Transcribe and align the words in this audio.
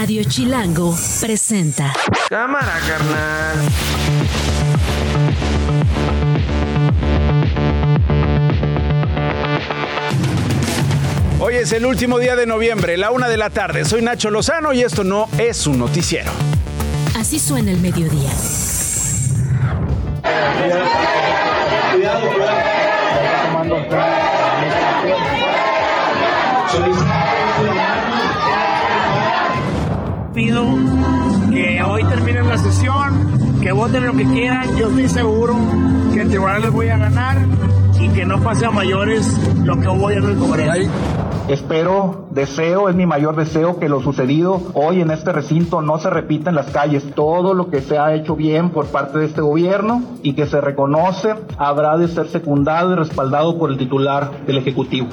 Radio 0.00 0.22
Chilango 0.22 0.96
presenta. 1.20 1.92
Cámara, 2.28 2.78
carnal. 2.86 3.58
Hoy 11.40 11.56
es 11.56 11.72
el 11.72 11.84
último 11.84 12.20
día 12.20 12.36
de 12.36 12.46
noviembre, 12.46 12.96
la 12.96 13.10
una 13.10 13.28
de 13.28 13.38
la 13.38 13.50
tarde. 13.50 13.84
Soy 13.84 14.00
Nacho 14.00 14.30
Lozano 14.30 14.72
y 14.72 14.82
esto 14.82 15.02
no 15.02 15.28
es 15.36 15.66
un 15.66 15.80
noticiero. 15.80 16.30
Así 17.16 17.40
suena 17.40 17.72
el 17.72 17.78
mediodía. 17.78 18.30
Que 33.68 33.72
voten 33.72 34.06
lo 34.06 34.14
que 34.14 34.24
quieran. 34.24 34.66
Yo 34.78 34.88
estoy 34.88 35.08
seguro 35.10 35.54
que 36.14 36.22
el 36.22 36.30
tribunal 36.30 36.62
les 36.62 36.72
voy 36.72 36.88
a 36.88 36.96
ganar 36.96 37.36
y 38.00 38.08
que 38.08 38.24
no 38.24 38.40
pase 38.40 38.64
a 38.64 38.70
mayores 38.70 39.30
lo 39.62 39.78
que 39.78 39.84
en 39.84 40.24
el 40.24 40.38
Congreso. 40.38 40.90
Espero, 41.48 42.28
deseo, 42.30 42.88
es 42.88 42.96
mi 42.96 43.04
mayor 43.04 43.36
deseo 43.36 43.78
que 43.78 43.90
lo 43.90 44.00
sucedido 44.00 44.62
hoy 44.72 45.02
en 45.02 45.10
este 45.10 45.32
recinto 45.32 45.82
no 45.82 45.98
se 45.98 46.08
repita 46.08 46.48
en 46.48 46.56
las 46.56 46.70
calles. 46.70 47.04
Todo 47.14 47.52
lo 47.52 47.68
que 47.68 47.82
se 47.82 47.98
ha 47.98 48.14
hecho 48.14 48.36
bien 48.36 48.70
por 48.70 48.86
parte 48.86 49.18
de 49.18 49.26
este 49.26 49.42
gobierno 49.42 50.02
y 50.22 50.32
que 50.32 50.46
se 50.46 50.62
reconoce 50.62 51.34
habrá 51.58 51.98
de 51.98 52.08
ser 52.08 52.28
secundado 52.28 52.94
y 52.94 52.96
respaldado 52.96 53.58
por 53.58 53.70
el 53.70 53.76
titular 53.76 54.46
del 54.46 54.56
Ejecutivo. 54.56 55.08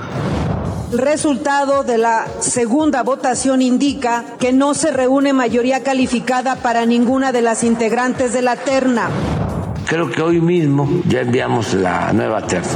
El 0.92 1.00
resultado 1.00 1.84
de 1.84 1.98
la 1.98 2.28
segunda 2.40 3.02
votación 3.02 3.62
indica 3.62 4.24
que 4.40 4.54
no 4.54 4.74
se 4.76 4.92
reúne 4.92 5.34
mayoría 5.34 5.84
calificada 5.84 6.58
para 6.58 6.86
ninguna 6.86 7.32
de 7.32 7.42
las 7.42 7.64
integrantes 7.64 8.34
de 8.34 8.44
la 8.44 8.56
terna. 8.56 9.10
Creo 9.88 10.10
que 10.12 10.22
hoy 10.22 10.40
mismo 10.40 11.02
ya 11.08 11.22
enviamos 11.22 11.74
la 11.74 12.14
nueva 12.14 12.46
terna. 12.46 12.70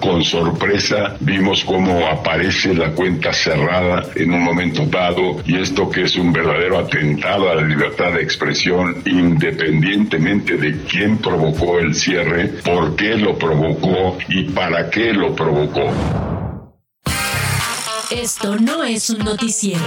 Con 0.00 0.22
sorpresa 0.22 1.16
vimos 1.20 1.64
cómo 1.64 2.06
aparece 2.06 2.74
la 2.74 2.92
cuenta 2.92 3.32
cerrada 3.32 4.04
en 4.14 4.32
un 4.32 4.42
momento 4.42 4.86
dado 4.86 5.36
y 5.44 5.56
esto 5.56 5.90
que 5.90 6.04
es 6.04 6.16
un 6.16 6.32
verdadero 6.32 6.78
atentado 6.78 7.50
a 7.50 7.56
la 7.56 7.62
libertad 7.62 8.12
de 8.12 8.22
expresión 8.22 9.02
independientemente 9.04 10.56
de 10.56 10.84
quién 10.84 11.18
provocó 11.18 11.78
el 11.80 11.94
cierre, 11.94 12.48
por 12.64 12.96
qué 12.96 13.16
lo 13.16 13.38
provocó 13.38 14.16
y 14.28 14.44
para 14.44 14.88
qué 14.90 15.12
lo 15.12 15.34
provocó. 15.34 15.90
Esto 18.10 18.56
no 18.56 18.84
es 18.84 19.10
un 19.10 19.18
noticiero. 19.18 19.82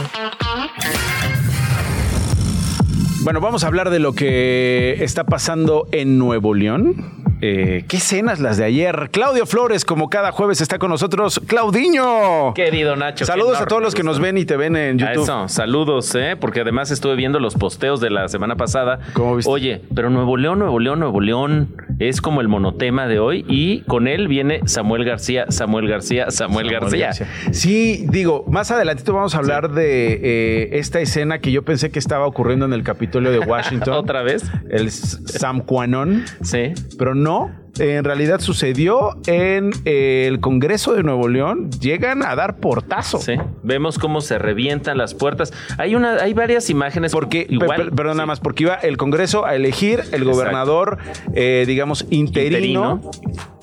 Bueno, 3.22 3.40
vamos 3.40 3.64
a 3.64 3.68
hablar 3.68 3.90
de 3.90 4.00
lo 4.00 4.14
que 4.14 4.98
está 5.04 5.26
pasando 5.26 5.88
en 5.92 6.18
Nuevo 6.18 6.54
León. 6.54 6.96
Eh, 7.42 7.86
¿Qué 7.88 7.98
escenas 7.98 8.40
las 8.40 8.58
de 8.58 8.66
ayer? 8.66 9.10
Claudio 9.12 9.46
Flores, 9.46 9.86
como 9.86 10.10
cada 10.10 10.32
jueves, 10.32 10.62
está 10.62 10.78
con 10.78 10.90
nosotros. 10.90 11.42
Claudiño. 11.48 12.54
Querido 12.54 12.96
Nacho. 12.96 13.26
Saludos 13.26 13.62
a 13.62 13.66
todos 13.66 13.82
los 13.82 13.96
que 13.96 14.04
nos 14.04 14.20
ven 14.20 14.38
y 14.38 14.46
te 14.46 14.58
ven 14.58 14.76
en. 14.76 14.98
YouTube. 14.98 15.24
Eso, 15.24 15.48
saludos, 15.48 16.14
¿eh? 16.16 16.36
Porque 16.40 16.62
además 16.62 16.92
estuve 16.92 17.16
viendo 17.16 17.40
los 17.40 17.56
posteos 17.56 18.02
de 18.02 18.10
la 18.10 18.28
semana 18.28 18.56
pasada. 18.56 19.00
¿Cómo 19.14 19.36
viste? 19.38 19.52
Oye, 19.52 19.82
pero 19.96 20.10
Nuevo 20.10 20.38
León, 20.38 20.60
Nuevo 20.60 20.80
León, 20.80 21.00
Nuevo 21.00 21.22
León 21.22 21.76
es 22.00 22.22
como 22.22 22.42
el 22.42 22.48
monotema 22.48 23.08
de 23.08 23.20
hoy 23.20 23.46
y 23.48 23.82
con 23.82 24.08
él 24.08 24.28
viene 24.28 24.62
Samuel 24.66 25.04
García, 25.04 25.46
Samuel 25.50 25.88
García, 25.88 26.32
Samuel, 26.32 26.72
García. 26.72 27.12
Sí, 27.52 28.06
digo, 28.10 28.46
más 28.48 28.72
adelantito 28.72 29.14
vamos 29.14 29.36
a 29.36 29.40
hablar 29.40 29.72
de 29.72 30.14
eh, 30.14 30.70
esta 30.80 31.00
escena 31.00 31.40
que 31.40 31.52
yo 31.52 31.64
pensé 31.64 31.92
que 31.92 32.00
estaba 32.00 32.26
ocurriendo 32.26 32.66
en 32.66 32.74
el 32.74 32.84
Capitolio 32.84 33.32
de 33.32 33.40
Washington. 33.50 33.94
¿Otra 33.94 34.24
vez? 34.24 34.44
El 34.70 34.92
Sam 34.92 35.62
Quanon. 35.62 36.24
Sí. 36.42 36.74
Pero 36.98 37.16
no, 37.16 37.29
en 37.78 38.04
realidad 38.04 38.40
sucedió 38.42 39.12
en 39.28 39.72
el 39.86 40.40
Congreso 40.42 40.94
de 40.94 41.04
Nuevo 41.04 41.28
León. 41.30 41.70
Llegan 41.80 42.24
a 42.26 42.36
dar 42.36 42.58
portazo. 42.58 43.20
Sí. 43.20 43.34
Vemos 43.64 43.98
cómo 44.00 44.20
se 44.22 44.38
revientan 44.38 44.98
las 44.98 45.14
puertas. 45.14 45.54
Hay 45.78 45.96
una, 45.96 46.16
hay 46.16 46.34
varias 46.34 46.70
imágenes. 46.70 47.12
Porque, 47.12 47.46
igual, 47.50 47.70
per- 47.70 47.86
per- 47.88 47.96
perdón, 47.96 48.14
sí. 48.14 48.18
nada 48.18 48.26
más, 48.26 48.40
porque 48.40 48.64
iba 48.64 48.76
el 48.76 48.98
Congreso 48.98 49.46
a 49.46 49.56
elegir 49.56 50.02
el 50.12 50.24
gobernador, 50.26 50.98
eh, 51.34 51.64
digamos, 51.68 52.06
interino, 52.10 53.02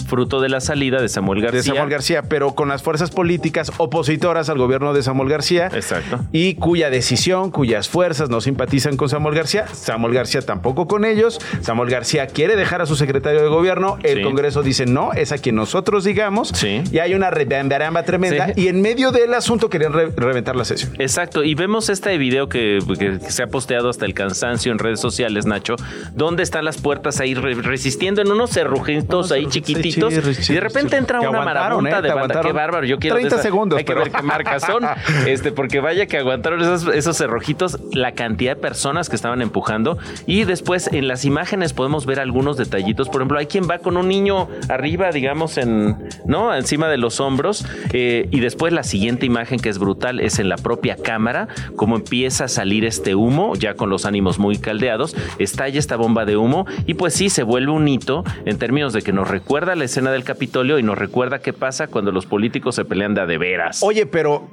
fruto 0.06 0.40
de 0.40 0.48
la 0.48 0.60
salida 0.60 1.00
de 1.00 1.08
Samuel 1.08 1.40
García. 1.42 1.58
de 1.58 1.62
Samuel 1.64 1.90
García, 1.90 2.22
pero 2.22 2.54
con 2.54 2.68
las 2.68 2.82
fuerzas 2.82 3.10
políticas 3.10 3.72
opositoras 3.76 4.48
al 4.48 4.58
gobierno 4.58 4.92
de 4.94 5.02
Samuel 5.02 5.28
García. 5.28 5.68
Exacto. 5.72 6.20
Y 6.32 6.54
cuya 6.54 6.90
decisión, 6.90 7.50
cuyas 7.50 7.88
fuerzas 7.88 8.30
no 8.30 8.40
simpatizan 8.40 8.96
con 8.96 9.08
Samuel 9.08 9.34
García. 9.34 9.66
Samuel 9.68 10.14
García 10.14 10.42
tampoco 10.42 10.86
con 10.86 11.04
ellos. 11.04 11.38
Samuel 11.62 11.90
García 11.90 12.26
quiere 12.26 12.56
dejar 12.56 12.82
a 12.82 12.86
su 12.86 12.96
secretario 12.96 13.42
de 13.42 13.48
gobierno. 13.48 13.98
El 14.02 14.18
Sí. 14.18 14.22
Congreso 14.22 14.62
dice 14.62 14.86
no, 14.86 15.12
es 15.12 15.32
a 15.32 15.38
quien 15.38 15.56
nosotros 15.56 16.04
digamos. 16.04 16.48
Sí. 16.48 16.82
Y 16.90 16.98
hay 16.98 17.14
una 17.14 17.30
rebambaramba 17.30 18.02
tremenda. 18.04 18.46
Sí. 18.54 18.62
Y 18.62 18.68
en 18.68 18.80
medio 18.80 19.12
del 19.12 19.34
asunto 19.34 19.68
querían 19.70 19.92
re- 19.92 20.10
reventar 20.16 20.56
la 20.56 20.64
sesión. 20.64 20.92
Exacto, 20.98 21.44
y 21.44 21.54
vemos 21.54 21.88
este 21.88 22.16
video 22.18 22.48
que, 22.48 22.78
que 22.98 23.18
se 23.30 23.42
ha 23.42 23.46
posteado 23.48 23.88
hasta 23.88 24.04
el 24.06 24.14
cansancio 24.14 24.72
en 24.72 24.78
redes 24.78 25.00
sociales, 25.00 25.46
Nacho, 25.46 25.76
donde 26.14 26.42
están 26.42 26.64
las 26.64 26.78
puertas 26.78 27.20
ahí 27.20 27.34
re- 27.34 27.54
resistiendo 27.54 28.22
en 28.22 28.30
unos 28.30 28.50
cerrujitos 28.50 29.32
ahí 29.32 29.46
chiquititos, 29.46 29.95
sí, 30.00 30.34
sí, 30.34 30.52
y 30.52 30.54
de 30.54 30.60
repente 30.60 30.96
entra 30.96 31.20
una 31.20 31.42
marabunta 31.42 31.98
¿eh? 31.98 32.02
de 32.02 32.12
banda. 32.12 32.40
Qué 32.40 32.52
bárbaro, 32.52 32.86
yo 32.86 32.98
quiero 32.98 33.16
de 33.16 33.22
30 33.22 33.36
esa- 33.36 33.42
segundos, 33.42 33.78
Hay 33.78 33.84
que 33.84 33.94
ver 33.94 34.10
qué 34.10 34.22
marcas 34.22 34.62
son, 34.64 34.84
este, 35.26 35.52
porque 35.52 35.80
vaya 35.80 36.06
que 36.06 36.18
aguantaron 36.18 36.60
esos, 36.60 36.86
esos 36.94 37.16
cerrojitos, 37.16 37.78
la 37.92 38.12
cantidad 38.12 38.54
de 38.54 38.60
personas 38.60 39.08
que 39.08 39.16
estaban 39.16 39.42
empujando, 39.42 39.98
y 40.26 40.44
después 40.44 40.88
en 40.92 41.08
las 41.08 41.24
imágenes 41.24 41.72
podemos 41.72 42.06
ver 42.06 42.20
algunos 42.20 42.56
detallitos, 42.56 43.08
por 43.08 43.20
ejemplo, 43.22 43.38
hay 43.38 43.46
quien 43.46 43.68
va 43.68 43.78
con 43.78 43.96
un 43.96 44.08
niño 44.08 44.48
arriba, 44.68 45.10
digamos, 45.10 45.56
en, 45.58 45.96
¿no? 46.26 46.54
Encima 46.54 46.88
de 46.88 46.98
los 46.98 47.20
hombros, 47.20 47.66
eh, 47.92 48.28
y 48.30 48.40
después 48.40 48.72
la 48.72 48.82
siguiente 48.82 49.26
imagen 49.26 49.58
que 49.58 49.68
es 49.68 49.78
brutal 49.78 50.20
es 50.20 50.38
en 50.38 50.48
la 50.48 50.56
propia 50.56 50.96
cámara, 50.96 51.48
cómo 51.76 51.96
empieza 51.96 52.44
a 52.44 52.48
salir 52.48 52.84
este 52.84 53.14
humo, 53.14 53.54
ya 53.54 53.74
con 53.74 53.90
los 53.90 54.04
ánimos 54.06 54.38
muy 54.38 54.58
caldeados, 54.58 55.16
estalla 55.38 55.78
esta 55.78 55.96
bomba 55.96 56.24
de 56.24 56.36
humo, 56.36 56.66
y 56.86 56.94
pues 56.94 57.14
sí, 57.14 57.30
se 57.30 57.42
vuelve 57.42 57.72
un 57.72 57.88
hito 57.88 58.24
en 58.44 58.58
términos 58.58 58.92
de 58.92 59.02
que 59.02 59.12
nos 59.12 59.28
recuerda 59.28 59.74
la 59.74 59.84
escena 59.86 60.12
del 60.12 60.24
Capitolio 60.24 60.78
y 60.78 60.82
nos 60.82 60.98
recuerda 60.98 61.40
qué 61.40 61.52
pasa 61.52 61.86
cuando 61.88 62.12
los 62.12 62.26
políticos 62.26 62.74
se 62.74 62.84
pelean 62.84 63.14
de 63.14 63.22
a 63.22 63.26
de 63.26 63.38
veras. 63.38 63.82
Oye, 63.82 64.06
pero 64.06 64.48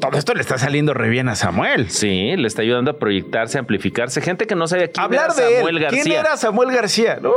todo 0.00 0.16
esto 0.16 0.34
le 0.34 0.40
está 0.40 0.58
saliendo 0.58 0.94
re 0.94 1.08
bien 1.08 1.28
a 1.28 1.34
Samuel. 1.34 1.90
Sí, 1.90 2.36
le 2.36 2.46
está 2.46 2.62
ayudando 2.62 2.90
a 2.90 2.98
proyectarse, 2.98 3.58
a 3.58 3.60
amplificarse. 3.60 4.20
Gente 4.20 4.46
que 4.46 4.54
no 4.54 4.66
sabía 4.66 4.88
quién 4.88 5.04
Hablar 5.04 5.30
era 5.36 5.46
de 5.46 5.56
Samuel 5.56 5.76
él. 5.76 5.82
García. 5.82 6.02
¿Quién 6.02 6.16
era 6.18 6.36
Samuel 6.36 6.70
García? 6.72 7.18
¿no? 7.20 7.32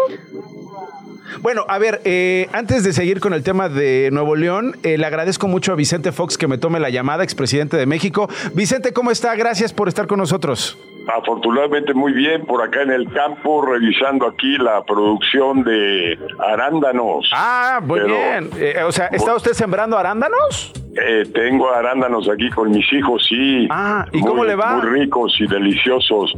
Bueno, 1.42 1.66
a 1.68 1.78
ver, 1.78 2.02
eh, 2.06 2.50
antes 2.52 2.84
de 2.84 2.92
seguir 2.92 3.20
con 3.20 3.34
el 3.34 3.44
tema 3.44 3.70
de 3.70 4.10
Nuevo 4.12 4.36
León, 4.36 4.78
eh, 4.84 4.98
le 4.98 5.06
agradezco 5.06 5.48
mucho 5.48 5.72
a 5.72 5.76
Vicente 5.76 6.12
Fox 6.12 6.38
que 6.38 6.48
me 6.48 6.58
tome 6.58 6.80
la 6.80 6.90
llamada, 6.90 7.24
expresidente 7.24 7.78
de 7.78 7.86
México. 7.86 8.30
Vicente, 8.54 8.94
¿cómo 8.94 9.12
está? 9.12 9.36
Gracias 9.36 9.72
por 9.72 9.88
estar 9.88 10.08
con 10.08 10.20
nosotros. 10.20 10.78
Afortunadamente 11.08 11.94
muy 11.94 12.14
bien 12.14 12.46
por 12.46 12.62
acá 12.62 12.82
en 12.84 12.92
el 12.92 13.12
campo 13.12 13.66
revisando 13.66 14.28
aquí 14.28 14.58
la 14.58 14.84
producción 14.84 15.64
de 15.64 16.18
arándanos. 16.40 17.30
Ah, 17.34 17.80
muy 17.84 18.00
Pero- 18.02 18.14
bien. 18.14 18.50
Eh, 18.58 18.84
o 18.84 18.92
sea, 18.92 19.08
¿está 19.08 19.36
usted 19.36 19.54
sembrando 19.54 19.98
arándanos? 19.98 20.72
Eh, 20.96 21.24
tengo 21.34 21.70
arándanos 21.72 22.28
aquí 22.30 22.50
con 22.50 22.72
mis 22.72 22.92
hijos, 22.92 23.24
sí. 23.30 23.68
Ah, 23.70 24.06
¿y 24.12 24.18
Muy- 24.20 24.28
cómo 24.30 24.44
le 24.44 24.56
va? 24.56 24.78
Muy 24.78 25.00
ricos 25.02 25.34
y 25.40 25.46
deliciosos. 25.48 26.34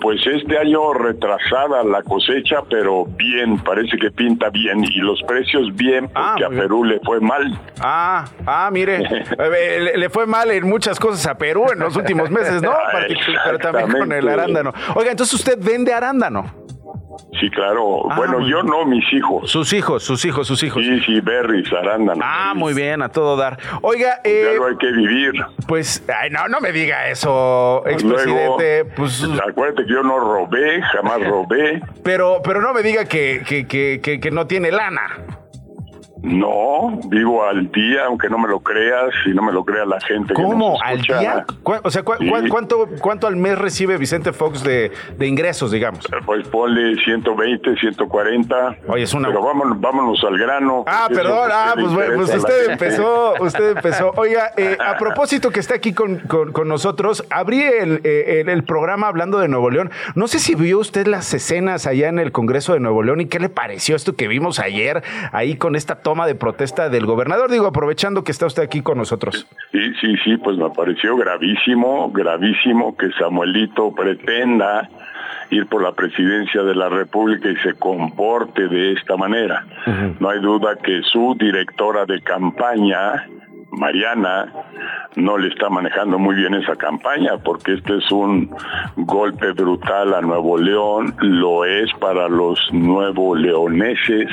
Pues 0.00 0.26
este 0.26 0.58
año 0.58 0.92
retrasada 0.92 1.84
la 1.84 2.02
cosecha, 2.02 2.62
pero 2.68 3.04
bien, 3.06 3.58
parece 3.58 3.96
que 3.96 4.10
pinta 4.10 4.50
bien. 4.50 4.82
Y 4.84 4.98
los 4.98 5.22
precios 5.22 5.74
bien, 5.76 6.10
Ah, 6.14 6.34
porque 6.38 6.56
a. 6.56 6.60
Perú 6.62 6.84
le 6.84 6.98
fue 7.00 7.20
mal. 7.20 7.58
Ah, 7.80 8.24
ah, 8.46 8.70
mire, 8.72 9.02
eh, 9.38 9.78
le, 9.80 9.96
le 9.96 10.10
fue 10.10 10.26
mal 10.26 10.50
en 10.50 10.68
muchas 10.68 10.98
cosas 10.98 11.26
a 11.26 11.38
Perú 11.38 11.66
en 11.72 11.78
los 11.78 11.96
últimos 11.96 12.30
meses, 12.30 12.60
¿no? 12.62 12.72
Pero 13.44 13.58
también 13.58 13.90
con 13.92 14.12
el 14.12 14.28
arándano. 14.28 14.72
Oiga, 14.96 15.10
entonces 15.12 15.34
usted 15.34 15.58
vende 15.60 15.92
arándano. 15.94 16.61
Sí, 17.38 17.50
claro. 17.50 18.10
Ah, 18.10 18.16
bueno, 18.16 18.46
yo 18.46 18.62
no, 18.62 18.84
mis 18.84 19.04
hijos. 19.12 19.50
Sus 19.50 19.72
hijos, 19.72 20.02
sus 20.02 20.24
hijos, 20.24 20.46
sus 20.46 20.62
hijos. 20.62 20.82
Sí, 20.82 21.00
sí, 21.00 21.20
berries, 21.20 21.72
arándanos. 21.72 22.24
Ah, 22.26 22.52
muy 22.54 22.74
bien, 22.74 23.02
a 23.02 23.08
todo 23.08 23.36
dar. 23.36 23.58
Oiga, 23.82 24.20
eh, 24.24 24.46
Algo 24.52 24.66
hay 24.66 24.76
que 24.76 24.90
vivir. 24.92 25.32
pues, 25.66 26.02
ay, 26.20 26.30
no, 26.30 26.48
no 26.48 26.60
me 26.60 26.72
diga 26.72 27.08
eso, 27.08 27.82
expresidente. 27.86 28.84
Luego, 28.84 28.90
Pues, 28.96 29.24
acuérdate 29.48 29.84
que 29.86 29.92
yo 29.92 30.02
no 30.02 30.18
robé, 30.20 30.82
jamás 30.82 31.20
robé. 31.26 31.82
pero, 32.04 32.40
pero 32.44 32.60
no 32.60 32.72
me 32.72 32.82
diga 32.82 33.04
que, 33.04 33.42
que, 33.46 33.66
que, 33.66 34.20
que 34.20 34.30
no 34.30 34.46
tiene 34.46 34.70
lana. 34.70 35.08
No, 36.22 37.00
vivo 37.08 37.44
al 37.44 37.70
día, 37.72 38.04
aunque 38.06 38.28
no 38.28 38.38
me 38.38 38.48
lo 38.48 38.60
creas 38.60 39.10
y 39.26 39.30
no 39.30 39.42
me 39.42 39.52
lo 39.52 39.64
crea 39.64 39.84
la 39.84 40.00
gente. 40.00 40.34
¿Cómo? 40.34 40.80
¿Al 40.80 41.02
día? 41.02 41.44
O 41.64 41.90
sea, 41.90 42.04
cuánto, 42.04 42.88
¿cuánto 43.00 43.26
al 43.26 43.34
mes 43.34 43.58
recibe 43.58 43.98
Vicente 43.98 44.32
Fox 44.32 44.62
de, 44.62 44.92
de, 45.18 45.26
ingresos, 45.26 45.72
digamos? 45.72 46.06
Pues 46.24 46.46
ponle 46.46 46.94
120, 47.02 47.76
140. 47.76 48.76
Oye, 48.86 49.02
es 49.02 49.12
una... 49.14 49.28
Pero 49.28 49.42
vámonos, 49.42 49.80
vámonos 49.80 50.22
al 50.22 50.38
grano. 50.38 50.84
Ah, 50.86 51.08
perdón, 51.12 51.50
ah, 51.52 51.74
pues, 51.74 51.92
pues 52.14 52.36
usted 52.36 52.70
empezó, 52.70 53.34
usted 53.40 53.76
empezó. 53.76 54.12
Oiga, 54.14 54.52
eh, 54.56 54.78
a 54.86 54.96
propósito 54.98 55.50
que 55.50 55.58
está 55.58 55.74
aquí 55.74 55.92
con, 55.92 56.20
con, 56.20 56.68
nosotros, 56.68 57.24
abrí 57.30 57.62
el, 57.62 58.00
el, 58.04 58.48
el 58.48 58.62
programa 58.62 59.08
hablando 59.08 59.40
de 59.40 59.48
Nuevo 59.48 59.70
León. 59.70 59.90
No 60.14 60.28
sé 60.28 60.38
si 60.38 60.54
vio 60.54 60.78
usted 60.78 61.08
las 61.08 61.34
escenas 61.34 61.88
allá 61.88 62.08
en 62.08 62.20
el 62.20 62.30
Congreso 62.30 62.74
de 62.74 62.80
Nuevo 62.80 63.02
León 63.02 63.20
y 63.20 63.26
qué 63.26 63.40
le 63.40 63.48
pareció 63.48 63.96
esto 63.96 64.14
que 64.14 64.28
vimos 64.28 64.60
ayer 64.60 65.02
ahí 65.32 65.56
con 65.56 65.74
esta 65.74 65.96
toma 65.96 66.11
de 66.26 66.34
protesta 66.34 66.88
del 66.88 67.06
gobernador, 67.06 67.50
digo, 67.50 67.66
aprovechando 67.66 68.22
que 68.24 68.32
está 68.32 68.46
usted 68.46 68.62
aquí 68.62 68.82
con 68.82 68.98
nosotros. 68.98 69.46
Sí, 69.72 69.92
sí, 70.00 70.16
sí, 70.24 70.36
pues 70.36 70.56
me 70.56 70.70
pareció 70.70 71.16
gravísimo, 71.16 72.10
gravísimo 72.12 72.96
que 72.96 73.10
Samuelito 73.12 73.92
pretenda 73.94 74.88
ir 75.50 75.66
por 75.66 75.82
la 75.82 75.92
presidencia 75.92 76.62
de 76.62 76.74
la 76.74 76.88
República 76.88 77.50
y 77.50 77.56
se 77.56 77.74
comporte 77.74 78.68
de 78.68 78.92
esta 78.92 79.16
manera. 79.16 79.66
No 80.18 80.28
hay 80.28 80.40
duda 80.40 80.76
que 80.76 81.02
su 81.02 81.36
directora 81.38 82.06
de 82.06 82.20
campaña, 82.22 83.28
Mariana 83.72 84.52
no 85.16 85.38
le 85.38 85.48
está 85.48 85.68
manejando 85.68 86.18
muy 86.18 86.34
bien 86.34 86.54
esa 86.54 86.76
campaña 86.76 87.38
porque 87.42 87.74
este 87.74 87.98
es 87.98 88.12
un 88.12 88.50
golpe 88.96 89.52
brutal 89.52 90.14
a 90.14 90.20
Nuevo 90.20 90.58
León, 90.58 91.14
lo 91.20 91.64
es 91.64 91.90
para 92.00 92.28
los 92.28 92.58
nuevo 92.72 93.34
leoneses, 93.34 94.28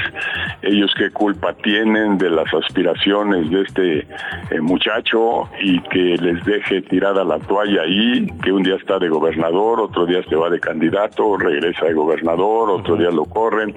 ellos 0.62 0.94
qué 0.98 1.12
culpa 1.12 1.54
tienen 1.54 2.18
de 2.18 2.30
las 2.30 2.54
aspiraciones 2.54 3.50
de 3.50 3.62
este 3.62 4.00
eh, 4.00 4.62
muchacho 4.62 5.50
y 5.62 5.80
que 5.84 6.18
les 6.18 6.44
deje 6.46 6.82
tirada 6.84 7.24
la 7.24 7.40
toalla 7.40 7.84
ahí, 7.84 8.28
que 8.44 8.52
un 8.52 8.64
día 8.64 8.76
está 8.76 9.00
de 9.00 9.10
gobernador, 9.10 9.80
otro 9.80 10.06
día 10.06 10.22
se 10.30 10.36
va 10.36 10.50
de 10.50 10.60
candidato, 10.60 11.38
regresa 11.38 11.86
de 11.86 11.94
gobernador, 11.94 12.70
otro 12.70 12.96
día 12.96 13.10
lo 13.10 13.26
corren. 13.26 13.76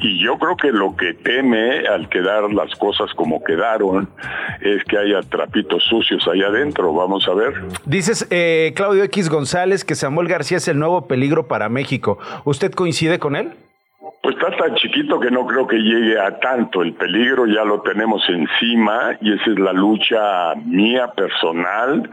Y 0.00 0.18
yo 0.18 0.38
creo 0.38 0.56
que 0.56 0.72
lo 0.72 0.96
que 0.96 1.14
teme 1.14 1.86
al 1.86 2.08
quedar 2.08 2.52
las 2.52 2.74
cosas 2.76 3.12
como 3.14 3.42
quedaron 3.42 4.08
es 4.60 4.82
que 4.84 4.95
haya 4.98 5.20
trapitos 5.22 5.84
sucios 5.84 6.26
allá 6.28 6.48
adentro. 6.48 6.92
Vamos 6.92 7.26
a 7.28 7.34
ver. 7.34 7.54
Dices, 7.84 8.26
eh, 8.30 8.72
Claudio 8.74 9.04
X 9.04 9.28
González, 9.28 9.84
que 9.84 9.94
Samuel 9.94 10.28
García 10.28 10.58
es 10.58 10.68
el 10.68 10.78
nuevo 10.78 11.06
peligro 11.06 11.46
para 11.46 11.68
México. 11.68 12.18
¿Usted 12.44 12.72
coincide 12.72 13.18
con 13.18 13.36
él? 13.36 13.52
Pues 14.22 14.36
está 14.36 14.56
tan 14.56 14.74
chiquito 14.74 15.20
que 15.20 15.30
no 15.30 15.46
creo 15.46 15.66
que 15.66 15.76
llegue 15.76 16.18
a 16.18 16.40
tanto. 16.40 16.82
El 16.82 16.94
peligro 16.94 17.46
ya 17.46 17.64
lo 17.64 17.82
tenemos 17.82 18.22
encima 18.28 19.16
y 19.20 19.32
esa 19.32 19.50
es 19.50 19.58
la 19.58 19.72
lucha 19.72 20.54
mía 20.64 21.12
personal 21.12 22.10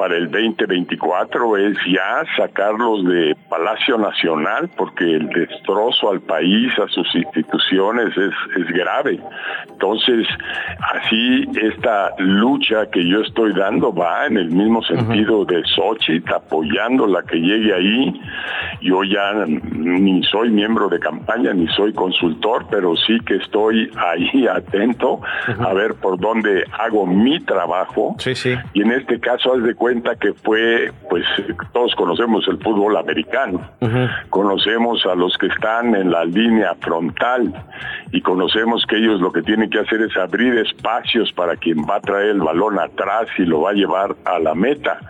para 0.00 0.16
el 0.16 0.30
2024 0.30 1.58
es 1.58 1.76
ya 1.92 2.24
sacarlos 2.34 3.04
de 3.04 3.36
Palacio 3.50 3.98
Nacional 3.98 4.70
porque 4.74 5.04
el 5.04 5.28
destrozo 5.28 6.10
al 6.10 6.22
país, 6.22 6.72
a 6.78 6.88
sus 6.88 7.14
instituciones 7.14 8.08
es, 8.16 8.32
es 8.56 8.66
grave. 8.68 9.20
Entonces, 9.70 10.26
así 10.94 11.46
esta 11.60 12.14
lucha 12.16 12.86
que 12.90 13.06
yo 13.06 13.20
estoy 13.20 13.52
dando 13.52 13.92
va 13.92 14.24
en 14.24 14.38
el 14.38 14.50
mismo 14.50 14.82
sentido 14.84 15.44
de 15.44 15.62
Xochitl, 15.66 16.32
apoyando 16.32 17.06
la 17.06 17.22
que 17.22 17.36
llegue 17.36 17.74
ahí. 17.74 18.20
Yo 18.80 19.04
ya 19.04 19.44
ni 19.44 20.22
soy 20.24 20.48
miembro 20.48 20.88
de 20.88 20.98
campaña, 20.98 21.52
ni 21.52 21.68
soy 21.74 21.92
consultor, 21.92 22.64
pero 22.70 22.96
sí 22.96 23.18
que 23.26 23.36
estoy 23.36 23.90
ahí 23.98 24.46
atento 24.50 25.20
a 25.58 25.74
ver 25.74 25.94
por 25.96 26.18
dónde 26.18 26.64
hago 26.78 27.06
mi 27.06 27.38
trabajo. 27.40 28.14
Sí, 28.18 28.34
sí. 28.34 28.54
Y 28.72 28.80
en 28.80 28.92
este 28.92 29.20
caso, 29.20 29.52
haz 29.52 29.62
de 29.62 29.74
cuenta 29.74 29.89
cuenta 29.90 30.14
que 30.14 30.32
fue, 30.34 30.92
pues 31.08 31.24
todos 31.72 31.92
conocemos 31.96 32.46
el 32.46 32.58
fútbol 32.58 32.96
americano, 32.96 33.60
conocemos 34.28 35.04
a 35.04 35.16
los 35.16 35.36
que 35.36 35.48
están 35.48 35.96
en 35.96 36.12
la 36.12 36.24
línea 36.24 36.76
frontal 36.80 37.52
y 38.12 38.20
conocemos 38.20 38.86
que 38.86 38.98
ellos 38.98 39.20
lo 39.20 39.32
que 39.32 39.42
tienen 39.42 39.68
que 39.68 39.80
hacer 39.80 40.00
es 40.02 40.16
abrir 40.16 40.56
espacios 40.58 41.32
para 41.32 41.56
quien 41.56 41.78
va 41.78 41.96
a 41.96 42.00
traer 42.00 42.30
el 42.30 42.40
balón 42.40 42.78
atrás 42.78 43.26
y 43.36 43.42
lo 43.42 43.62
va 43.62 43.70
a 43.70 43.72
llevar 43.72 44.14
a 44.26 44.38
la 44.38 44.54
meta. 44.54 45.00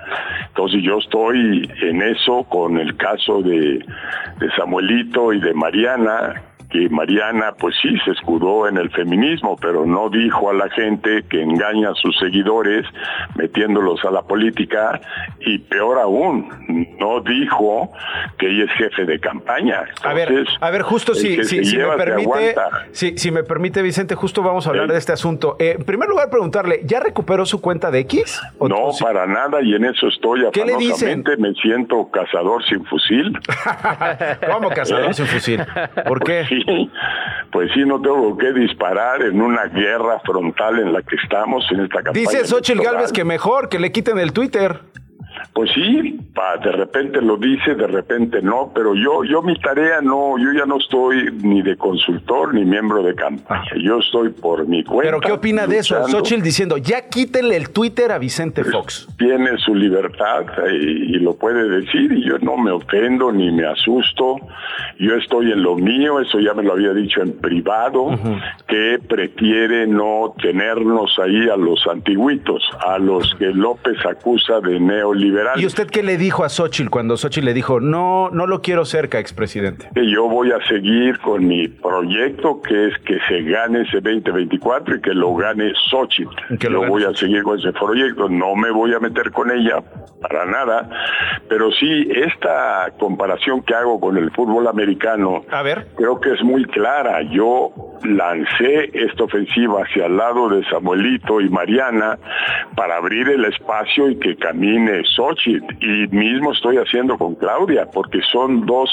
Entonces 0.48 0.82
yo 0.82 0.96
estoy 0.96 1.70
en 1.82 2.00
eso 2.00 2.44
con 2.44 2.78
el 2.78 2.96
caso 2.96 3.42
de, 3.42 3.84
de 4.38 4.50
Samuelito 4.56 5.34
y 5.34 5.40
de 5.40 5.52
Mariana, 5.52 6.42
que 6.70 6.88
Mariana 6.88 7.52
pues 7.58 7.74
sí 7.80 7.88
se 8.04 8.12
escudó 8.12 8.68
en 8.68 8.76
el 8.76 8.90
feminismo, 8.90 9.56
pero 9.60 9.86
no 9.86 10.08
dijo 10.08 10.50
a 10.50 10.54
la 10.54 10.68
gente 10.70 11.24
que 11.28 11.42
engaña 11.42 11.90
a 11.90 11.94
sus 11.94 12.16
seguidores 12.18 12.86
metiéndolos 13.34 14.04
a 14.04 14.10
la 14.10 14.22
política 14.22 15.00
y 15.40 15.58
peor 15.58 15.98
aún, 15.98 16.48
no 16.98 17.20
dijo 17.20 17.92
que 18.38 18.48
ella 18.48 18.64
es 18.64 18.72
jefe 18.72 19.04
de 19.04 19.18
campaña. 19.20 19.84
a 20.02 20.12
ver, 20.14 20.46
a 20.60 20.70
ver, 20.70 20.82
justo 20.82 21.14
si, 21.14 21.42
si, 21.44 21.76
me 21.76 21.96
permite, 21.96 22.54
si, 22.92 23.18
si, 23.18 23.30
me 23.30 23.42
permite 23.42 23.82
Vicente, 23.82 24.14
justo 24.14 24.42
vamos 24.42 24.66
a 24.66 24.70
hablar 24.70 24.88
de 24.88 24.98
este 24.98 25.12
asunto. 25.12 25.56
Eh, 25.58 25.76
en 25.78 25.84
primer 25.84 26.08
lugar, 26.08 26.30
preguntarle, 26.30 26.80
¿ya 26.84 27.00
recuperó 27.00 27.44
su 27.46 27.60
cuenta 27.60 27.90
de 27.90 28.00
X? 28.00 28.40
no, 28.60 28.90
para 29.00 29.26
nada, 29.26 29.60
y 29.62 29.74
en 29.74 29.84
eso 29.84 30.08
estoy 30.08 30.40
¿Qué 30.52 30.64
le 30.64 30.76
dicen? 30.76 31.24
Me 31.38 31.52
siento 31.54 32.08
cazador 32.10 32.64
sin 32.64 32.84
fusil. 32.84 33.38
¿Cómo 34.52 34.70
cazador 34.70 35.14
sin 35.14 35.26
fusil? 35.26 35.64
¿Por 36.06 36.22
qué? 36.22 36.44
Pues 36.48 36.59
pues 37.52 37.70
sí, 37.74 37.84
no 37.84 38.00
tengo 38.00 38.36
que 38.36 38.52
disparar 38.52 39.22
en 39.22 39.40
una 39.40 39.66
guerra 39.66 40.20
frontal 40.20 40.78
en 40.78 40.92
la 40.92 41.02
que 41.02 41.16
estamos 41.16 41.64
en 41.70 41.80
esta 41.80 42.02
campaña. 42.02 42.20
Dice 42.20 42.44
Xochitl 42.44 42.82
Galvez 42.82 43.12
que 43.12 43.24
mejor 43.24 43.68
que 43.68 43.78
le 43.78 43.92
quiten 43.92 44.18
el 44.18 44.32
Twitter. 44.32 44.80
Pues 45.52 45.70
sí, 45.74 46.18
de 46.62 46.72
repente 46.72 47.20
lo 47.20 47.36
dice, 47.36 47.74
de 47.74 47.86
repente 47.86 48.40
no, 48.42 48.70
pero 48.74 48.94
yo, 48.94 49.24
yo 49.24 49.42
mi 49.42 49.58
tarea 49.58 50.00
no, 50.00 50.38
yo 50.38 50.52
ya 50.52 50.66
no 50.66 50.78
estoy 50.78 51.30
ni 51.42 51.62
de 51.62 51.76
consultor 51.76 52.54
ni 52.54 52.64
miembro 52.64 53.02
de 53.02 53.14
campaña, 53.14 53.70
yo 53.82 53.98
estoy 53.98 54.30
por 54.30 54.66
mi 54.66 54.84
cuenta. 54.84 55.10
¿Pero 55.10 55.20
qué 55.20 55.32
opina 55.32 55.66
de 55.66 55.78
eso? 55.78 56.06
Xochitl 56.08 56.42
diciendo, 56.42 56.76
ya 56.76 57.08
quítenle 57.08 57.56
el 57.56 57.70
Twitter 57.70 58.12
a 58.12 58.18
Vicente 58.18 58.62
pues, 58.62 58.74
Fox. 58.74 59.08
Tiene 59.18 59.56
su 59.58 59.74
libertad 59.74 60.44
eh, 60.66 60.74
y, 60.74 61.20
lo 61.20 61.34
puede 61.34 61.68
decir 61.68 62.12
y 62.12 62.24
yo 62.24 62.38
no 62.38 62.56
me 62.56 62.70
ofendo 62.70 63.30
ni 63.32 63.50
me 63.50 63.66
asusto, 63.66 64.36
yo 64.98 65.14
estoy 65.16 65.52
en 65.52 65.62
lo 65.62 65.76
mío, 65.76 66.20
eso 66.20 66.40
ya 66.40 66.54
me 66.54 66.62
lo 66.62 66.72
había 66.72 66.92
dicho 66.94 67.20
en 67.20 67.32
privado, 67.32 68.18
que 68.66 68.98
prefiere 69.06 69.86
no 69.86 70.34
tenernos 70.40 71.18
ahí 71.18 71.48
a 71.48 71.56
los 71.56 71.86
antiguitos, 71.86 72.62
a 72.86 72.98
los 72.98 73.34
que 73.34 73.46
López 73.46 73.98
acusa 74.06 74.60
de 74.60 74.80
¿Y 75.56 75.66
usted 75.66 75.88
qué 75.88 76.02
le 76.02 76.16
dijo 76.16 76.44
a 76.44 76.48
Xochitl 76.48 76.90
cuando 76.90 77.16
Xochitl 77.16 77.46
le 77.46 77.54
dijo, 77.54 77.80
no, 77.80 78.30
no 78.30 78.46
lo 78.46 78.62
quiero 78.62 78.84
cerca, 78.84 79.18
expresidente? 79.18 79.88
Que 79.94 80.10
yo 80.10 80.28
voy 80.28 80.52
a 80.52 80.64
seguir 80.66 81.18
con 81.20 81.46
mi 81.46 81.68
proyecto, 81.68 82.60
que 82.62 82.88
es 82.88 82.98
que 82.98 83.18
se 83.28 83.42
gane 83.42 83.82
ese 83.82 84.00
2024 84.00 84.96
y 84.96 85.00
que 85.00 85.14
lo 85.14 85.34
gane 85.34 85.72
Xochitl. 85.90 86.58
Que 86.58 86.70
lo 86.70 86.86
voy 86.86 87.04
a 87.04 87.14
seguir 87.14 87.42
con 87.42 87.58
ese 87.58 87.72
proyecto, 87.72 88.28
no 88.28 88.54
me 88.56 88.70
voy 88.70 88.94
a 88.94 89.00
meter 89.00 89.30
con 89.30 89.50
ella 89.50 89.82
para 90.20 90.44
nada, 90.44 90.88
pero 91.48 91.70
sí, 91.72 92.08
esta 92.14 92.92
comparación 92.98 93.62
que 93.62 93.74
hago 93.74 93.98
con 93.98 94.16
el 94.18 94.30
fútbol 94.32 94.68
americano, 94.68 95.44
a 95.50 95.62
ver. 95.62 95.88
creo 95.96 96.20
que 96.20 96.32
es 96.32 96.42
muy 96.42 96.64
clara. 96.66 97.22
Yo 97.22 97.72
lancé 98.04 98.90
esta 98.92 99.24
ofensiva 99.24 99.82
hacia 99.82 100.06
el 100.06 100.16
lado 100.16 100.48
de 100.48 100.64
Samuelito 100.68 101.40
y 101.40 101.48
Mariana 101.48 102.18
para 102.76 102.96
abrir 102.96 103.28
el 103.28 103.44
espacio 103.46 104.10
y 104.10 104.18
que 104.18 104.36
camine 104.36 105.02
Xochitl. 105.04 105.19
Y 105.80 106.06
mismo 106.08 106.52
estoy 106.52 106.78
haciendo 106.78 107.18
con 107.18 107.34
Claudia, 107.34 107.86
porque 107.92 108.20
son 108.32 108.64
dos 108.64 108.90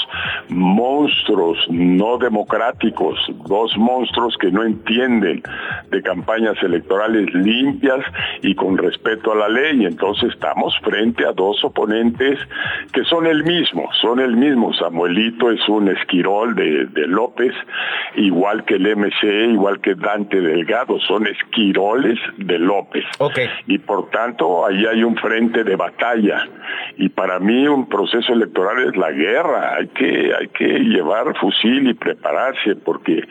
monstruos 0.48 1.58
no 1.70 2.18
democráticos, 2.18 3.18
dos 3.46 3.76
monstruos 3.76 4.36
que 4.38 4.50
no 4.50 4.62
entienden 4.62 5.42
de 5.90 6.02
campañas 6.02 6.56
electorales 6.62 7.32
limpias 7.34 8.00
y 8.42 8.54
con 8.54 8.76
respeto 8.76 9.32
a 9.32 9.36
la 9.36 9.48
ley. 9.48 9.86
Entonces 9.86 10.32
estamos 10.34 10.74
frente 10.82 11.24
a 11.26 11.32
dos 11.32 11.64
oponentes 11.64 12.38
que 12.92 13.04
son 13.04 13.26
el 13.26 13.44
mismo, 13.44 13.88
son 14.00 14.20
el 14.20 14.36
mismo. 14.36 14.72
Samuelito 14.74 15.50
es 15.50 15.66
un 15.68 15.88
esquirol 15.88 16.54
de, 16.54 16.86
de 16.86 17.06
López, 17.06 17.54
igual 18.16 18.64
que 18.64 18.74
el 18.74 18.96
MC, 18.96 19.52
igual 19.52 19.80
que 19.80 19.94
Dante 19.94 20.40
Delgado, 20.40 20.98
son 21.00 21.26
esquiroles 21.26 22.18
de 22.36 22.58
López. 22.58 23.04
Y 23.66 23.78
por 23.78 24.10
tanto, 24.10 24.66
ahí 24.66 24.84
hay 24.86 25.02
un 25.02 25.16
frente 25.16 25.64
de 25.64 25.76
batalla. 25.76 26.17
Y 26.96 27.08
para 27.08 27.38
mí 27.38 27.66
un 27.66 27.88
proceso 27.88 28.32
electoral 28.32 28.88
es 28.88 28.96
la 28.96 29.10
guerra. 29.12 29.74
Hay 29.76 29.88
que, 29.88 30.32
hay 30.34 30.48
que 30.48 30.80
llevar 30.80 31.36
fusil 31.38 31.88
y 31.88 31.94
prepararse 31.94 32.76
porque 32.76 33.24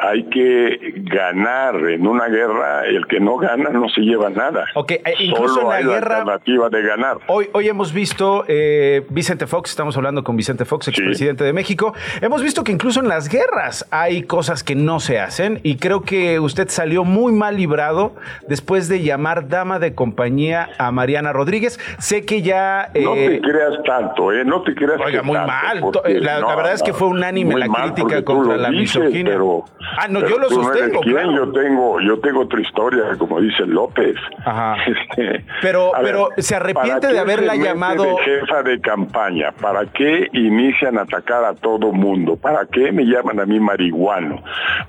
hay 0.00 0.24
que 0.30 0.92
ganar 1.04 1.74
en 1.76 2.06
una 2.06 2.28
guerra, 2.28 2.86
el 2.86 3.06
que 3.06 3.20
no 3.20 3.36
gana 3.36 3.70
no 3.70 3.88
se 3.88 4.00
lleva 4.02 4.30
nada. 4.30 4.64
Ok, 4.74 4.92
eh, 4.92 5.02
incluso 5.18 5.54
Solo 5.54 5.62
en 5.62 5.68
la 5.68 5.74
hay 5.76 5.84
guerra- 5.84 6.08
la 6.08 6.16
alternativa 6.34 6.68
de 6.70 6.82
ganar. 6.82 7.18
Hoy, 7.26 7.48
hoy 7.52 7.68
hemos 7.68 7.92
visto 7.92 8.44
eh, 8.48 9.04
Vicente 9.10 9.46
Fox, 9.46 9.70
estamos 9.70 9.96
hablando 9.96 10.22
con 10.24 10.36
Vicente 10.36 10.64
Fox, 10.64 10.88
expresidente 10.88 11.44
de 11.44 11.52
México. 11.52 11.94
Hemos 12.20 12.42
visto 12.42 12.64
que 12.64 12.72
incluso 12.72 13.00
en 13.00 13.08
las 13.08 13.28
guerras 13.28 13.86
hay 13.90 14.22
cosas 14.22 14.62
que 14.62 14.74
no 14.74 15.00
se 15.00 15.18
hacen 15.20 15.60
y 15.62 15.76
creo 15.76 16.02
que 16.02 16.38
usted 16.40 16.68
salió 16.68 17.04
muy 17.04 17.32
mal 17.32 17.56
librado 17.56 18.14
después 18.48 18.88
de 18.88 19.02
llamar 19.02 19.48
dama 19.48 19.78
de 19.78 19.94
compañía 19.94 20.68
a 20.78 20.90
Mariana 20.92 21.32
Rodríguez. 21.32 21.78
Sé 21.98 22.24
que 22.24 22.42
ya... 22.42 22.90
No 22.94 23.14
te 23.14 23.36
eh, 23.36 23.40
creas 23.40 23.74
tanto, 23.84 24.32
¿eh? 24.32 24.44
No 24.44 24.62
te 24.62 24.74
creas 24.74 25.00
Oiga, 25.04 25.22
muy 25.22 25.34
tanto, 25.36 25.52
mal. 25.52 25.80
porque- 25.80 26.20
La- 26.20 26.40
no, 26.40 26.48
verdad 26.56 26.72
es 26.72 26.82
que 26.82 26.92
fue 26.92 27.08
unánime 27.08 27.56
la 27.56 27.68
crítica 27.68 28.22
contra 28.24 28.56
la 28.56 28.70
dices, 28.70 28.96
misoginia. 29.00 29.32
Pero, 29.32 29.64
Ah, 29.96 30.06
no, 30.08 30.20
pero 30.20 30.30
yo 30.30 30.38
lo 30.38 30.50
no 30.50 30.62
sostengo, 30.62 31.00
quien, 31.00 31.14
claro. 31.14 31.32
Yo 31.32 31.52
tengo, 31.52 32.00
yo 32.00 32.20
tengo 32.20 32.40
otra 32.42 32.60
historia, 32.60 33.04
como 33.18 33.40
dice 33.40 33.66
López. 33.66 34.16
Ajá. 34.44 34.76
Este, 34.88 35.44
Pero- 35.62 35.92
pero, 36.02 36.28
¿se 36.38 36.54
arrepiente 36.56 37.00
¿para 37.00 37.12
de 37.12 37.18
haberla 37.18 37.54
llamado- 37.56 38.04
de 38.04 38.16
jefa 38.24 38.62
de 38.62 38.80
campaña? 38.80 39.52
¿Para 39.52 39.86
qué 39.86 40.28
inician 40.32 40.98
a 40.98 41.02
atacar 41.02 41.44
a 41.44 41.54
todo 41.54 41.92
mundo? 41.92 42.36
¿Para 42.36 42.66
qué 42.66 42.92
me 42.92 43.04
llaman 43.04 43.40
a 43.40 43.46
mí 43.46 43.58
marihuano? 43.60 44.42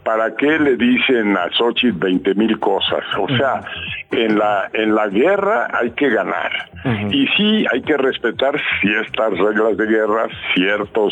¿Para 0.04 0.36
qué 0.36 0.60
le 0.60 0.76
dicen 0.76 1.36
a 1.38 1.50
Xochitl 1.52 1.98
20 1.98 2.36
mil 2.36 2.60
cosas? 2.60 3.04
O 3.18 3.28
sea, 3.36 3.62
en 4.12 4.38
la, 4.38 4.70
en 4.74 4.96
la 4.96 5.08
guerra 5.08 5.68
hay 5.74 5.92
que 5.92 6.10
ganar. 6.10 6.52
Y 7.12 7.28
sí, 7.36 7.66
hay 7.74 7.82
que 7.82 7.98
respetar 7.98 8.58
ciertas 8.82 9.32
reglas 9.38 9.76
de 9.76 9.86
guerra, 9.86 10.28
ciertas 10.54 11.12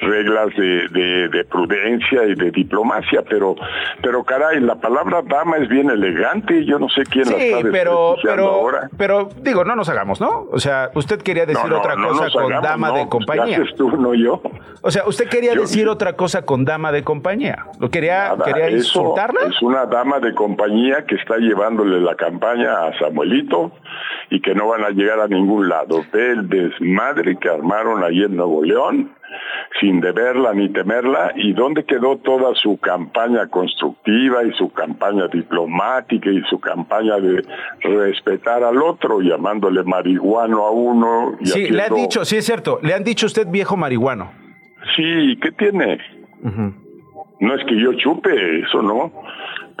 reglas 0.00 0.48
de, 0.56 0.88
de- 0.88 1.28
de 1.28 1.44
prudencia 1.44 2.24
y 2.24 2.34
de 2.34 2.50
diplomacia, 2.50 3.21
pero, 3.28 3.54
pero 4.02 4.24
caray, 4.24 4.60
la 4.60 4.76
palabra 4.76 5.22
dama 5.22 5.56
es 5.58 5.68
bien 5.68 5.90
elegante, 5.90 6.64
yo 6.64 6.78
no 6.78 6.88
sé 6.88 7.02
quién 7.04 7.24
la 7.30 7.36
Sí, 7.38 7.42
está 7.52 7.68
pero, 7.70 8.16
pero, 8.22 8.48
ahora. 8.50 8.90
pero 8.96 9.28
digo, 9.42 9.64
no 9.64 9.74
nos 9.76 9.88
hagamos, 9.88 10.20
¿no? 10.20 10.46
O 10.52 10.58
sea, 10.58 10.90
usted 10.94 11.20
quería 11.22 11.46
decir 11.46 11.64
No, 11.64 11.70
no, 11.70 11.78
otra 11.78 11.96
no 11.96 12.08
cosa 12.08 12.30
con 12.30 12.44
hagamos, 12.52 12.62
dama 12.62 12.92
de 12.92 13.08
compañía. 13.08 13.44
¿qué 13.56 13.62
haces 13.62 13.74
tú, 13.76 13.90
no 13.96 14.14
yo? 14.14 14.42
O 14.82 14.90
sea, 14.90 15.04
usted 15.06 15.28
quería 15.28 15.54
Yo- 15.54 15.60
decir 15.62 15.88
otra 15.88 16.14
cosa 16.14 16.42
con 16.42 16.64
dama 16.64 16.90
de 16.92 17.04
compañía. 17.04 17.66
¿Lo 17.78 17.88
quería, 17.90 18.30
Nada, 18.30 18.44
quería 18.44 18.70
insultarla? 18.70 19.40
Es 19.48 19.62
una 19.62 19.86
dama 19.86 20.18
de 20.18 20.34
compañía 20.34 21.04
que 21.06 21.14
está 21.14 21.36
llevándole 21.38 22.00
la 22.00 22.16
campaña 22.16 22.86
a 22.86 22.98
Samuelito 22.98 23.72
y 24.30 24.40
que 24.40 24.54
no 24.54 24.68
van 24.68 24.84
a 24.84 24.90
llegar 24.90 25.20
a 25.20 25.28
ningún 25.28 25.68
lado. 25.68 26.02
Ve 26.12 26.32
el 26.32 26.48
desmadre 26.48 27.36
que 27.38 27.48
armaron 27.48 28.02
ahí 28.02 28.22
en 28.24 28.36
Nuevo 28.36 28.64
León, 28.64 29.12
sin 29.80 30.00
deberla 30.00 30.52
ni 30.54 30.68
temerla, 30.68 31.32
y 31.36 31.52
dónde 31.52 31.84
quedó 31.84 32.16
toda 32.18 32.54
su 32.54 32.78
campaña 32.78 33.46
constructiva 33.48 34.44
y 34.44 34.52
su 34.52 34.72
campaña 34.72 35.28
diplomática 35.28 36.30
y 36.30 36.42
su 36.50 36.60
campaña 36.60 37.16
de 37.18 37.44
respetar 37.80 38.64
al 38.64 38.82
otro, 38.82 39.20
llamándole 39.20 39.82
marihuano 39.82 40.64
a 40.64 40.70
uno. 40.70 41.36
Y 41.40 41.46
Sí, 41.46 41.68
le 41.70 41.82
han 41.82 41.94
dicho, 41.94 42.24
sí 42.24 42.36
es 42.36 42.46
cierto, 42.46 42.78
le 42.82 42.94
han 42.94 43.04
dicho 43.04 43.26
usted 43.26 43.46
viejo 43.48 43.76
marihuano. 43.76 44.32
Sí, 44.96 45.38
¿qué 45.40 45.52
tiene? 45.52 45.98
No 47.40 47.54
es 47.54 47.64
que 47.66 47.76
yo 47.76 47.92
chupe, 47.94 48.60
eso 48.60 48.82
no, 48.82 49.12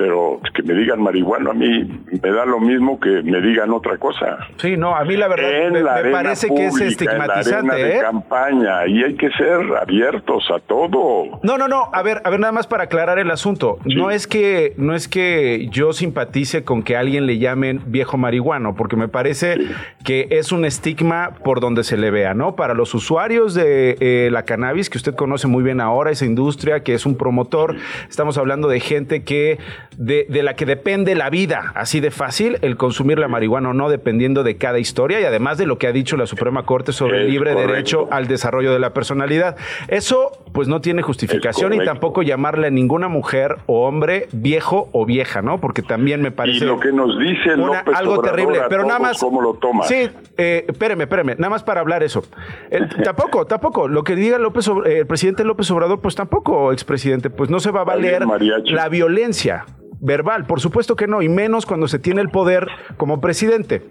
pero 0.02 0.40
que 0.52 0.64
me 0.64 0.74
digan 0.74 1.00
marihuana 1.00 1.50
a 1.50 1.54
mí 1.54 1.88
me 2.10 2.30
da 2.32 2.44
lo 2.44 2.58
mismo 2.58 2.98
que 2.98 3.22
me 3.22 3.40
digan 3.40 3.70
otra 3.70 3.98
cosa. 3.98 4.48
Sí, 4.56 4.76
no, 4.76 4.96
a 4.96 5.04
mí 5.04 5.16
la 5.16 5.28
verdad 5.28 5.66
En 5.66 5.74
me, 5.74 5.80
la 5.80 5.92
me 5.92 5.98
arena 6.00 6.22
parece 6.22 6.48
que 6.48 6.66
es 6.66 6.72
pública, 6.72 7.12
en 7.12 7.18
la 7.18 7.24
arena 7.24 7.34
estigmatizante, 7.44 7.84
de 7.84 7.96
¿eh? 7.96 8.00
campaña 8.00 8.86
y 8.88 9.04
hay 9.04 9.14
que 9.14 9.30
ser 9.30 9.60
abiertos 9.80 10.50
a 10.50 10.58
todo. 10.58 11.38
No, 11.44 11.56
no, 11.56 11.68
no. 11.68 11.88
A 11.92 12.02
ver, 12.02 12.20
a 12.24 12.30
ver, 12.30 12.40
nada 12.40 12.52
más 12.52 12.66
para 12.66 12.84
aclarar 12.84 13.20
el 13.20 13.30
asunto. 13.30 13.78
No 13.84 14.10
es 14.10 14.26
que, 14.26 14.74
no 14.76 14.96
es 14.96 15.06
que 15.06 15.68
yo 15.70 15.92
simpatice 15.92 16.64
con 16.64 16.82
que 16.82 16.96
a 16.96 17.00
alguien 17.00 17.26
le 17.26 17.38
llamen 17.38 17.80
viejo 17.86 18.16
marihuano, 18.16 18.74
porque 18.74 18.96
me 18.96 19.06
parece 19.06 19.56
que 20.04 20.26
es 20.32 20.50
un 20.50 20.64
estigma 20.64 21.34
por 21.44 21.60
donde 21.60 21.84
se 21.84 21.96
le 21.96 22.10
vea, 22.10 22.34
¿no? 22.34 22.56
Para 22.56 22.74
los 22.74 22.92
usuarios 22.92 23.54
de 23.54 23.96
eh, 24.00 24.30
la 24.32 24.44
cannabis, 24.44 24.90
que 24.90 24.98
usted 24.98 25.14
conoce 25.14 25.46
muy 25.46 25.62
bien 25.62 25.80
ahora, 25.80 26.10
esa 26.10 26.24
industria, 26.24 26.82
que 26.82 26.94
es 26.94 27.06
un 27.06 27.16
promotor, 27.16 27.76
estamos 28.08 28.36
hablando 28.36 28.66
de 28.66 28.80
gente 28.80 29.22
que 29.22 29.58
de, 29.96 30.26
de 30.28 30.42
la 30.42 30.54
que 30.54 30.66
depende 30.66 31.14
la 31.14 31.30
vida, 31.30 31.72
así 31.74 32.00
de 32.00 32.10
fácil, 32.10 32.58
el 32.62 32.76
consumir 32.76 33.18
la 33.18 33.28
marihuana 33.28 33.70
o 33.70 33.72
no, 33.74 33.88
dependiendo 33.88 34.42
de 34.42 34.56
cada 34.56 34.78
historia 34.78 35.20
y 35.20 35.24
además 35.24 35.58
de 35.58 35.66
lo 35.66 35.78
que 35.78 35.86
ha 35.86 35.92
dicho 35.92 36.16
la 36.16 36.26
Suprema 36.26 36.64
Corte 36.64 36.92
sobre 36.92 37.22
el 37.22 37.30
libre 37.30 37.52
correcto. 37.52 37.72
derecho 37.72 38.08
al 38.10 38.26
desarrollo 38.28 38.72
de 38.72 38.78
la 38.78 38.92
personalidad. 38.92 39.56
Eso, 39.88 40.30
pues, 40.52 40.68
no 40.68 40.80
tiene 40.80 41.02
justificación 41.02 41.72
y 41.74 41.84
tampoco 41.84 42.22
llamarle 42.22 42.68
a 42.68 42.70
ninguna 42.70 43.08
mujer 43.08 43.56
o 43.66 43.86
hombre 43.86 44.28
viejo 44.32 44.88
o 44.92 45.04
vieja, 45.06 45.42
¿no? 45.42 45.58
Porque 45.60 45.82
también 45.82 46.20
me 46.22 46.28
Y 46.28 46.32
parece 46.32 46.64
lo 46.64 46.78
que 46.80 46.92
nos 46.92 47.18
dice 47.18 47.54
una- 47.54 47.78
López 47.80 47.94
algo 47.96 48.14
Obrador 48.14 48.36
terrible. 48.36 48.60
a 48.60 48.68
Pero 48.68 48.84
nada 48.84 48.98
más. 48.98 49.18
¿Cómo 49.20 49.40
lo 49.42 49.54
tomas? 49.54 49.88
Sí, 49.88 50.08
eh, 50.38 50.64
espéreme, 50.68 51.04
espéreme, 51.04 51.34
nada 51.36 51.50
más 51.50 51.62
para 51.62 51.80
hablar 51.80 52.02
eso. 52.02 52.24
Tampoco, 53.04 53.46
tampoco. 53.46 53.88
Lo 53.88 54.04
que 54.04 54.14
diga 54.16 54.38
López, 54.38 54.68
el 54.86 55.06
presidente 55.06 55.44
López 55.44 55.70
Obrador, 55.70 56.00
pues 56.00 56.14
tampoco, 56.14 56.72
expresidente, 56.72 57.30
pues 57.30 57.50
no 57.50 57.60
se 57.60 57.70
va 57.70 57.80
a 57.82 57.84
valer 57.84 58.22
la 58.66 58.88
violencia 58.88 59.64
verbal, 60.02 60.46
por 60.46 60.60
supuesto 60.60 60.96
que 60.96 61.06
no, 61.06 61.22
y 61.22 61.28
menos 61.28 61.64
cuando 61.64 61.88
se 61.88 61.98
tiene 61.98 62.20
el 62.20 62.28
poder 62.28 62.68
como 62.98 63.20
presidente. 63.20 63.82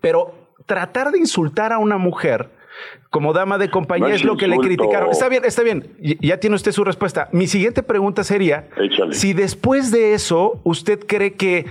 Pero 0.00 0.52
tratar 0.66 1.10
de 1.10 1.18
insultar 1.18 1.72
a 1.72 1.78
una 1.78 1.96
mujer 1.96 2.50
como 3.08 3.32
dama 3.32 3.56
de 3.56 3.70
compañía 3.70 4.08
No 4.08 4.14
es 4.14 4.20
es 4.20 4.26
lo 4.26 4.36
que 4.36 4.46
le 4.46 4.58
criticaron. 4.58 5.10
Está 5.10 5.28
bien, 5.30 5.44
está 5.44 5.62
bien. 5.62 5.96
Ya 5.98 6.38
tiene 6.38 6.56
usted 6.56 6.72
su 6.72 6.84
respuesta. 6.84 7.28
Mi 7.32 7.46
siguiente 7.46 7.82
pregunta 7.82 8.22
sería, 8.22 8.68
Échale. 8.76 9.14
si 9.14 9.32
después 9.32 9.90
de 9.90 10.12
eso 10.12 10.60
usted 10.62 11.00
cree 11.06 11.32
que 11.32 11.64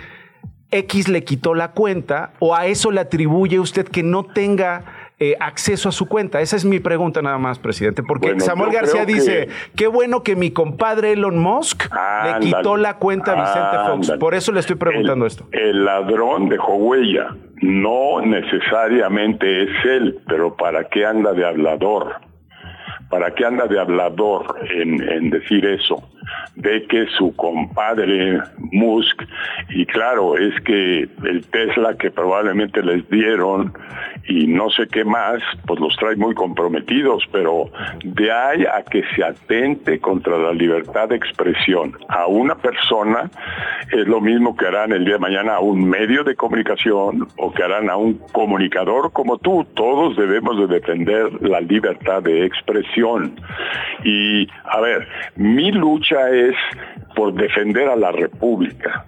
X 0.71 1.07
le 1.07 1.23
quitó 1.23 1.53
la 1.53 1.71
cuenta 1.71 2.33
o 2.39 2.55
a 2.55 2.65
eso 2.65 2.89
le 2.89 3.01
atribuye 3.01 3.59
usted 3.59 3.87
que 3.87 4.01
no 4.01 4.23
tenga 4.23 4.83
eh, 5.19 5.35
acceso 5.39 5.89
a 5.89 5.91
su 5.91 6.07
cuenta? 6.07 6.41
Esa 6.41 6.55
es 6.55 6.65
mi 6.65 6.79
pregunta 6.79 7.21
nada 7.21 7.37
más, 7.37 7.57
presidente. 7.59 8.03
Porque 8.03 8.27
Bueno, 8.27 8.41
Samuel 8.41 8.71
García 8.71 9.05
dice, 9.05 9.47
que- 9.47 9.53
qué 9.75 9.87
bueno 9.87 10.23
que 10.23 10.35
mi 10.35 10.51
compadre 10.51 11.13
Elon 11.13 11.37
Musk 11.39 11.85
le 12.25 12.39
quitó 12.39 12.77
la 12.77 12.97
cuenta 12.97 13.31
a 13.31 13.35
Vicente 13.41 14.09
Fox. 14.11 14.19
Por 14.19 14.35
eso 14.35 14.51
le 14.51 14.59
estoy 14.59 14.75
preguntando 14.75 15.25
el, 15.25 15.31
esto. 15.31 15.47
El 15.51 15.85
ladrón 15.85 16.49
dejó 16.49 16.75
huella. 16.75 17.35
No 17.61 18.19
necesariamente 18.21 19.63
es 19.63 19.69
él, 19.85 20.19
pero 20.27 20.55
¿para 20.55 20.83
qué 20.89 21.05
anda 21.05 21.33
de 21.33 21.45
hablador? 21.45 22.15
¿Para 23.15 23.33
qué 23.33 23.45
anda 23.45 23.65
de 23.65 23.79
hablador 23.79 24.57
en, 24.69 25.29
decir 25.29 25.65
eso? 25.65 26.03
De 26.57 26.85
que 26.85 27.05
su 27.17 27.33
compadre 27.37 28.41
Musk, 28.57 29.23
y 29.69 29.85
claro, 29.85 30.37
es 30.37 30.53
que 30.65 31.07
el 31.23 31.45
Tesla 31.47 31.95
que 31.95 32.11
probablemente 32.11 32.83
les 32.83 33.09
dieron 33.09 33.71
y 34.27 34.47
no 34.47 34.69
sé 34.69 34.87
qué 34.87 35.05
más, 35.05 35.39
pues 35.65 35.79
los 35.79 35.95
trae 35.95 36.17
muy 36.17 36.33
comprometidos, 36.33 37.23
pero 37.31 37.69
de 38.03 38.31
ahí 38.31 38.65
a 38.65 38.83
que 38.83 39.03
se 39.15 39.23
atente 39.23 39.99
contra 39.99 40.37
la 40.37 40.51
libertad 40.51 41.07
de 41.07 41.15
expresión 41.15 41.97
a 42.09 42.27
una 42.27 42.55
persona, 42.55 43.29
es 43.91 44.07
lo 44.07 44.19
mismo 44.19 44.57
que 44.57 44.65
harán 44.65 44.91
el 44.91 45.05
día 45.05 45.13
de 45.13 45.19
mañana 45.19 45.55
a 45.55 45.59
un 45.59 45.87
medio 45.87 46.23
de 46.23 46.35
comunicación 46.35 47.27
o 47.37 47.53
que 47.53 47.63
harán 47.63 47.89
a 47.89 47.95
un 47.95 48.15
comunicador 48.33 49.13
como 49.13 49.37
tú. 49.37 49.65
Todos 49.75 50.17
debemos 50.17 50.57
de 50.57 50.67
defender 50.67 51.31
la 51.41 51.61
libertad 51.61 52.23
de 52.23 52.45
expresión. 52.45 53.04
Y, 54.03 54.47
a 54.65 54.79
ver, 54.81 55.07
mi 55.35 55.71
lucha 55.71 56.29
es 56.29 56.55
por 57.15 57.33
defender 57.33 57.89
a 57.89 57.95
la 57.95 58.11
República 58.11 59.05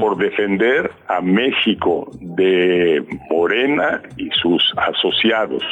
por 0.00 0.18
defender 0.18 0.90
a 1.08 1.22
México 1.22 2.10
de 2.20 3.02
Morena 3.30 4.02
y 4.18 4.28
sus 4.30 4.62
asociados. 4.76 5.62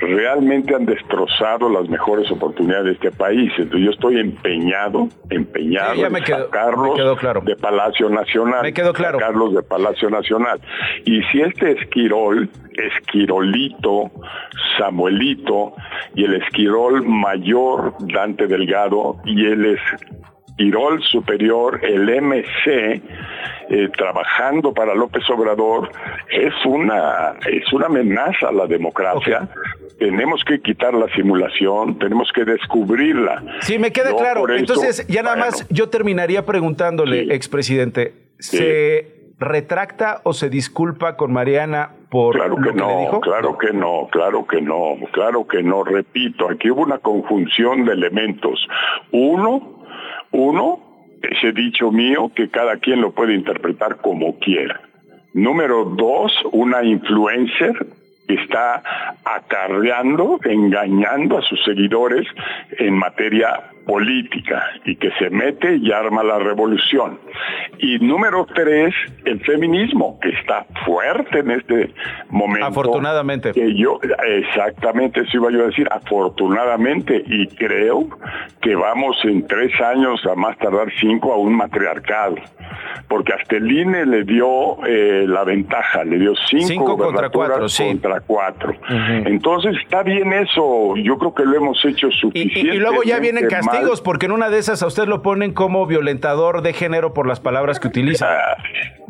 Realmente 0.00 0.74
han 0.74 0.86
destrozado 0.86 1.68
las 1.68 1.88
mejores 1.88 2.30
oportunidades 2.30 2.84
de 2.84 2.92
este 2.92 3.10
país. 3.12 3.52
Entonces 3.58 3.84
yo 3.84 3.90
estoy 3.90 4.20
empeñado, 4.20 5.08
empeñado 5.28 5.94
Sí, 5.94 6.02
en 6.02 6.12
me 6.12 6.24
sacarlos 6.24 6.90
me 6.90 6.96
quedó 6.96 7.16
claro. 7.16 7.40
de 7.42 7.56
Palacio 7.56 8.08
Nacional. 8.08 8.62
Me 8.62 8.72
quedó 8.72 8.92
claro. 8.92 9.18
Sacarlos 9.18 9.54
de 9.54 9.62
Palacio 9.62 10.08
Nacional. 10.08 10.60
Y 11.04 11.22
si 11.24 11.42
este 11.42 11.72
Esquirol, 11.72 12.48
Esquirolito, 12.72 14.10
Samuelito 14.78 15.74
y 16.14 16.24
el 16.24 16.34
Esquirol 16.42 17.04
mayor, 17.06 17.94
Dante 18.00 18.46
Delgado, 18.46 19.16
y 19.24 19.44
el 19.46 19.78
Esquirol 20.56 21.02
superior, 21.02 21.80
el 21.82 22.08
MC, 22.08 23.02
eh, 23.68 23.88
trabajando 23.94 24.72
para 24.72 24.94
López 24.94 25.22
Obrador, 25.28 25.90
es 26.30 26.54
una, 26.64 27.34
es 27.46 27.70
una 27.74 27.86
amenaza 27.86 28.48
a 28.48 28.52
la 28.52 28.66
democracia. 28.66 29.48
Tenemos 29.98 30.42
que 30.44 30.60
quitar 30.60 30.94
la 30.94 31.08
simulación, 31.14 31.98
tenemos 31.98 32.32
que 32.32 32.46
descubrirla. 32.46 33.42
Sí, 33.60 33.78
me 33.78 33.92
queda 33.92 34.16
claro. 34.16 34.48
Entonces, 34.54 35.06
ya 35.08 35.22
nada 35.22 35.36
bueno, 35.36 35.50
más 35.50 35.68
yo 35.68 35.90
terminaría 35.90 36.46
preguntándole, 36.46 37.34
expresidente, 37.34 38.14
¿se 38.38 39.16
retracta 39.38 40.22
o 40.24 40.32
se 40.32 40.48
disculpa 40.48 41.16
con 41.16 41.32
Mariana 41.32 41.90
por 42.10 42.34
Claro 42.34 42.56
que 42.56 42.70
que 42.70 42.74
no, 42.74 43.20
claro 43.20 43.58
que 43.58 43.72
no, 43.72 44.08
claro 44.10 44.46
que 44.46 44.60
no, 44.62 44.96
claro 45.12 45.46
que 45.46 45.62
no. 45.62 45.84
Repito, 45.84 46.48
aquí 46.48 46.70
hubo 46.70 46.82
una 46.82 46.98
conjunción 46.98 47.84
de 47.84 47.92
elementos. 47.92 48.66
Uno, 49.12 49.75
uno, 50.32 50.80
ese 51.22 51.52
dicho 51.52 51.90
mío 51.90 52.30
que 52.34 52.48
cada 52.48 52.76
quien 52.76 53.00
lo 53.00 53.12
puede 53.12 53.34
interpretar 53.34 53.96
como 53.96 54.38
quiera. 54.38 54.80
Número 55.32 55.84
dos, 55.84 56.32
una 56.52 56.82
influencer 56.82 57.86
que 58.26 58.34
está 58.34 58.82
acarreando, 59.24 60.40
engañando 60.44 61.38
a 61.38 61.42
sus 61.42 61.62
seguidores 61.64 62.26
en 62.78 62.94
materia 62.94 63.70
política 63.86 64.62
y 64.84 64.96
que 64.96 65.10
se 65.18 65.30
mete 65.30 65.76
y 65.76 65.92
arma 65.92 66.22
la 66.24 66.38
revolución. 66.38 67.18
Y 67.78 67.98
número 68.00 68.46
tres, 68.54 68.94
el 69.24 69.40
feminismo, 69.44 70.18
que 70.20 70.30
está 70.30 70.66
fuerte 70.84 71.38
en 71.38 71.50
este 71.52 71.94
momento. 72.30 72.66
Afortunadamente. 72.66 73.52
Que 73.52 73.74
yo, 73.76 74.00
exactamente, 74.26 75.20
eso 75.20 75.36
iba 75.36 75.50
yo 75.50 75.62
a 75.64 75.66
decir, 75.66 75.88
afortunadamente, 75.90 77.22
y 77.26 77.46
creo 77.48 78.08
que 78.60 78.74
vamos 78.74 79.16
en 79.24 79.46
tres 79.46 79.72
años, 79.80 80.20
a 80.26 80.34
más 80.34 80.56
tardar 80.58 80.88
cinco, 81.00 81.32
a 81.32 81.38
un 81.38 81.54
matriarcado. 81.56 82.36
Porque 83.08 83.32
hasta 83.32 83.56
el 83.56 83.70
INE 83.70 84.04
le 84.06 84.24
dio 84.24 84.84
eh, 84.84 85.24
la 85.28 85.44
ventaja, 85.44 86.02
le 86.04 86.18
dio 86.18 86.34
cinco, 86.48 86.66
Cinco 86.66 86.96
contra 86.98 87.30
cuatro, 87.30 87.68
sí. 87.68 87.84
contra 87.84 88.20
cuatro. 88.20 88.74
Entonces 89.24 89.76
está 89.82 90.02
bien 90.02 90.32
eso, 90.32 90.96
yo 90.96 91.16
creo 91.16 91.32
que 91.34 91.44
lo 91.44 91.56
hemos 91.56 91.84
hecho 91.84 92.08
Y, 92.08 92.10
y- 92.10 92.12
suficiente. 92.20 92.74
y 92.74 92.78
luego 92.78 93.02
ya 93.04 93.20
vienen 93.20 93.46
castigos, 93.76 94.00
porque 94.00 94.26
en 94.26 94.32
una 94.32 94.50
de 94.50 94.58
esas 94.58 94.82
a 94.82 94.86
usted 94.86 95.06
lo 95.06 95.22
ponen 95.22 95.52
como 95.52 95.86
violentador 95.86 96.62
de 96.62 96.72
género 96.72 97.14
por 97.14 97.26
las 97.26 97.40
palabras 97.40 97.80
que 97.80 97.88
utiliza. 97.88 98.26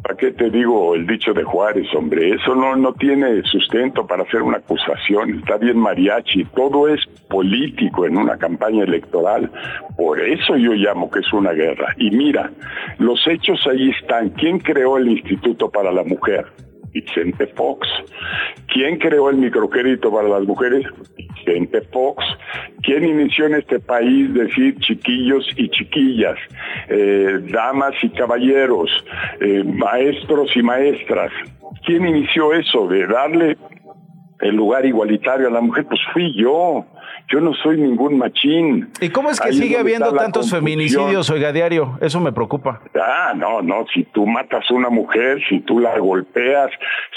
¿Para 0.03 0.17
qué 0.17 0.31
te 0.31 0.51
digo 0.51 0.95
el 0.95 1.07
dicho 1.07 1.33
de 1.33 1.43
Juárez, 1.43 1.87
hombre? 1.95 2.31
Eso 2.35 2.55
no, 2.55 2.77
no 2.77 2.93
tiene 2.93 3.43
sustento 3.43 4.07
para 4.07 4.23
hacer 4.23 4.43
una 4.43 4.59
acusación. 4.59 5.41
Está 5.41 5.57
bien 5.57 5.79
mariachi. 5.79 6.45
Todo 6.55 6.87
es 6.87 7.05
político 7.29 8.07
en 8.07 8.17
una 8.17 8.37
campaña 8.37 8.85
electoral. 8.85 9.51
Por 9.97 10.21
eso 10.21 10.57
yo 10.57 10.75
llamo 10.75 11.11
que 11.11 11.21
es 11.21 11.33
una 11.33 11.53
guerra. 11.53 11.93
Y 11.97 12.11
mira, 12.13 12.53
los 12.99 13.27
hechos 13.27 13.67
ahí 13.67 13.91
están. 13.91 14.31
¿Quién 14.31 14.61
creó 14.61 14.97
el 14.97 15.09
Instituto 15.09 15.71
para 15.71 15.91
la 15.91 16.05
Mujer? 16.05 16.47
Vicente 17.01 17.47
Fox. 17.49 17.87
¿Quién 18.69 18.99
creó 18.99 19.29
el 19.29 19.37
microcrédito 19.37 20.11
para 20.11 20.29
las 20.29 20.45
mujeres? 20.45 20.87
Vicente 21.17 21.83
Fox. 21.93 22.25
¿Quién 22.83 23.05
inició 23.05 23.47
en 23.47 23.57
este 23.57 23.81
país 23.81 24.33
decir 24.33 24.77
chiquillos 24.79 25.47
y 25.57 25.69
chiquillas, 25.69 26.39
eh, 26.89 27.39
damas 27.53 27.95
y 28.03 28.09
caballeros, 28.11 28.91
eh, 29.41 29.63
maestros 29.65 30.57
y 30.57 30.63
maestras? 30.63 31.33
¿Quién 31.85 32.07
inició 32.07 32.55
eso 32.55 32.89
de 32.89 33.07
darle 33.07 33.57
el 34.41 34.55
lugar 34.55 34.85
igualitario 34.87 35.49
a 35.49 35.51
la 35.51 35.61
mujer? 35.61 35.87
Pues 35.87 36.01
fui 36.13 36.35
yo. 36.37 36.85
Yo 37.29 37.41
no 37.41 37.55
soy 37.55 37.79
ningún 37.79 38.19
machín. 38.19 38.89
¿Y 39.01 39.09
cómo 39.09 39.31
es 39.31 39.41
que 39.41 39.49
Ahí 39.49 39.55
sigue 39.55 39.79
habiendo 39.79 40.13
tantos 40.13 40.51
feminicidios, 40.51 41.29
oiga, 41.31 41.53
diario? 41.53 41.99
Eso 42.01 42.21
me 42.21 42.33
preocupa. 42.33 42.81
Ah, 42.95 43.33
no, 43.35 43.63
no, 43.63 43.85
si 43.93 44.05
tú 44.05 44.27
matas 44.27 44.65
a 44.71 44.75
una 44.75 44.91
mujer, 44.91 45.41
si 45.49 45.61
tú 45.61 45.81
la 45.81 45.99
golpeas, 45.99 46.71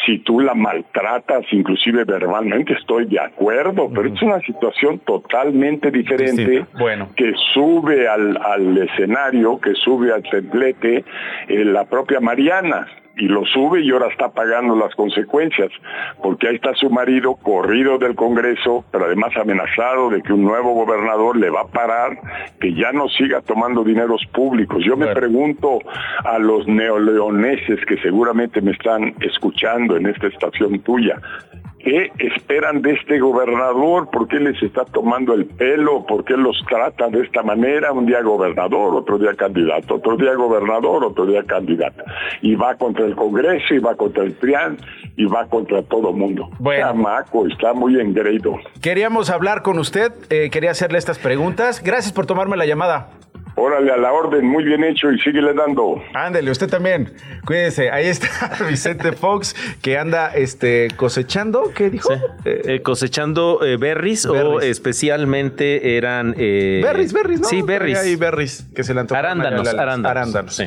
si 0.06 0.20
tú 0.20 0.40
la 0.40 0.56
maltratas, 0.56 1.46
inclusive 1.52 2.06
verbalmente, 2.06 2.74
estoy 2.74 3.06
de 3.06 3.20
acuerdo, 3.20 3.90
pero 3.94 4.12
es 4.12 4.22
una 4.22 4.40
situación 4.40 5.00
totalmente 5.00 5.92
diferente. 5.92 6.66
Bueno. 6.80 7.10
que 7.16 7.34
sube 7.54 8.08
al, 8.08 8.38
al 8.38 8.78
escenario, 8.78 9.60
que 9.60 9.74
sube 9.76 10.12
al 10.12 10.24
templete 10.24 11.04
eh, 11.48 11.66
la 11.66 11.86
propia 11.86 12.20
Mariana. 12.20 12.88
Y 13.20 13.28
lo 13.28 13.46
sube 13.46 13.82
y 13.82 13.92
ahora 13.92 14.08
está 14.08 14.30
pagando 14.30 14.76
las 14.76 14.96
consecuencias, 14.96 15.70
porque 16.24 16.48
ahí 16.48 16.56
está 16.56 16.74
su 16.76 16.90
marido 16.90 17.36
corrido 17.36 17.98
del 17.98 18.16
Congreso, 18.16 18.86
pero 18.92 19.06
además 19.06 19.36
amenazado 19.36 20.10
de 20.10 20.22
que 20.22 20.32
un 20.32 20.44
nuevo 20.44 20.74
gobernador 20.74 21.38
le 21.38 21.50
va 21.50 21.62
a 21.62 21.68
parar, 21.68 22.18
que 22.62 22.74
ya 22.74 22.92
no 22.94 23.10
siga 23.10 23.42
tomando 23.42 23.84
dineros 23.84 24.26
públicos. 24.34 24.84
Yo 24.86 24.96
me 24.96 25.08
pregunto 25.08 25.80
a 26.24 26.40
los 26.40 26.66
neoleoneses 26.68 27.86
que 27.86 27.98
seguramente 27.98 28.62
me 28.62 28.72
están 28.72 29.14
escuchando 29.20 29.98
en 29.98 30.08
esta 30.08 30.28
estación 30.28 30.80
tuya, 30.80 31.22
¿qué 31.84 32.12
esperan 32.20 32.82
de 32.82 32.94
este 32.94 33.20
gobernador? 33.20 34.10
¿Por 34.10 34.28
qué 34.28 34.40
les 34.40 34.62
está 34.62 34.86
tomando 34.86 35.34
el 35.34 35.46
pelo? 35.46 36.06
¿Por 36.06 36.24
qué 36.24 36.36
los 36.36 36.58
trata 36.68 37.08
de 37.10 37.22
esta 37.22 37.44
manera? 37.44 37.92
Un 37.92 38.06
día 38.06 38.22
gobernador, 38.22 38.96
otro 38.96 39.18
día 39.18 39.34
candidato, 39.36 39.96
otro 39.96 40.18
día 40.18 40.34
gobernador, 40.36 41.04
otro 41.06 41.26
día 41.26 41.44
candidato. 41.44 42.04
Y 42.42 42.56
va 42.56 42.76
contra 42.76 43.06
el 43.06 43.16
Congreso, 43.16 43.74
y 43.74 43.80
va 43.80 43.96
contra 43.96 44.24
el 44.24 44.34
PRIAN, 44.34 44.78
y 45.16 45.26
va 45.26 45.46
contra 45.48 45.82
todo 45.84 46.14
mundo. 46.14 46.50
Bueno. 46.60 46.88
Chamaco, 46.88 47.48
está 47.48 47.74
muy 47.74 48.00
engreído. 48.00 48.58
Queríamos 48.82 49.30
hablar 49.30 49.62
con 49.62 49.80
usted, 49.80 50.12
eh, 50.30 50.50
quería 50.50 50.72
hacerle 50.72 50.98
estas 50.98 51.20
preguntas. 51.20 51.82
Gracias 51.84 52.14
por 52.14 52.26
tomarme 52.26 52.58
la 52.58 52.66
llamada. 52.66 53.10
Órale 53.60 53.92
a 53.92 53.98
la 53.98 54.14
orden, 54.14 54.46
muy 54.46 54.64
bien 54.64 54.84
hecho 54.86 55.12
y 55.12 55.20
síguele 55.20 55.54
dando. 55.54 56.02
Ándele, 56.14 56.50
usted 56.50 56.70
también. 56.70 57.12
Cuídese. 57.46 57.92
Ahí 57.92 58.08
está 58.08 58.30
Vicente 58.70 59.12
Fox, 59.12 59.54
que 59.82 59.98
anda 59.98 60.34
este, 60.34 60.88
cosechando. 60.96 61.72
¿Qué 61.76 61.90
dijo? 61.90 62.14
Eh, 62.46 62.62
Eh, 62.66 62.82
cosechando 62.82 63.60
eh, 63.66 63.78
berries, 63.78 64.26
o 64.26 64.62
especialmente 64.62 65.98
eran... 65.98 66.36
eh, 66.38 66.80
berries, 66.84 67.12
berries, 67.12 67.42
¿no? 67.42 67.48
Sí, 67.48 67.62
berries. 67.62 67.98
Hay 68.00 68.16
berries 68.16 68.66
que 68.74 68.84
se 68.84 68.94
le 68.94 69.02
Arándanos, 69.02 69.68
arándanos. 69.68 70.12
Arándanos. 70.12 70.56
Sí. 70.56 70.66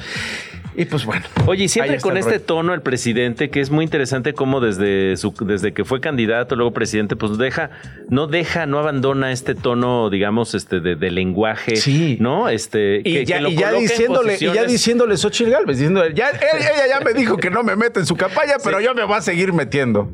Y 0.74 0.86
pues 0.86 1.04
bueno. 1.04 1.24
Oye, 1.46 1.64
y 1.64 1.68
siempre 1.68 2.00
con 2.00 2.16
este 2.16 2.32
rollo. 2.32 2.44
tono 2.44 2.74
el 2.74 2.80
presidente, 2.80 3.50
que 3.50 3.60
es 3.60 3.70
muy 3.70 3.84
interesante 3.84 4.32
cómo 4.32 4.60
desde 4.60 5.16
su, 5.18 5.34
desde 5.44 5.72
que 5.74 5.84
fue 5.84 6.00
candidato, 6.00 6.56
luego 6.56 6.72
presidente, 6.72 7.14
pues 7.14 7.36
deja, 7.36 7.70
no 8.08 8.26
deja, 8.26 8.64
no 8.66 8.78
abandona 8.78 9.32
este 9.32 9.54
tono, 9.54 10.08
digamos, 10.08 10.54
este, 10.54 10.80
de, 10.80 10.96
de 10.96 11.10
lenguaje, 11.10 11.76
Sí. 11.76 12.16
¿no? 12.20 12.48
Este, 12.48 13.00
Y 13.00 13.02
que- 13.02 13.24
ya, 13.26 13.36
que 13.36 13.42
lo 13.42 13.48
y 13.50 13.56
ya 13.56 13.72
diciéndole, 13.72 14.36
y 14.40 14.46
ya 14.52 14.64
diciéndole 14.64 15.16
Xochitl 15.16 15.50
Galvez, 15.50 15.76
diciéndole, 15.78 16.14
ya, 16.14 16.30
él- 16.30 16.38
ella 16.42 16.86
ya 16.88 17.00
me 17.04 17.12
dijo 17.12 17.36
que 17.36 17.50
no 17.50 17.62
me 17.62 17.76
mete 17.76 18.00
en 18.00 18.06
su 18.06 18.16
campaña, 18.16 18.54
pero 18.64 18.80
yo 18.80 18.94
me 18.94 19.04
voy 19.04 19.16
a 19.16 19.20
seguir 19.20 19.52
metiendo. 19.52 20.10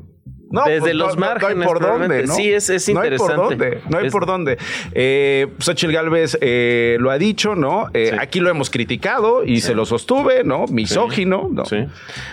No, 0.50 0.64
Desde 0.64 0.80
pues, 0.80 0.94
los 0.94 1.08
no- 1.08 1.14
no- 1.14 1.20
no 1.20 1.26
hay 1.26 1.34
márgenes, 1.40 1.66
por 1.68 1.80
dónde. 1.80 2.22
¿no? 2.26 2.34
Sí, 2.34 2.50
es- 2.52 2.70
es 2.70 2.88
No 2.88 3.00
hay 3.00 3.06
interesante. 3.08 3.34
por 3.36 3.48
dónde, 3.50 3.80
no 3.90 3.98
hay 3.98 4.06
Es- 4.06 4.12
por 4.12 4.24
dónde. 4.26 4.58
Eh, 4.92 5.46
Xochitl 5.58 5.92
Galvez 5.92 6.38
eh, 6.40 6.96
lo 7.00 7.10
ha 7.10 7.18
dicho, 7.18 7.54
¿no? 7.54 7.88
Eh, 7.92 8.10
Sí. 8.12 8.16
Aquí 8.18 8.40
lo 8.40 8.48
hemos 8.48 8.70
criticado 8.70 9.44
y 9.44 9.60
se 9.60 9.74
lo 9.74 9.84
sostuve, 9.84 10.44
¿no? 10.44 10.64
Misógino, 10.66 11.48
¿no? 11.52 11.64
Sí. 11.66 11.76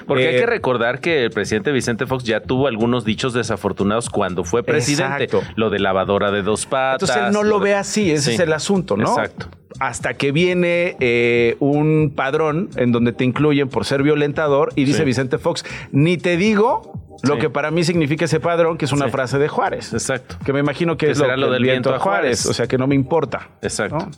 Porque 0.08 0.30
hay 0.30 0.36
Eh, 0.36 0.40
que 0.40 0.46
recordar 0.46 1.02
que 1.02 1.26
el 1.26 1.32
presidente 1.32 1.72
Vicente 1.74 2.06
Fox 2.06 2.24
ya 2.24 2.40
tuvo 2.40 2.68
algunos 2.68 3.04
dichos 3.04 3.34
desafortunados 3.34 4.10
cuando 4.10 4.44
fue 4.46 4.64
presidente. 4.64 5.26
Exacto. 5.26 5.42
Lo 5.58 5.70
de 5.70 5.80
lavadora 5.80 6.32
de 6.32 6.42
dos 6.42 6.66
patas. 6.66 7.10
Entonces 7.10 7.28
él 7.28 7.34
no 7.34 7.44
lo 7.44 7.60
de- 7.60 7.66
ve 7.66 7.76
así, 7.76 8.12
ese 8.12 8.30
Sí. 8.30 8.34
es 8.36 8.40
el 8.40 8.54
asunto, 8.54 8.96
¿no? 8.96 9.10
Exacto. 9.10 9.48
Hasta 9.80 10.14
que 10.14 10.32
viene 10.32 10.96
eh, 11.02 11.58
un 11.60 12.14
padrón 12.16 12.70
en 12.78 12.94
donde 12.94 13.12
te 13.12 13.26
incluyen 13.26 13.68
por 13.68 13.84
ser 13.84 14.04
violentador 14.04 14.72
y 14.78 14.86
dice 14.86 15.00
Sí. 15.00 15.04
Vicente 15.04 15.38
Fox, 15.38 15.66
ni 15.92 16.16
te 16.18 16.38
digo 16.38 16.94
lo 17.24 17.36
Sí. 17.36 17.40
que 17.42 17.50
para 17.50 17.72
mí 17.72 17.84
significa 17.84 18.26
ese 18.26 18.40
padrón, 18.40 18.78
que 18.78 18.86
es 18.86 18.92
una 18.92 19.06
Sí. 19.06 19.12
frase 19.12 19.38
de 19.40 19.48
Juárez. 19.48 19.94
Exacto. 19.94 20.38
Que 20.46 20.54
me 20.54 20.60
imagino 20.60 20.98
que, 20.98 21.08
Que 21.08 21.12
es 21.14 21.18
lo, 21.18 21.26
será 21.26 21.38
lo 21.38 21.48
el 21.48 21.54
del 21.54 21.64
viento 21.64 21.94
a 21.94 22.00
Juárez. 22.00 22.46
O 22.46 22.54
sea 22.54 22.68
que 22.68 22.78
no 22.78 22.88
me 22.88 22.96
importa. 22.96 23.50
Exacto. 23.62 23.98
¿no? 23.98 24.12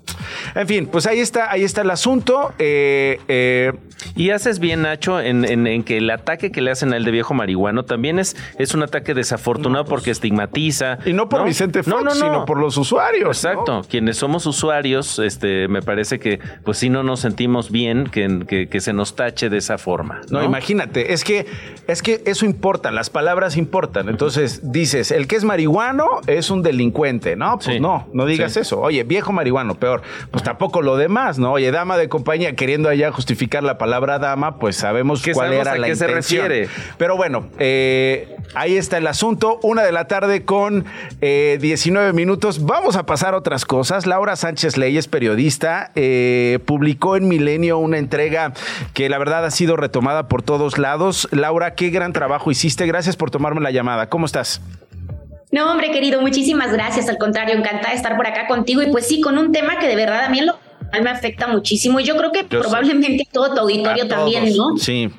En 0.59 0.67
fin, 0.67 0.87
pues 0.87 1.05
ahí 1.07 1.19
está, 1.19 1.51
ahí 1.51 1.63
está 1.63 1.81
el 1.81 1.89
asunto. 1.91 2.53
Eh, 2.59 3.19
eh, 3.27 3.73
Y 4.15 4.29
haces 4.31 4.59
bien, 4.59 4.83
Nacho, 4.83 5.19
en, 5.19 5.43
en- 5.45 5.67
en 5.67 5.83
que 5.83 5.97
el 5.97 6.09
ataque 6.09 6.51
que 6.51 6.61
le 6.61 6.71
hacen 6.71 6.93
a 6.93 6.97
él 6.97 7.03
de 7.05 7.11
viejo 7.11 7.33
marihuano 7.33 7.83
también 7.83 8.19
es, 8.19 8.35
es 8.59 8.73
un 8.73 8.83
ataque 8.83 9.13
desafortunado 9.13 9.85
porque 9.85 10.11
estigmatiza. 10.11 10.99
y 11.05 11.13
no 11.13 11.29
por 11.29 11.43
Vicente 11.45 11.83
Fox, 11.83 11.87
No, 11.95 12.01
no, 12.01 12.09
no. 12.09 12.15
sino 12.15 12.45
por 12.45 12.59
los 12.59 12.77
usuarios. 12.77 13.43
Exacto, 13.43 13.81
quienes 13.89 14.17
somos 14.17 14.45
usuarios, 14.45 15.19
este, 15.19 15.67
me 15.67 15.81
parece 15.81 16.19
que 16.19 16.39
pues 16.63 16.77
sí 16.77 16.89
no 16.89 17.03
nos 17.03 17.21
sentimos 17.21 17.71
bien 17.71 18.05
que, 18.05 18.43
que- 18.47 18.69
que 18.69 18.79
se 18.81 18.93
nos 18.93 19.15
tache 19.15 19.49
de 19.49 19.57
esa 19.57 19.77
forma. 19.77 20.21
No, 20.29 20.39
No, 20.39 20.45
imagínate, 20.45 21.13
es 21.13 21.23
que, 21.23 21.45
es 21.87 22.01
que 22.03 22.21
eso 22.25 22.45
importa, 22.45 22.91
las 22.91 23.09
palabras 23.09 23.57
importan. 23.57 24.09
Entonces 24.09 24.71
dices, 24.71 25.09
el 25.11 25.27
que 25.27 25.35
es 25.35 25.43
marihuano 25.43 26.05
es 26.27 26.51
un 26.51 26.61
delincuente. 26.61 27.35
No, 27.35 27.55
pues 27.55 27.65
Sí. 27.75 27.79
no, 27.79 28.07
no 28.13 28.25
digas 28.25 28.53
Sí. 28.53 28.59
eso. 28.59 28.79
Oye, 28.79 29.03
viejo 29.03 29.31
marihuano, 29.33 29.75
peor. 29.75 30.01
Pues 30.31 30.43
tampoco 30.43 30.81
lo 30.81 30.97
demás, 30.97 31.39
¿no? 31.39 31.53
Oye, 31.53 31.71
dama 31.71 31.97
de 31.97 32.09
compañía, 32.09 32.55
queriendo 32.55 32.89
allá 32.89 33.11
justificar 33.11 33.63
la 33.63 33.77
palabra 33.77 33.86
dama, 33.87 34.59
pues 34.59 34.75
sabemos 34.75 35.21
Que 35.21 35.33
cuál 35.33 35.53
era 35.53 35.71
a 35.73 35.77
la 35.77 35.87
qué 35.87 35.95
se 35.95 36.05
intención. 36.05 36.47
refiere. 36.47 36.69
Pero 36.97 37.17
bueno, 37.17 37.47
eh, 37.59 38.35
ahí 38.53 38.77
está 38.77 38.97
el 38.97 39.07
asunto. 39.07 39.59
Una 39.63 39.83
de 39.83 39.91
la 39.91 40.07
tarde 40.07 40.45
con 40.45 40.85
eh, 41.21 41.57
19 41.61 42.13
minutos. 42.13 42.65
Vamos 42.65 42.95
a 42.95 43.05
pasar 43.05 43.33
a 43.33 43.37
otras 43.37 43.65
cosas. 43.65 44.05
Laura 44.05 44.35
Sánchez 44.35 44.77
Leyes, 44.77 45.07
periodista, 45.07 45.91
eh, 45.95 46.59
publicó 46.65 47.15
en 47.17 47.27
Milenio 47.27 47.77
una 47.77 47.97
entrega 47.97 48.53
que 48.93 49.09
la 49.09 49.17
verdad 49.17 49.45
ha 49.45 49.51
sido 49.51 49.75
retomada 49.75 50.27
por 50.27 50.41
todos 50.43 50.77
lados. 50.77 51.27
Laura, 51.31 51.75
qué 51.75 51.89
gran 51.89 52.13
trabajo 52.13 52.51
hiciste. 52.51 52.85
Gracias 52.85 53.15
por 53.15 53.31
tomarme 53.31 53.61
la 53.61 53.71
llamada. 53.71 54.09
¿Cómo 54.09 54.25
estás? 54.25 54.61
No, 55.49 55.71
hombre, 55.71 55.91
querido, 55.91 56.21
muchísimas 56.21 56.73
gracias. 56.73 57.07
Al 57.07 57.17
contrario, 57.17 57.55
encantada 57.55 57.91
de 57.91 57.95
estar 57.95 58.17
por 58.17 58.27
acá 58.27 58.47
contigo. 58.47 58.81
Y 58.81 58.91
pues 58.91 59.07
sí, 59.07 59.21
con 59.21 59.37
un 59.37 59.53
tema 59.53 59.79
que 59.79 59.87
de 59.87 59.95
verdad 59.95 60.25
a 60.25 60.29
mí 60.29 60.39
en 60.39 60.47
lo 60.47 60.55
me 61.01 61.09
afecta 61.09 61.47
muchísimo. 61.47 61.99
Y 61.99 62.03
yo 62.03 62.15
creo 62.17 62.31
que 62.31 62.41
Yo 62.49 62.61
sé. 62.61 62.67
probablemente 62.69 63.27
todo 63.31 63.53
tu 63.53 63.59
auditorio 63.61 64.07
también. 64.07 64.55
¿no? 64.55 64.77
Sí. 64.77 65.09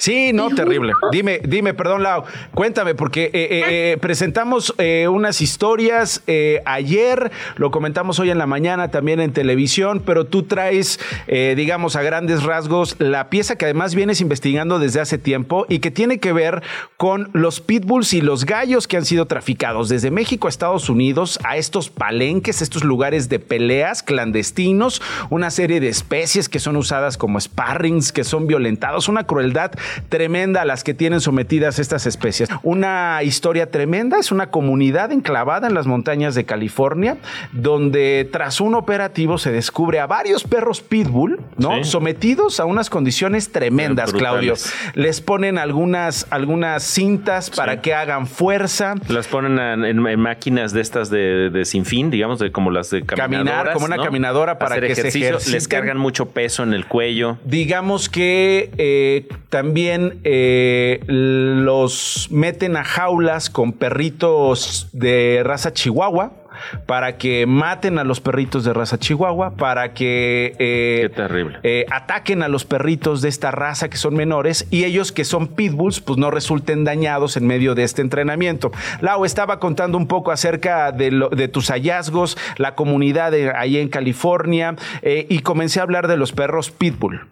Sí, 0.00 0.32
no, 0.32 0.48
terrible. 0.48 0.94
Dime, 1.12 1.42
dime, 1.44 1.74
perdón, 1.74 2.02
Lau, 2.02 2.24
cuéntame, 2.54 2.94
porque 2.94 3.24
eh, 3.24 3.30
eh, 3.34 3.62
eh, 3.68 3.98
presentamos 4.00 4.74
eh, 4.78 5.08
unas 5.08 5.42
historias 5.42 6.22
eh, 6.26 6.62
ayer, 6.64 7.30
lo 7.56 7.70
comentamos 7.70 8.18
hoy 8.18 8.30
en 8.30 8.38
la 8.38 8.46
mañana 8.46 8.90
también 8.90 9.20
en 9.20 9.34
televisión, 9.34 10.02
pero 10.06 10.24
tú 10.24 10.44
traes, 10.44 10.98
eh, 11.26 11.52
digamos, 11.54 11.96
a 11.96 12.02
grandes 12.02 12.44
rasgos 12.44 12.96
la 12.98 13.28
pieza 13.28 13.56
que 13.56 13.66
además 13.66 13.94
vienes 13.94 14.22
investigando 14.22 14.78
desde 14.78 15.00
hace 15.00 15.18
tiempo 15.18 15.66
y 15.68 15.80
que 15.80 15.90
tiene 15.90 16.18
que 16.18 16.32
ver 16.32 16.62
con 16.96 17.28
los 17.34 17.60
pitbulls 17.60 18.14
y 18.14 18.22
los 18.22 18.46
gallos 18.46 18.88
que 18.88 18.96
han 18.96 19.04
sido 19.04 19.26
traficados 19.26 19.90
desde 19.90 20.10
México 20.10 20.46
a 20.46 20.50
Estados 20.50 20.88
Unidos 20.88 21.38
a 21.44 21.58
estos 21.58 21.90
palenques, 21.90 22.62
estos 22.62 22.84
lugares 22.84 23.28
de 23.28 23.38
peleas 23.38 24.02
clandestinos, 24.02 25.02
una 25.28 25.50
serie 25.50 25.78
de 25.78 25.88
especies 25.90 26.48
que 26.48 26.58
son 26.58 26.76
usadas 26.76 27.18
como 27.18 27.38
sparrings, 27.38 28.12
que 28.12 28.24
son 28.24 28.46
violentados, 28.46 29.06
una 29.06 29.24
crueldad 29.24 29.72
tremenda 30.08 30.62
a 30.62 30.64
las 30.64 30.84
que 30.84 30.94
tienen 30.94 31.20
sometidas 31.20 31.78
estas 31.78 32.06
especies. 32.06 32.48
Una 32.62 33.22
historia 33.22 33.70
tremenda, 33.70 34.18
es 34.18 34.32
una 34.32 34.50
comunidad 34.50 35.12
enclavada 35.12 35.66
en 35.68 35.74
las 35.74 35.86
montañas 35.86 36.34
de 36.34 36.44
California, 36.44 37.16
donde 37.52 38.28
tras 38.32 38.60
un 38.60 38.74
operativo 38.74 39.38
se 39.38 39.52
descubre 39.52 40.00
a 40.00 40.06
varios 40.06 40.44
perros 40.44 40.80
pitbull, 40.80 41.40
¿no? 41.58 41.76
Sí. 41.78 41.90
Sometidos 41.90 42.60
a 42.60 42.64
unas 42.64 42.90
condiciones 42.90 43.52
tremendas. 43.52 44.12
Claudio. 44.12 44.54
Les 44.94 45.20
ponen 45.20 45.58
algunas, 45.58 46.26
algunas 46.30 46.82
cintas 46.82 47.50
para 47.50 47.80
que 47.80 47.94
hagan 47.94 48.26
fuerza. 48.26 48.94
Las 49.08 49.26
ponen 49.28 49.58
en, 49.58 49.84
en- 49.84 50.06
en 50.06 50.20
máquinas 50.20 50.72
de 50.72 50.80
estas 50.80 51.10
de, 51.10 51.50
de 51.50 51.64
sin 51.64 51.84
fin, 51.84 52.10
digamos, 52.10 52.38
de 52.38 52.50
como 52.52 52.70
las 52.70 52.90
de 52.90 53.02
Caminar, 53.02 53.72
como 53.72 53.86
una 53.86 53.96
¿no? 53.96 54.04
caminadora 54.04 54.58
para 54.58 54.76
Hacer 54.76 54.86
que 54.88 54.94
se 54.94 55.00
ejercicio, 55.02 55.32
Les 55.34 55.46
ejerciten. 55.48 55.78
cargan 55.78 55.98
mucho 55.98 56.30
peso 56.30 56.62
en 56.62 56.72
el 56.74 56.86
cuello. 56.86 57.38
Digamos 57.44 58.08
que 58.08 58.70
eh, 58.78 59.26
también 59.48 59.79
eh, 59.88 61.00
los 61.08 62.28
meten 62.30 62.76
a 62.76 62.84
jaulas 62.84 63.50
con 63.50 63.72
perritos 63.72 64.88
de 64.92 65.42
raza 65.44 65.72
chihuahua 65.72 66.32
para 66.84 67.16
que 67.16 67.46
maten 67.46 67.98
a 67.98 68.04
los 68.04 68.20
perritos 68.20 68.64
de 68.64 68.74
raza 68.74 68.98
chihuahua, 68.98 69.52
para 69.56 69.94
que 69.94 70.54
eh, 70.58 70.98
Qué 71.04 71.08
terrible. 71.08 71.58
eh, 71.62 71.86
ataquen 71.90 72.42
a 72.42 72.48
los 72.48 72.66
perritos 72.66 73.22
de 73.22 73.30
esta 73.30 73.50
raza 73.50 73.88
que 73.88 73.96
son 73.96 74.14
menores 74.14 74.66
y 74.70 74.84
ellos 74.84 75.10
que 75.10 75.24
son 75.24 75.48
pitbulls 75.48 76.00
pues 76.00 76.18
no 76.18 76.30
resulten 76.30 76.84
dañados 76.84 77.38
en 77.38 77.46
medio 77.46 77.74
de 77.74 77.84
este 77.84 78.02
entrenamiento. 78.02 78.72
Lau 79.00 79.24
estaba 79.24 79.58
contando 79.58 79.96
un 79.96 80.06
poco 80.06 80.32
acerca 80.32 80.92
de, 80.92 81.10
lo- 81.10 81.30
de 81.30 81.48
tus 81.48 81.68
hallazgos, 81.70 82.36
la 82.58 82.74
comunidad 82.74 83.30
de, 83.32 83.50
ahí 83.56 83.78
en 83.78 83.88
California 83.88 84.76
eh, 85.00 85.26
y 85.30 85.38
comencé 85.38 85.80
a 85.80 85.84
hablar 85.84 86.08
de 86.08 86.18
los 86.18 86.32
perros 86.32 86.70
pitbull. 86.70 87.22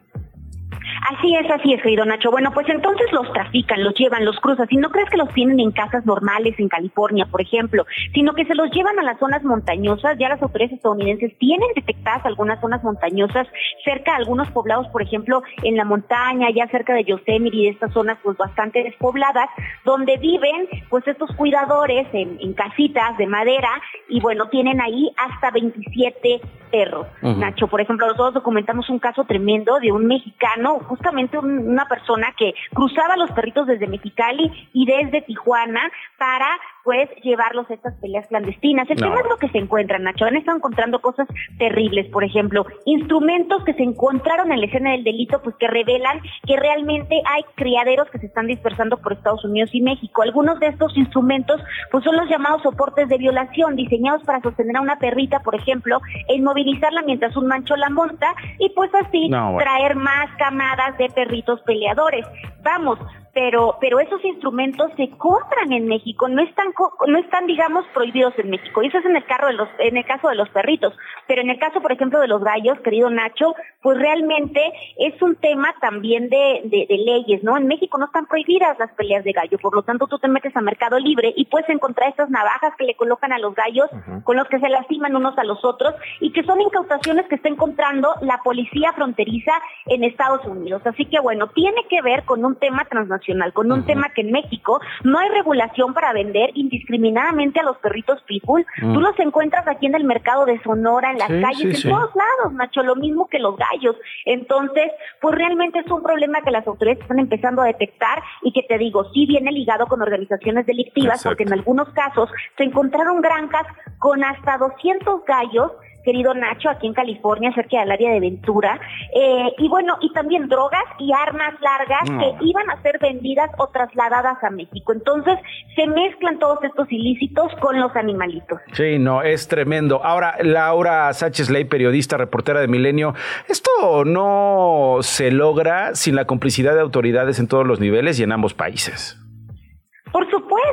Así 1.11 1.35
es, 1.35 1.51
así 1.51 1.73
es, 1.73 1.83
querido 1.83 2.05
Nacho. 2.05 2.31
Bueno, 2.31 2.51
pues 2.53 2.69
entonces 2.69 3.07
los 3.13 3.33
trafican, 3.33 3.85
los 3.85 3.95
llevan, 3.95 4.25
los 4.25 4.39
cruzan. 4.41 4.67
Y 4.71 4.77
no 4.77 4.91
crees 4.91 5.09
que 5.11 5.17
los 5.17 5.33
tienen 5.33 5.61
en 5.61 5.71
casas 5.71 6.05
normales 6.05 6.55
en 6.59 6.69
California, 6.69 7.27
por 7.27 7.41
ejemplo, 7.41 7.87
sino 8.15 8.35
que 8.35 8.45
se 8.45 8.55
los 8.55 8.71
llevan 8.71 8.99
a 8.99 9.03
las 9.03 9.19
zonas 9.19 9.43
montañosas. 9.45 10.19
Ya 10.19 10.29
las 10.29 10.43
autoridades 10.43 10.77
estadounidenses 10.77 11.37
tienen 11.39 11.69
detectadas 11.75 12.25
algunas 12.27 12.61
zonas 12.61 12.83
montañosas 12.83 13.47
cerca 13.85 14.13
de 14.13 14.19
algunos 14.19 14.51
poblados, 14.51 14.89
por 14.89 15.03
ejemplo, 15.03 15.43
en 15.63 15.77
la 15.77 15.85
montaña, 15.85 16.49
ya 16.51 16.69
cerca 16.69 16.95
de 16.95 17.05
Yosemite 17.05 17.57
y 17.57 17.65
de 17.65 17.71
estas 17.71 17.93
zonas 17.93 18.19
pues 18.23 18.37
bastante 18.37 18.83
despobladas, 18.83 19.49
donde 19.85 20.17
viven 20.17 20.69
pues 20.89 21.07
estos 21.07 21.31
cuidadores 21.37 22.07
en, 22.13 22.39
en 22.41 22.55
casitas 22.55 23.17
de 23.19 23.27
madera 23.27 23.71
y 24.09 24.21
bueno, 24.21 24.49
tienen 24.49 24.81
ahí 24.81 25.11
hasta 25.17 25.51
27 25.51 26.41
perros. 26.71 27.07
Nacho, 27.23 27.67
por 27.67 27.81
ejemplo, 27.81 28.07
nosotros 28.07 28.35
documentamos 28.35 28.89
un 28.89 28.99
caso 28.99 29.25
tremendo 29.25 29.79
de 29.81 29.93
un 29.93 30.07
mexicano, 30.07 30.79
justamente 30.89 31.39
un- 31.39 31.69
una 31.69 31.87
persona 31.87 32.33
que 32.37 32.55
cruzaba 32.75 33.17
los 33.17 33.31
perritos 33.33 33.67
desde 33.67 33.87
Mexicali 33.87 34.71
y 34.73 34.87
desde 34.87 35.23
Tijuana 35.23 35.91
para 36.19 36.49
pues 36.89 37.11
llevarlos 37.23 37.71
a 37.71 37.75
estas 37.75 37.93
peleas 37.97 38.27
clandestinas. 38.29 38.89
El 38.89 38.97
No. 38.97 39.09
tema 39.09 39.21
es 39.21 39.29
lo 39.29 39.37
que 39.37 39.51
se 39.51 39.59
encuentra, 39.59 39.99
Nacho. 39.99 40.25
Han 40.25 40.37
estado 40.37 40.57
encontrando 40.57 41.03
cosas 41.03 41.29
terribles, 41.59 42.07
por 42.11 42.25
ejemplo, 42.25 42.65
instrumentos 42.87 43.63
que 43.65 43.75
se 43.75 43.83
encontraron 43.83 44.51
en 44.53 44.61
la 44.61 44.67
escena 44.69 44.93
del 44.93 45.05
delito, 45.05 45.43
pues 45.43 45.55
que 45.57 45.67
revelan 45.69 46.19
que 46.47 46.57
realmente 46.57 47.21
hay 47.27 47.43
criaderos 47.57 48.09
que 48.09 48.19
se 48.21 48.25
están 48.25 48.47
dispersando 48.47 48.97
por 48.97 49.13
Estados 49.13 49.45
Unidos 49.45 49.69
y 49.75 49.83
México. 49.83 50.23
Algunos 50.23 50.59
de 50.61 50.69
estos 50.69 50.97
instrumentos, 50.97 51.61
pues 51.91 52.05
son 52.05 52.17
los 52.17 52.27
llamados 52.31 52.63
soportes 52.63 53.07
de 53.11 53.19
violación, 53.19 53.77
diseñados 53.77 54.23
para 54.23 54.41
sostener 54.41 54.79
a 54.79 54.81
una 54.81 54.99
perrita, 54.99 55.41
por 55.41 55.57
ejemplo, 55.57 56.01
e 56.27 56.37
inmovilizarla 56.37 57.03
mientras 57.03 57.37
un 57.37 57.49
mancho 57.49 57.77
la 57.77 57.91
monta 57.91 58.35
y 58.59 58.71
pues 58.71 58.91
así 58.95 59.29
No, 59.29 59.53
bueno. 59.53 59.59
traer 59.59 59.95
más 59.95 60.31
camadas 60.39 60.97
de 60.97 61.11
perritos 61.11 61.61
peleadores. 61.67 62.25
Vamos, 62.63 62.99
pero 63.39 63.77
pero 63.81 64.01
esos 64.01 64.25
instrumentos 64.25 64.91
se 64.97 65.11
compran 65.11 65.73
en 65.73 65.87
México, 65.87 66.27
no 66.29 66.43
están 66.43 66.67
no 67.07 67.19
están 67.19 67.47
digamos 67.47 67.87
prohibidos 67.95 68.37
en 68.37 68.51
México. 68.51 68.83
Y 68.83 68.89
eso 68.89 68.99
es 68.99 69.05
en 69.05 69.15
el 69.15 69.25
carro 69.27 69.47
de 69.47 69.53
los 69.53 69.69
en 69.79 69.97
el 69.97 70.05
caso 70.05 70.29
de 70.29 70.35
los 70.35 70.49
perritos, 70.49 70.93
pero 71.29 71.43
en 71.43 71.51
el 71.51 71.59
caso 71.61 71.81
por 71.81 71.93
ejemplo 71.93 72.19
de 72.19 72.27
los 72.27 72.43
gallos, 72.43 72.81
querido 72.81 73.09
Nacho, 73.11 73.55
pues 73.81 73.97
realmente 73.97 74.61
es 74.99 75.23
un 75.23 75.37
tema 75.37 75.73
también 75.81 76.29
de, 76.29 76.63
de, 76.65 76.87
de 76.89 76.99
leyes, 76.99 77.45
¿no? 77.45 77.57
En 77.57 77.69
México 77.69 77.97
no 77.97 78.07
están 78.07 78.27
prohibidas 78.27 78.77
las 78.77 78.91
peleas 78.95 79.23
de 79.23 79.31
gallo, 79.31 79.57
por 79.59 79.73
lo 79.73 79.85
tanto 79.85 80.09
tú 80.09 80.19
te 80.19 80.27
metes 80.27 80.57
a 80.57 80.61
Mercado 80.61 80.99
Libre 80.99 81.33
y 81.37 81.45
puedes 81.45 81.69
encontrar 81.69 82.11
estas 82.11 82.31
navajas 82.31 82.73
que 82.77 82.87
le 82.87 82.97
colocan 82.97 83.33
a 83.33 83.39
los 83.39 83.55
gallos 83.55 83.89
con 84.25 84.37
los 84.37 84.49
que 84.49 84.59
se 84.59 84.69
lastiman 84.69 85.15
unos 85.15 85.39
a 85.39 85.45
los 85.45 85.65
otros 85.65 85.95
y 86.19 86.33
que 86.33 86.43
son 86.43 86.61
incautaciones 86.61 87.29
que 87.29 87.37
está 87.37 87.49
encontrando 87.49 88.17
la 88.21 88.39
policía 88.43 88.93
fronteriza 88.95 89.53
en 89.87 90.03
Estados 90.03 90.45
Unidos. 90.45 90.83
Así 90.85 91.05
que 91.05 91.21
bueno, 91.21 91.47
tiene 91.51 91.85
que 91.89 92.03
ver 92.03 92.25
con 92.25 92.45
un 92.45 92.57
tema 92.57 92.85
transnacional, 92.87 93.28
con 93.53 93.71
un 93.71 93.85
tema 93.85 94.11
que 94.15 94.23
en 94.23 94.33
México 94.33 94.81
no 95.05 95.19
hay 95.19 95.29
regulación 95.31 95.95
para 95.95 96.13
vender 96.13 96.51
indiscriminadamente 96.55 97.61
a 97.61 97.63
los 97.63 97.77
perritos 97.79 98.23
pitbull. 98.23 98.65
Mm. 98.83 98.95
Tú 98.95 99.01
los 99.01 99.19
encuentras 99.19 99.67
aquí 99.69 99.87
en 99.87 99.95
el 99.95 100.05
mercado 100.05 100.47
de 100.47 100.61
Sonora, 100.63 101.11
en 101.11 101.19
las 101.19 101.29
Sí, 101.29 101.41
calles, 101.43 101.59
sí, 101.59 101.67
en 101.67 101.77
sí. 101.77 101.89
todos 101.89 102.11
lados, 102.15 102.53
Nacho, 102.55 102.83
lo 102.83 102.97
mismo 102.97 103.29
que 103.29 103.39
los 103.39 103.57
gallos. 103.57 103.97
Entonces, 104.25 104.91
pues 105.21 105.35
realmente 105.35 105.81
es 105.81 105.91
un 105.91 106.03
problema 106.03 106.41
que 106.43 106.51
las 106.51 106.67
autoridades 106.67 107.03
están 107.03 107.19
empezando 107.19 107.63
a 107.63 107.67
detectar 107.67 108.23
y 108.43 108.53
que 108.53 108.63
te 108.63 108.79
digo, 108.79 109.11
sí 109.13 109.27
viene 109.27 109.53
ligado 109.53 109.87
con 109.87 110.01
organizaciones 110.01 110.67
delictivas, 110.67 111.17
Exacto. 111.17 111.31
porque 111.31 111.45
en 111.45 111.53
algunos 111.53 111.89
casos 111.91 112.31
se 112.57 112.65
encontraron 112.65 113.21
granjas 113.21 113.67
con 113.99 114.25
hasta 114.25 114.59
200 114.59 115.25
gallos 115.25 115.73
querido 116.09 116.33
Nacho, 116.33 116.71
aquí 116.71 116.87
en 116.87 116.95
California, 116.95 117.53
cerca 117.55 117.81
del 117.81 117.91
área 117.91 118.13
de 118.13 118.21
Ventura, 118.21 118.81
eh, 119.15 119.53
y 119.59 119.69
bueno, 119.69 119.99
y 120.01 120.11
también 120.15 120.49
drogas 120.49 120.85
y 120.99 121.13
armas 121.13 121.53
largas 121.61 122.09
No. 122.11 122.19
que 122.19 122.47
iban 122.47 122.71
a 122.71 122.81
ser 122.81 122.99
vendidas 122.99 123.51
o 123.59 123.67
trasladadas 123.69 124.43
a 124.43 124.49
México. 124.49 124.95
Entonces, 124.95 125.35
se 125.77 125.87
mezclan 125.87 126.39
todos 126.39 126.65
estos 126.65 126.91
ilícitos 126.91 127.53
con 127.61 127.79
los 127.79 127.95
animalitos. 127.95 128.59
Sí, 128.73 128.99
no, 128.99 129.21
es 129.23 129.49
tremendo. 129.49 130.03
Ahora, 130.03 130.37
Laura 130.41 131.13
Sánchez 131.13 131.51
Ley, 131.51 131.65
periodista, 131.67 132.17
reportera 132.17 132.61
de 132.61 132.69
Milenio, 132.69 133.13
esto 133.47 133.71
no 134.07 134.99
se 135.03 135.31
logra 135.31 135.95
sin 135.95 136.17
la 136.17 136.25
complicidad 136.25 136.75
de 136.75 136.81
autoridades 136.81 137.39
en 137.39 137.49
todos 137.49 137.67
los 137.67 137.81
niveles 137.81 138.19
y 138.19 138.23
en 138.23 138.33
ambos 138.33 138.55
países. 138.55 139.21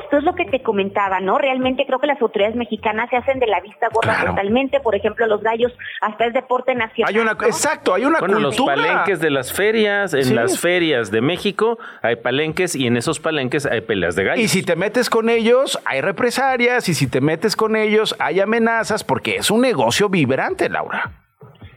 Supuesto, 0.06 0.18
es 0.18 0.24
lo 0.24 0.36
que 0.36 0.46
te 0.46 0.62
comentaba, 0.64 1.20
¿no? 1.20 1.38
Realmente 1.38 1.86
creo 1.86 2.00
que 2.00 2.08
las 2.08 2.22
autoridades 2.22 2.56
mexicanas 2.56 3.10
se 3.10 3.18
hacen 3.18 3.40
de 3.40 3.48
la 3.48 3.60
vista 3.62 3.88
gorda 3.92 4.14
Claro. 4.14 4.30
totalmente. 4.32 4.80
Por 4.80 4.96
ejemplo, 4.96 5.26
los 5.28 5.42
gallos 5.42 5.72
hasta 6.02 6.26
es 6.26 6.34
deporte 6.34 6.74
nacional. 6.76 7.14
Hay 7.14 7.20
una, 7.20 7.34
¿no? 7.34 7.46
exacto, 7.46 7.94
hay 7.94 8.06
una 8.06 8.20
Bueno, 8.20 8.40
los 8.40 8.58
palenques 8.60 9.20
de 9.20 9.30
las 9.30 9.52
ferias, 9.54 10.14
en 10.14 10.24
Sí. 10.26 10.34
las 10.34 10.60
ferias 10.60 11.12
de 11.12 11.22
México 11.22 11.78
hay 12.02 12.16
palenques 12.18 12.76
y 12.76 12.88
en 12.88 12.98
esos 12.98 13.20
palenques 13.20 13.66
hay 13.66 13.82
peleas 13.82 14.16
de 14.16 14.24
gallos. 14.24 14.44
Y 14.44 14.48
si 14.48 14.64
te 14.64 14.76
metes 14.76 15.10
con 15.10 15.30
ellos, 15.30 15.80
hay 15.86 16.02
represalias, 16.02 16.88
y 16.90 16.94
si 16.94 17.08
te 17.08 17.22
metes 17.22 17.56
con 17.56 17.76
ellos, 17.76 18.16
hay 18.20 18.40
amenazas, 18.40 19.04
porque 19.04 19.38
es 19.38 19.52
un 19.52 19.62
negocio 19.62 20.10
vibrante, 20.10 20.70
Laura. 20.70 21.12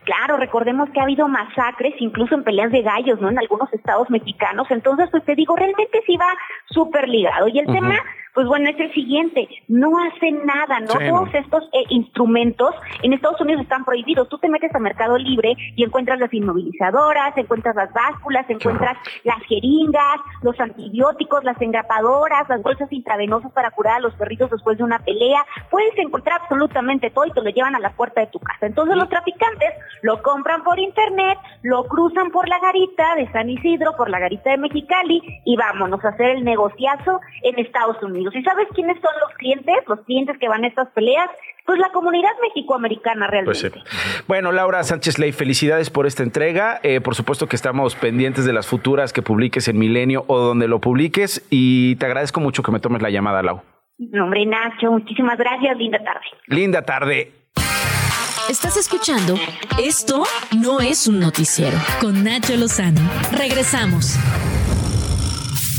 Claro, 0.09 0.39
recordemos 0.39 0.89
que 0.89 1.01
ha 1.01 1.03
habido 1.03 1.29
masacres, 1.29 1.93
incluso 1.99 2.35
en 2.35 2.43
peleas 2.43 2.73
de 2.73 2.81
gallos, 2.81 3.21
¿no? 3.21 3.29
En 3.29 3.39
algunos 3.39 3.71
estados 3.75 4.09
mexicanos. 4.09 4.67
Entonces, 4.71 5.11
pues 5.11 5.23
te 5.27 5.35
digo, 5.35 5.55
realmente 5.55 6.01
sí 6.07 6.17
va 6.17 6.35
súper 6.71 7.07
ligado. 7.11 7.47
Y 7.49 7.59
el 7.59 7.67
tema, 7.67 7.95
pues 8.39 8.47
bueno, 8.47 8.71
es 8.71 8.79
el 8.79 8.95
siguiente. 8.95 9.49
No 9.67 9.91
hacen 9.99 10.47
nada, 10.47 10.79
¿no? 10.79 10.93
Sí, 10.93 10.99
no. 11.01 11.25
Todos 11.25 11.35
estos 11.35 11.65
eh, 11.73 11.83
instrumentos 11.89 12.73
en 13.03 13.13
Estados 13.13 13.41
Unidos 13.41 13.63
están 13.63 13.85
prohibidos. 13.85 14.29
Tú 14.29 14.39
te 14.39 14.49
metes 14.49 14.73
a 14.73 14.79
Mercado 14.79 15.19
Libre 15.19 15.57
y 15.75 15.83
encuentras 15.83 16.21
las 16.21 16.33
inmovilizadoras, 16.33 17.37
encuentras 17.37 17.75
las 17.75 17.93
básculas, 17.93 18.49
encuentras 18.49 18.97
las 19.25 19.43
jeringas, 19.49 20.21
los 20.43 20.55
antibióticos, 20.61 21.43
las 21.43 21.61
engrapadoras, 21.61 22.49
las 22.49 22.63
bolsas 22.63 22.93
intravenosas 22.93 23.51
para 23.51 23.73
curar 23.73 23.97
a 23.97 24.01
los 24.03 24.15
perritos 24.15 24.49
después 24.53 24.79
de 24.79 24.85
una 24.85 25.01
pelea. 25.01 25.45
Puedes 25.69 25.99
encontrar 25.99 26.41
absolutamente 26.41 27.11
todo 27.11 27.27
y 27.27 27.33
te 27.33 27.43
lo 27.43 27.51
llevan 27.51 27.75
a 27.75 27.81
la 27.81 27.91
puerta 27.91 28.21
de 28.21 28.29
tu 28.29 28.39
casa. 28.39 28.67
Entonces 28.67 28.95
los 28.95 29.09
traficantes 29.09 29.71
lo 30.03 30.23
compran 30.23 30.63
por 30.63 30.79
internet, 30.79 31.39
lo 31.63 31.89
cruzan 31.89 32.31
por 32.31 32.49
la 32.49 32.61
garita 32.61 33.17
de 33.17 33.33
San 33.33 33.51
Isidro, 33.51 33.97
por 33.97 34.09
la 34.09 34.21
garita 34.21 34.51
de 34.51 34.59
Mexicali 34.59 35.21
y 35.45 35.57
vámonos 35.57 36.05
a 36.05 36.11
hacer 36.11 36.37
el 36.37 36.45
negociazo 36.45 37.21
en 37.43 37.59
Estados 37.59 38.01
Unidos. 38.01 38.28
Argentinos. 38.29 38.35
¿Y 38.35 38.43
sabes 38.43 38.69
quiénes 38.75 38.97
son 39.01 39.13
los 39.21 39.37
clientes? 39.37 39.75
Los 39.87 40.01
clientes 40.01 40.37
que 40.39 40.49
van 40.49 40.65
a 40.65 40.69
estas 40.69 40.89
peleas. 40.89 41.29
Pues 41.65 41.79
la 41.79 41.91
comunidad 41.91 42.31
mexicoamericana 42.43 43.27
realmente. 43.27 43.71
Pues 43.71 43.91
sí. 43.91 44.23
Bueno, 44.27 44.53
Laura 44.53 44.83
Sánchez 44.85 45.19
Ley, 45.19 45.33
felicidades 45.33 45.91
por 45.91 46.07
esta 46.07 46.23
entrega. 46.23 46.81
Eh, 46.83 47.01
por 47.01 47.15
supuesto 47.15 47.47
que 47.47 47.57
estamos 47.57 47.95
pendientes 47.95 48.47
de 48.47 48.55
las 48.55 48.67
futuras 48.67 49.13
que 49.13 49.21
publiques 49.21 49.69
en 49.69 49.79
Milenio 49.79 50.25
o 50.29 50.39
donde 50.39 50.67
lo 50.67 50.81
publiques 50.81 51.47
y 51.51 51.97
te 51.97 52.07
agradezco 52.07 52.41
mucho 52.41 52.63
que 52.63 52.73
me 52.73 52.81
tomes 52.81 53.03
la 53.03 53.11
llamada, 53.11 53.43
Lau. 53.43 53.61
No, 53.99 54.25
hombre, 54.25 54.47
Nacho, 54.47 54.93
muchísimas 54.93 55.37
gracias. 55.37 55.77
Linda 55.77 55.99
tarde. 55.99 56.27
Linda 56.47 56.83
tarde. 56.83 57.33
Estás 58.49 58.79
escuchando 58.79 59.35
Esto 59.79 60.23
no 60.59 60.81
es 60.81 61.07
un 61.07 61.21
noticiero 61.21 61.77
con 62.01 62.25
Nacho 62.25 62.57
Lozano. 62.57 63.03
Regresamos. 63.37 64.19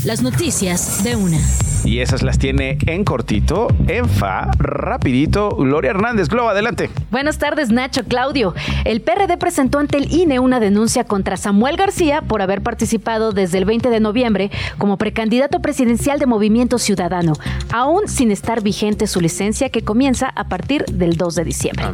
Las 0.04 0.22
noticias 0.22 1.04
de 1.04 1.14
una. 1.14 1.36
Y 1.84 1.98
esas 1.98 2.22
las 2.22 2.38
tiene 2.38 2.78
en 2.86 3.04
cortito, 3.04 3.68
en 3.86 4.08
fa, 4.08 4.50
rapidito. 4.56 5.50
Gloria 5.50 5.90
Hernández, 5.90 6.28
Globo, 6.28 6.48
adelante. 6.48 6.88
Buenas 7.10 7.38
tardes, 7.38 7.70
Nacho, 7.70 8.04
Claudio. 8.04 8.54
El 8.86 9.02
PRD 9.02 9.36
presentó 9.36 9.78
ante 9.78 9.98
el 9.98 10.10
INE 10.10 10.38
una 10.38 10.58
denuncia 10.58 11.04
contra 11.04 11.36
Samuel 11.36 11.76
García 11.76 12.22
por 12.22 12.40
haber 12.40 12.62
participado 12.62 13.32
desde 13.32 13.58
el 13.58 13.66
20 13.66 13.90
de 13.90 14.00
noviembre 14.00 14.50
como 14.78 14.96
precandidato 14.96 15.60
presidencial 15.60 16.18
de 16.18 16.26
Movimiento 16.26 16.78
Ciudadano, 16.78 17.34
aún 17.70 18.08
sin 18.08 18.30
estar 18.30 18.62
vigente 18.62 19.06
su 19.06 19.20
licencia 19.20 19.68
que 19.68 19.82
comienza 19.82 20.28
a 20.34 20.44
partir 20.44 20.86
del 20.86 21.18
2 21.18 21.34
de 21.34 21.44
diciembre. 21.44 21.84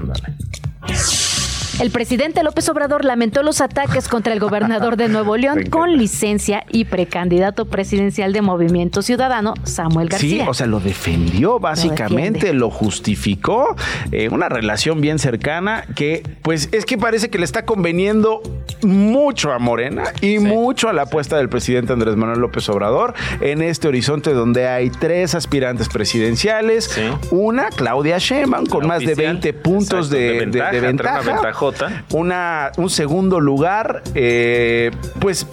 El 1.78 1.90
presidente 1.90 2.42
López 2.42 2.66
Obrador 2.70 3.04
lamentó 3.04 3.42
los 3.42 3.60
ataques 3.60 4.08
contra 4.08 4.32
el 4.32 4.40
gobernador 4.40 4.96
de 4.96 5.08
Nuevo 5.08 5.36
León 5.36 5.64
con 5.68 5.98
licencia 5.98 6.64
y 6.70 6.86
precandidato 6.86 7.66
presidencial 7.66 8.32
de 8.32 8.40
Movimiento 8.40 9.02
Ciudadano, 9.02 9.52
Samuel 9.64 10.08
García. 10.08 10.44
Sí, 10.44 10.48
o 10.48 10.54
sea, 10.54 10.66
lo 10.66 10.80
defendió 10.80 11.58
básicamente, 11.60 12.54
lo, 12.54 12.70
justificó, 12.70 13.76
eh, 14.10 14.30
una 14.30 14.48
relación 14.48 15.02
bien 15.02 15.18
cercana 15.18 15.84
que 15.94 16.22
pues 16.40 16.70
es 16.72 16.86
que 16.86 16.96
parece 16.96 17.28
que 17.28 17.38
le 17.38 17.44
está 17.44 17.66
conveniendo 17.66 18.40
mucho 18.82 19.52
a 19.52 19.58
Morena 19.58 20.04
y 20.22 20.38
mucho 20.38 20.88
a 20.88 20.94
la 20.94 21.02
apuesta 21.02 21.36
del 21.36 21.50
presidente 21.50 21.92
Andrés 21.92 22.16
Manuel 22.16 22.40
López 22.40 22.68
Obrador 22.70 23.14
en 23.40 23.60
este 23.60 23.88
horizonte 23.88 24.32
donde 24.32 24.66
hay 24.66 24.88
tres 24.88 25.34
aspirantes 25.34 25.88
presidenciales, 25.90 26.90
una 27.30 27.68
Claudia 27.68 28.16
Sheinbaum 28.18 28.66
con 28.66 28.86
más 28.86 29.00
de 29.00 29.14
20 29.14 29.52
puntos 29.52 30.08
de, 30.08 30.18
de 30.18 30.34
ventaja, 30.46 30.70
de 30.72 30.80
ventaja 30.80 31.65
una, 32.12 32.72
un 32.76 32.90
segundo 32.90 33.40
lugar, 33.40 34.02
eh, 34.14 34.90
pues 35.18 35.46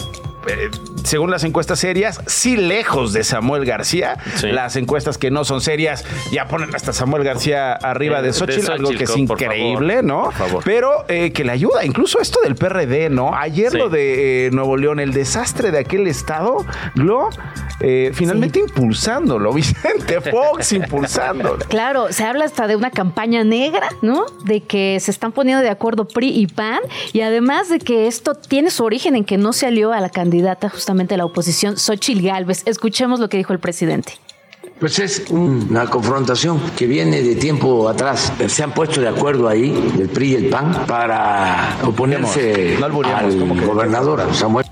eh, 0.48 0.70
según 1.04 1.30
las 1.30 1.44
encuestas 1.44 1.78
serias, 1.78 2.20
sí 2.26 2.56
lejos 2.56 3.12
de 3.12 3.24
Samuel 3.24 3.64
García. 3.64 4.16
Las 4.42 4.76
encuestas 4.76 5.18
que 5.18 5.30
no 5.30 5.44
son 5.44 5.60
serias 5.60 6.04
ya 6.32 6.46
ponen 6.46 6.74
hasta 6.74 6.92
Samuel 6.92 7.24
García 7.24 7.74
arriba 7.74 8.22
de 8.22 8.32
Xochitl, 8.32 8.72
algo 8.72 8.90
que 8.90 9.04
es 9.04 9.16
increíble, 9.16 10.02
¿no? 10.02 10.30
Pero 10.64 11.04
eh, 11.08 11.32
que 11.32 11.44
le 11.44 11.52
ayuda, 11.52 11.84
incluso 11.84 12.20
esto 12.20 12.40
del 12.42 12.56
PRD, 12.56 13.10
¿no? 13.10 13.34
Ayer 13.34 13.74
lo 13.74 13.90
de 13.90 14.48
Nuevo 14.52 14.76
León, 14.76 14.98
el 14.98 15.12
desastre 15.12 15.70
de 15.70 15.78
aquel 15.78 16.06
estado, 16.06 16.64
Glo, 16.94 17.28
finalmente 18.12 18.60
impulsándolo, 18.60 19.52
Vicente 19.54 20.20
Fox 20.22 20.72
impulsándolo. 20.72 21.58
Claro, 21.68 22.12
se 22.12 22.24
habla 22.24 22.46
hasta 22.46 22.66
de 22.66 22.76
una 22.76 22.90
campaña 22.90 23.44
negra, 23.44 23.88
¿no? 24.00 24.24
De 24.44 24.62
que 24.62 24.98
se 25.00 25.10
están 25.10 25.32
poniendo 25.32 25.62
de 25.62 25.70
acuerdo 25.70 26.08
PRI 26.08 26.30
y 26.30 26.46
PAN, 26.46 26.80
y 27.12 27.20
además 27.20 27.68
de 27.68 27.78
que 27.78 28.06
esto 28.06 28.34
tiene 28.34 28.70
su 28.70 28.84
origen 28.84 29.16
en 29.16 29.24
que 29.24 29.36
no 29.36 29.52
se 29.52 29.66
alió 29.66 29.92
a 29.92 30.00
la 30.00 30.08
candidata 30.08 30.70
justamente 30.70 30.93
la 31.16 31.24
oposición, 31.24 31.76
Xochil 31.76 32.22
Gálvez. 32.22 32.62
Escuchemos 32.66 33.20
lo 33.20 33.28
que 33.28 33.36
dijo 33.36 33.52
el 33.52 33.58
presidente. 33.58 34.14
Pues 34.80 34.98
es 34.98 35.26
una 35.30 35.86
confrontación 35.86 36.60
que 36.76 36.86
viene 36.86 37.22
de 37.22 37.36
tiempo 37.36 37.88
atrás. 37.88 38.32
Se 38.48 38.62
han 38.62 38.72
puesto 38.72 39.00
de 39.00 39.08
acuerdo 39.08 39.48
ahí, 39.48 39.72
el 39.98 40.08
PRI 40.08 40.32
y 40.32 40.34
el 40.34 40.46
PAN, 40.48 40.84
para 40.86 41.78
oponerse 41.84 42.76
al 42.82 42.92
gobernador 42.92 44.22
Samuel. 44.34 44.66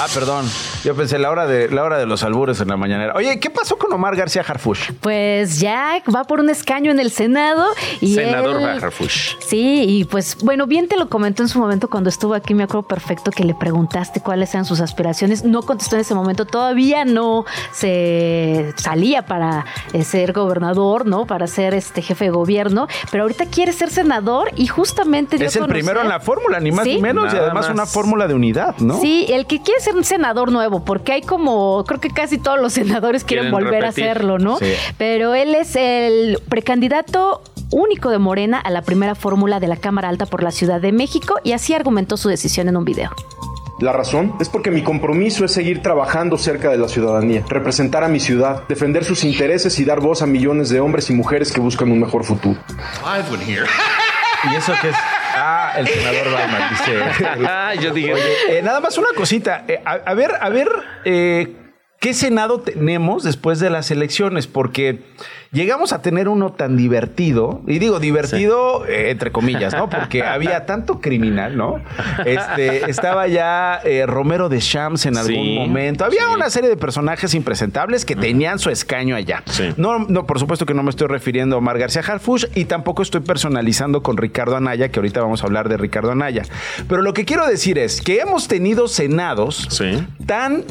Ah, 0.00 0.06
perdón. 0.14 0.46
Yo 0.84 0.94
pensé 0.94 1.18
la 1.18 1.30
hora 1.30 1.46
de 1.46 1.68
la 1.68 1.82
hora 1.82 1.98
de 1.98 2.06
los 2.06 2.22
albures 2.22 2.60
en 2.60 2.68
la 2.68 2.76
mañanera. 2.76 3.14
Oye, 3.16 3.40
¿qué 3.40 3.50
pasó 3.50 3.76
con 3.76 3.92
Omar 3.92 4.14
García 4.14 4.44
Harfush? 4.46 4.92
Pues 5.00 5.60
ya 5.60 6.02
va 6.14 6.24
por 6.24 6.40
un 6.40 6.50
escaño 6.50 6.90
en 6.90 7.00
el 7.00 7.10
Senado 7.10 7.66
y 8.00 8.14
senador 8.14 8.62
Harfush. 8.62 9.34
Sí, 9.40 9.84
y 9.86 10.04
pues 10.04 10.36
bueno, 10.42 10.66
bien 10.66 10.88
te 10.88 10.96
lo 10.96 11.08
comentó 11.08 11.42
en 11.42 11.48
su 11.48 11.58
momento 11.58 11.90
cuando 11.90 12.08
estuvo 12.08 12.34
aquí, 12.34 12.54
me 12.54 12.62
acuerdo 12.62 12.86
perfecto 12.86 13.30
que 13.30 13.44
le 13.44 13.54
preguntaste 13.54 14.20
cuáles 14.20 14.54
eran 14.54 14.64
sus 14.64 14.80
aspiraciones. 14.80 15.44
No 15.44 15.62
contestó 15.62 15.96
en 15.96 16.02
ese 16.02 16.14
momento, 16.14 16.46
todavía 16.46 17.04
no 17.04 17.44
se 17.72 18.72
salía 18.76 19.26
para 19.26 19.66
eh, 19.92 20.04
ser 20.04 20.32
gobernador, 20.32 21.06
¿no? 21.06 21.26
Para 21.26 21.46
ser 21.46 21.74
este 21.74 22.02
jefe 22.02 22.26
de 22.26 22.30
gobierno, 22.30 22.86
pero 23.10 23.24
ahorita 23.24 23.46
quiere 23.46 23.72
ser 23.72 23.90
senador 23.90 24.52
y 24.56 24.66
justamente 24.66 25.44
es 25.44 25.56
el 25.56 25.66
primero 25.66 26.00
en 26.02 26.08
la 26.08 26.20
fórmula, 26.20 26.60
ni 26.60 26.70
más 26.70 26.86
ni 26.86 27.00
menos, 27.00 27.32
y 27.32 27.36
además 27.36 27.68
una 27.68 27.86
fórmula 27.86 28.28
de 28.28 28.34
unidad, 28.34 28.76
¿no? 28.78 29.00
Sí, 29.00 29.26
el 29.28 29.46
que 29.46 29.57
quiere 29.60 29.80
ser 29.80 29.96
un 29.96 30.04
senador 30.04 30.52
nuevo, 30.52 30.84
porque 30.84 31.12
hay 31.12 31.22
como, 31.22 31.84
creo 31.86 32.00
que 32.00 32.10
casi 32.10 32.38
todos 32.38 32.60
los 32.60 32.72
senadores 32.72 33.24
quieren, 33.24 33.50
volver 33.50 33.84
a 33.84 33.88
hacerlo, 33.88 34.38
¿no? 34.38 34.58
Pero 34.96 35.34
él 35.34 35.54
es 35.54 35.76
el 35.76 36.38
precandidato 36.48 37.42
único 37.70 38.10
de 38.10 38.18
Morena 38.18 38.58
a 38.58 38.70
la 38.70 38.82
primera 38.82 39.14
fórmula 39.14 39.60
de 39.60 39.68
la 39.68 39.76
Cámara 39.76 40.08
Alta 40.08 40.26
por 40.26 40.42
la 40.42 40.50
Ciudad 40.50 40.80
de 40.80 40.92
México 40.92 41.36
y 41.44 41.52
así 41.52 41.74
argumentó 41.74 42.16
su 42.16 42.28
decisión 42.28 42.68
en 42.68 42.76
un 42.76 42.84
video. 42.84 43.10
La 43.80 43.92
razón 43.92 44.34
es 44.40 44.48
porque 44.48 44.72
mi 44.72 44.82
compromiso 44.82 45.44
es 45.44 45.52
seguir 45.52 45.82
trabajando 45.82 46.36
cerca 46.36 46.68
de 46.68 46.78
la 46.78 46.88
ciudadanía, 46.88 47.44
representar 47.48 48.02
a 48.02 48.08
mi 48.08 48.18
ciudad, 48.18 48.64
defender 48.68 49.04
sus 49.04 49.22
intereses 49.22 49.78
y 49.78 49.84
dar 49.84 50.00
voz 50.00 50.20
a 50.20 50.26
millones 50.26 50.68
de 50.68 50.80
hombres 50.80 51.10
y 51.10 51.12
mujeres 51.12 51.52
que 51.52 51.60
buscan 51.60 51.92
un 51.92 52.00
mejor 52.00 52.24
futuro. 52.24 52.58
¿Y 54.52 54.56
eso 54.56 54.72
qué 54.82 54.88
es? 54.88 54.96
Ah, 55.40 55.72
el 55.76 55.86
senador 55.86 56.26
Weimar 56.34 56.70
dice. 56.70 57.26
Ah, 57.48 57.74
yo 57.74 57.92
dije. 57.92 58.12
eh, 58.48 58.62
nada 58.62 58.80
más 58.80 58.98
una 58.98 59.08
cosita. 59.14 59.64
Eh, 59.68 59.80
a, 59.84 59.92
a, 59.92 60.14
ver, 60.14 60.32
a 60.40 60.48
ver, 60.48 60.68
eh, 61.04 61.54
¿qué 62.00 62.14
senado 62.14 62.60
tenemos 62.60 63.24
después 63.24 63.58
de 63.60 63.70
las 63.70 63.90
elecciones? 63.90 64.46
Porque 64.46 65.02
llegamos 65.50 65.92
a 65.92 66.02
tener 66.02 66.28
uno 66.28 66.52
tan 66.52 66.76
divertido, 66.76 67.62
y 67.66 67.78
digo 67.78 67.98
divertido 67.98 68.84
sí. 68.84 68.92
eh, 68.92 69.10
entre 69.10 69.32
comillas, 69.32 69.74
¿no? 69.74 69.88
Porque 69.88 70.22
había 70.24 70.66
tanto 70.66 71.00
criminal, 71.00 71.56
¿no? 71.56 71.80
Este, 72.24 72.90
estaba 72.90 73.26
ya 73.26 73.80
eh, 73.84 74.06
Romero 74.06 74.48
de 74.48 74.60
Shams 74.60 75.06
en 75.06 75.16
algún 75.16 75.34
sí, 75.34 75.56
momento. 75.58 76.04
Había 76.04 76.26
sí. 76.28 76.34
una 76.34 76.50
serie 76.50 76.68
de 76.68 76.76
personajes 76.76 77.34
impresentables 77.34 78.04
que 78.04 78.14
tenían 78.14 78.58
su 78.58 78.70
escaño 78.70 79.16
allá. 79.16 79.42
No, 79.76 79.98
no, 79.98 80.26
por 80.26 80.38
supuesto 80.38 80.66
que 80.66 80.74
no 80.74 80.82
me 80.82 80.90
estoy 80.90 81.08
refiriendo 81.08 81.56
a 81.56 81.58
Omar 81.58 81.78
García 81.78 82.02
Harfush 82.06 82.46
y 82.54 82.66
tampoco 82.66 83.02
estoy 83.02 83.20
personalizando 83.20 84.02
con 84.02 84.16
Ricardo 84.16 84.56
Anaya, 84.56 84.90
que 84.90 85.00
ahorita 85.00 85.20
vamos 85.20 85.42
a 85.42 85.46
hablar 85.46 85.68
de 85.68 85.76
Ricardo 85.76 86.12
Anaya. 86.12 86.42
Pero 86.88 87.02
lo 87.02 87.12
que 87.12 87.24
quiero 87.24 87.46
decir 87.46 87.78
es 87.78 88.00
que 88.00 88.20
hemos 88.20 88.48
tenido 88.48 88.88
senados 88.88 89.68
tan 90.26 90.64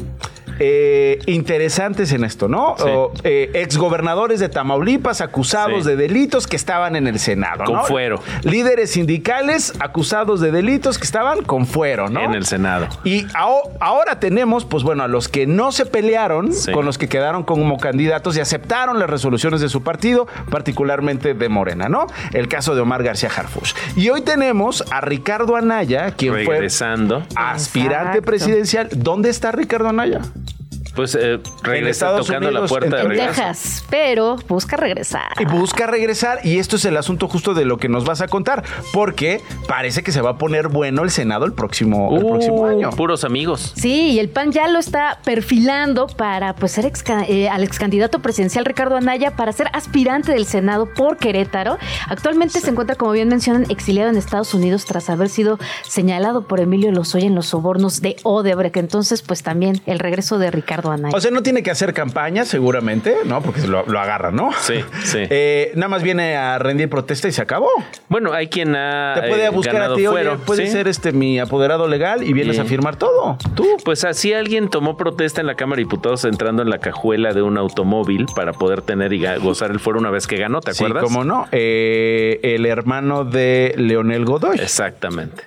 eh, 0.58 1.18
interesantes 1.26 2.12
en 2.12 2.24
esto, 2.24 2.48
¿no? 2.48 2.74
Sí. 2.78 2.84
O, 2.86 3.12
eh, 3.24 3.50
exgobernadores 3.54 4.40
de 4.40 4.48
Tamaulipas 4.48 5.20
acusados 5.20 5.84
sí. 5.84 5.90
de 5.90 5.96
delitos 5.96 6.46
que 6.46 6.56
estaban 6.56 6.96
en 6.96 7.06
el 7.06 7.18
Senado, 7.18 7.64
con 7.64 7.76
¿no? 7.76 7.84
fuero. 7.84 8.20
Líderes 8.42 8.90
sindicales 8.90 9.72
acusados 9.80 10.40
de 10.40 10.50
delitos 10.50 10.98
que 10.98 11.04
estaban 11.04 11.42
con 11.42 11.66
fuero, 11.66 12.08
¿no? 12.08 12.20
En 12.20 12.34
el 12.34 12.44
Senado. 12.46 12.88
Y 13.04 13.26
ahora 13.34 14.20
tenemos, 14.20 14.64
pues 14.64 14.82
bueno, 14.82 15.04
a 15.04 15.08
los 15.08 15.28
que 15.28 15.46
no 15.46 15.72
se 15.72 15.86
pelearon, 15.86 16.52
sí. 16.52 16.72
con 16.72 16.84
los 16.84 16.98
que 16.98 17.08
quedaron 17.08 17.42
como 17.42 17.78
candidatos 17.78 18.36
y 18.36 18.40
aceptaron 18.40 18.98
las 18.98 19.08
resoluciones 19.08 19.60
de 19.60 19.68
su 19.68 19.82
partido, 19.82 20.26
particularmente 20.50 21.34
de 21.34 21.48
Morena, 21.48 21.88
¿no? 21.88 22.06
El 22.32 22.48
caso 22.48 22.74
de 22.74 22.80
Omar 22.80 23.02
García 23.02 23.30
Harfush. 23.34 23.74
Y 23.96 24.08
hoy 24.10 24.22
tenemos 24.22 24.84
a 24.90 25.00
Ricardo 25.00 25.56
Anaya, 25.56 26.12
quien 26.12 26.34
Regresando. 26.34 27.20
fue 27.20 27.42
aspirante 27.42 28.18
Exacto. 28.18 28.22
presidencial. 28.22 28.88
¿Dónde 28.94 29.30
está 29.30 29.52
Ricardo 29.52 29.88
Anaya? 29.88 30.20
Pues 30.98 31.14
eh, 31.14 31.38
regresa 31.62 32.16
tocando 32.16 32.48
Unidos, 32.48 32.62
la 32.64 32.68
puerta 32.68 32.96
de 32.96 33.02
en 33.02 33.08
regreso. 33.10 33.28
Texas, 33.28 33.84
pero 33.88 34.34
busca 34.48 34.76
regresar. 34.76 35.30
Y 35.38 35.44
busca 35.44 35.86
regresar 35.86 36.40
y 36.42 36.58
esto 36.58 36.74
es 36.74 36.84
el 36.86 36.96
asunto 36.96 37.28
justo 37.28 37.54
de 37.54 37.64
lo 37.64 37.76
que 37.76 37.88
nos 37.88 38.04
vas 38.04 38.20
a 38.20 38.26
contar, 38.26 38.64
porque 38.92 39.40
parece 39.68 40.02
que 40.02 40.10
se 40.10 40.20
va 40.22 40.30
a 40.30 40.38
poner 40.38 40.66
bueno 40.66 41.04
el 41.04 41.12
Senado 41.12 41.44
el 41.44 41.52
próximo, 41.52 42.08
uh, 42.08 42.16
el 42.16 42.26
próximo 42.26 42.66
año. 42.66 42.90
Puros 42.90 43.22
amigos. 43.22 43.74
Sí, 43.76 44.10
y 44.10 44.18
el 44.18 44.28
PAN 44.28 44.50
ya 44.50 44.66
lo 44.66 44.80
está 44.80 45.20
perfilando 45.24 46.08
para 46.08 46.56
pues 46.56 46.72
ser 46.72 46.84
ex, 46.84 47.04
eh, 47.28 47.48
al 47.48 47.62
ex 47.62 47.78
candidato 47.78 48.18
presidencial 48.18 48.64
Ricardo 48.64 48.96
Anaya 48.96 49.36
para 49.36 49.52
ser 49.52 49.68
aspirante 49.74 50.32
del 50.32 50.46
Senado 50.46 50.92
por 50.92 51.16
Querétaro. 51.16 51.78
Actualmente 52.08 52.58
sí. 52.58 52.64
se 52.64 52.70
encuentra, 52.72 52.96
como 52.96 53.12
bien 53.12 53.28
mencionan, 53.28 53.70
exiliado 53.70 54.10
en 54.10 54.16
Estados 54.16 54.52
Unidos 54.52 54.84
tras 54.84 55.10
haber 55.10 55.28
sido 55.28 55.60
señalado 55.82 56.48
por 56.48 56.58
Emilio 56.58 56.90
Lozoya 56.90 57.28
en 57.28 57.36
los 57.36 57.46
sobornos 57.46 58.00
de 58.00 58.16
Odebrecht. 58.24 58.78
Entonces, 58.78 59.22
pues 59.22 59.44
también 59.44 59.80
el 59.86 60.00
regreso 60.00 60.40
de 60.40 60.50
Ricardo 60.50 60.87
O 61.12 61.20
sea, 61.20 61.30
no 61.30 61.42
tiene 61.42 61.62
que 61.62 61.70
hacer 61.70 61.92
campaña, 61.94 62.44
seguramente, 62.44 63.14
¿no? 63.24 63.40
Porque 63.42 63.66
lo, 63.66 63.84
lo 63.86 64.00
agarra, 64.00 64.30
¿no? 64.30 64.50
Sí, 64.60 64.74
sí. 65.04 65.18
Eh, 65.30 65.72
nada 65.74 65.88
más 65.88 66.02
viene 66.02 66.36
a 66.36 66.58
rendir 66.58 66.88
protesta 66.88 67.28
y 67.28 67.32
se 67.32 67.42
acabó. 67.42 67.68
Bueno, 68.08 68.32
hay 68.32 68.48
quien 68.48 68.74
ha 68.74 69.14
Te 69.20 69.28
puede 69.28 69.46
eh, 69.46 69.50
buscar 69.50 69.82
a 69.82 69.88
ti, 69.88 70.06
oye, 70.06 70.08
fuero, 70.08 70.38
puede 70.38 70.66
¿sí? 70.66 70.72
ser 70.72 70.88
este 70.88 71.12
mi 71.12 71.38
apoderado 71.38 71.86
legal 71.86 72.22
y 72.22 72.32
vienes 72.32 72.56
Sí. 72.56 72.62
a 72.62 72.64
firmar 72.64 72.96
todo. 72.96 73.36
Tú. 73.54 73.66
Pues 73.84 74.04
así 74.04 74.32
alguien 74.32 74.68
tomó 74.68 74.96
protesta 74.96 75.40
en 75.40 75.46
la 75.46 75.54
Cámara 75.54 75.76
de 75.78 75.84
Diputados 75.84 76.24
entrando 76.24 76.62
en 76.62 76.70
la 76.70 76.78
cajuela 76.78 77.32
de 77.34 77.42
un 77.42 77.58
automóvil 77.58 78.26
para 78.34 78.52
poder 78.52 78.82
tener 78.82 79.12
y 79.12 79.24
gozar 79.38 79.70
el 79.70 79.80
fuero 79.80 79.98
una 79.98 80.10
vez 80.10 80.26
que 80.26 80.36
ganó, 80.36 80.60
¿te 80.60 80.72
Sí, 80.74 80.84
acuerdas? 80.84 81.04
cómo 81.04 81.24
no. 81.24 81.46
Eh, 81.52 82.40
el 82.42 82.64
hermano 82.66 83.24
de 83.24 83.74
Leonel 83.76 84.24
Godoy. 84.24 84.58
Exactamente. 84.58 85.44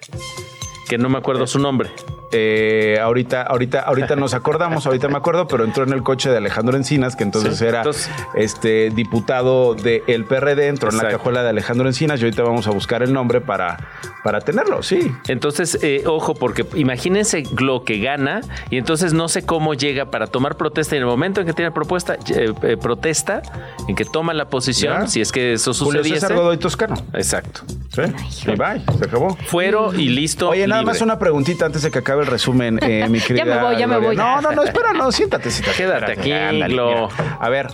Que 0.91 0.97
no 0.97 1.07
me 1.07 1.19
acuerdo 1.19 1.47
su 1.47 1.57
nombre. 1.57 1.89
Eh, 2.33 2.97
ahorita, 3.01 3.43
ahorita, 3.43 3.79
ahorita 3.79 4.17
nos 4.17 4.33
acordamos, 4.33 4.85
ahorita 4.85 5.07
me 5.07 5.15
acuerdo, 5.17 5.47
pero 5.47 5.63
entró 5.63 5.85
en 5.85 5.93
el 5.93 6.03
coche 6.03 6.29
de 6.29 6.35
Alejandro 6.35 6.75
Encinas, 6.75 7.15
que 7.15 7.23
entonces 7.23 7.57
Sí. 7.59 7.65
era 7.65 7.77
Entonces- 7.79 8.09
este 8.35 8.89
diputado 8.89 9.73
del 9.73 10.25
PRD, 10.25 10.67
entró 10.67 10.89
en 10.89 10.97
la 10.97 11.07
cajuela 11.07 11.43
de 11.43 11.49
Alejandro 11.49 11.87
Encinas 11.87 12.19
y 12.19 12.25
ahorita 12.25 12.43
vamos 12.43 12.67
a 12.67 12.71
buscar 12.71 13.03
el 13.03 13.13
nombre 13.13 13.39
para, 13.39 13.77
para 14.23 14.41
tenerlo, 14.41 14.83
sí. 14.83 15.13
Entonces, 15.29 15.79
eh, 15.81 16.03
ojo, 16.05 16.35
porque 16.35 16.65
imagínense 16.75 17.43
lo 17.59 17.83
que 17.85 17.99
gana 17.99 18.41
y 18.69 18.77
entonces 18.77 19.13
no 19.13 19.29
sé 19.29 19.45
cómo 19.45 19.73
llega 19.75 20.11
para 20.11 20.27
tomar 20.27 20.57
protesta 20.57 20.95
y 20.95 20.97
en 20.97 21.03
el 21.03 21.09
momento 21.09 21.39
en 21.39 21.47
que 21.47 21.53
tiene 21.53 21.71
propuesta, 21.71 22.15
eh, 22.35 22.53
eh, 22.63 22.75
protesta, 22.81 23.41
en 23.87 23.95
que 23.95 24.03
toma 24.03 24.33
la 24.33 24.45
posición, 24.49 25.01
Ya. 25.01 25.07
si 25.07 25.21
es 25.21 25.31
que 25.31 25.53
eso 25.53 25.73
Julio 25.73 25.99
sucediese. 26.01 26.27
César 26.27 26.35
Godoy 26.37 26.57
Toscano. 26.57 26.95
Exacto. 27.13 27.61
Sí. 27.89 28.03
Y 28.47 28.55
bye, 28.55 28.81
se 28.97 29.05
acabó. 29.05 29.35
Fuero 29.47 29.93
y 29.93 30.07
listo. 30.07 30.47
Oye, 30.49 30.65
nada 30.65 30.80
libre. 30.81 30.93
más 30.93 31.01
una 31.01 31.17
preguntita 31.17 31.65
antes 31.65 31.81
de 31.81 31.91
que 31.91 31.99
acabe 31.99 32.21
el 32.21 32.27
resumen, 32.27 32.79
eh, 32.81 33.07
mi 33.09 33.19
querida. 33.19 33.45
me 33.45 33.61
voy, 33.61 33.77
ya 33.77 33.87
me 33.87 33.97
voy. 33.97 34.15
No, 34.15 34.41
no, 34.41 34.51
no, 34.51 34.63
espera, 34.63 34.93
no, 34.93 35.11
siéntate, 35.11 35.49
siéntate. 35.51 35.77
Quédate 35.77 36.13
espérate, 36.13 36.21
aquí, 36.21 36.31
ándale. 36.31 37.07
A 37.39 37.49
ver, 37.49 37.67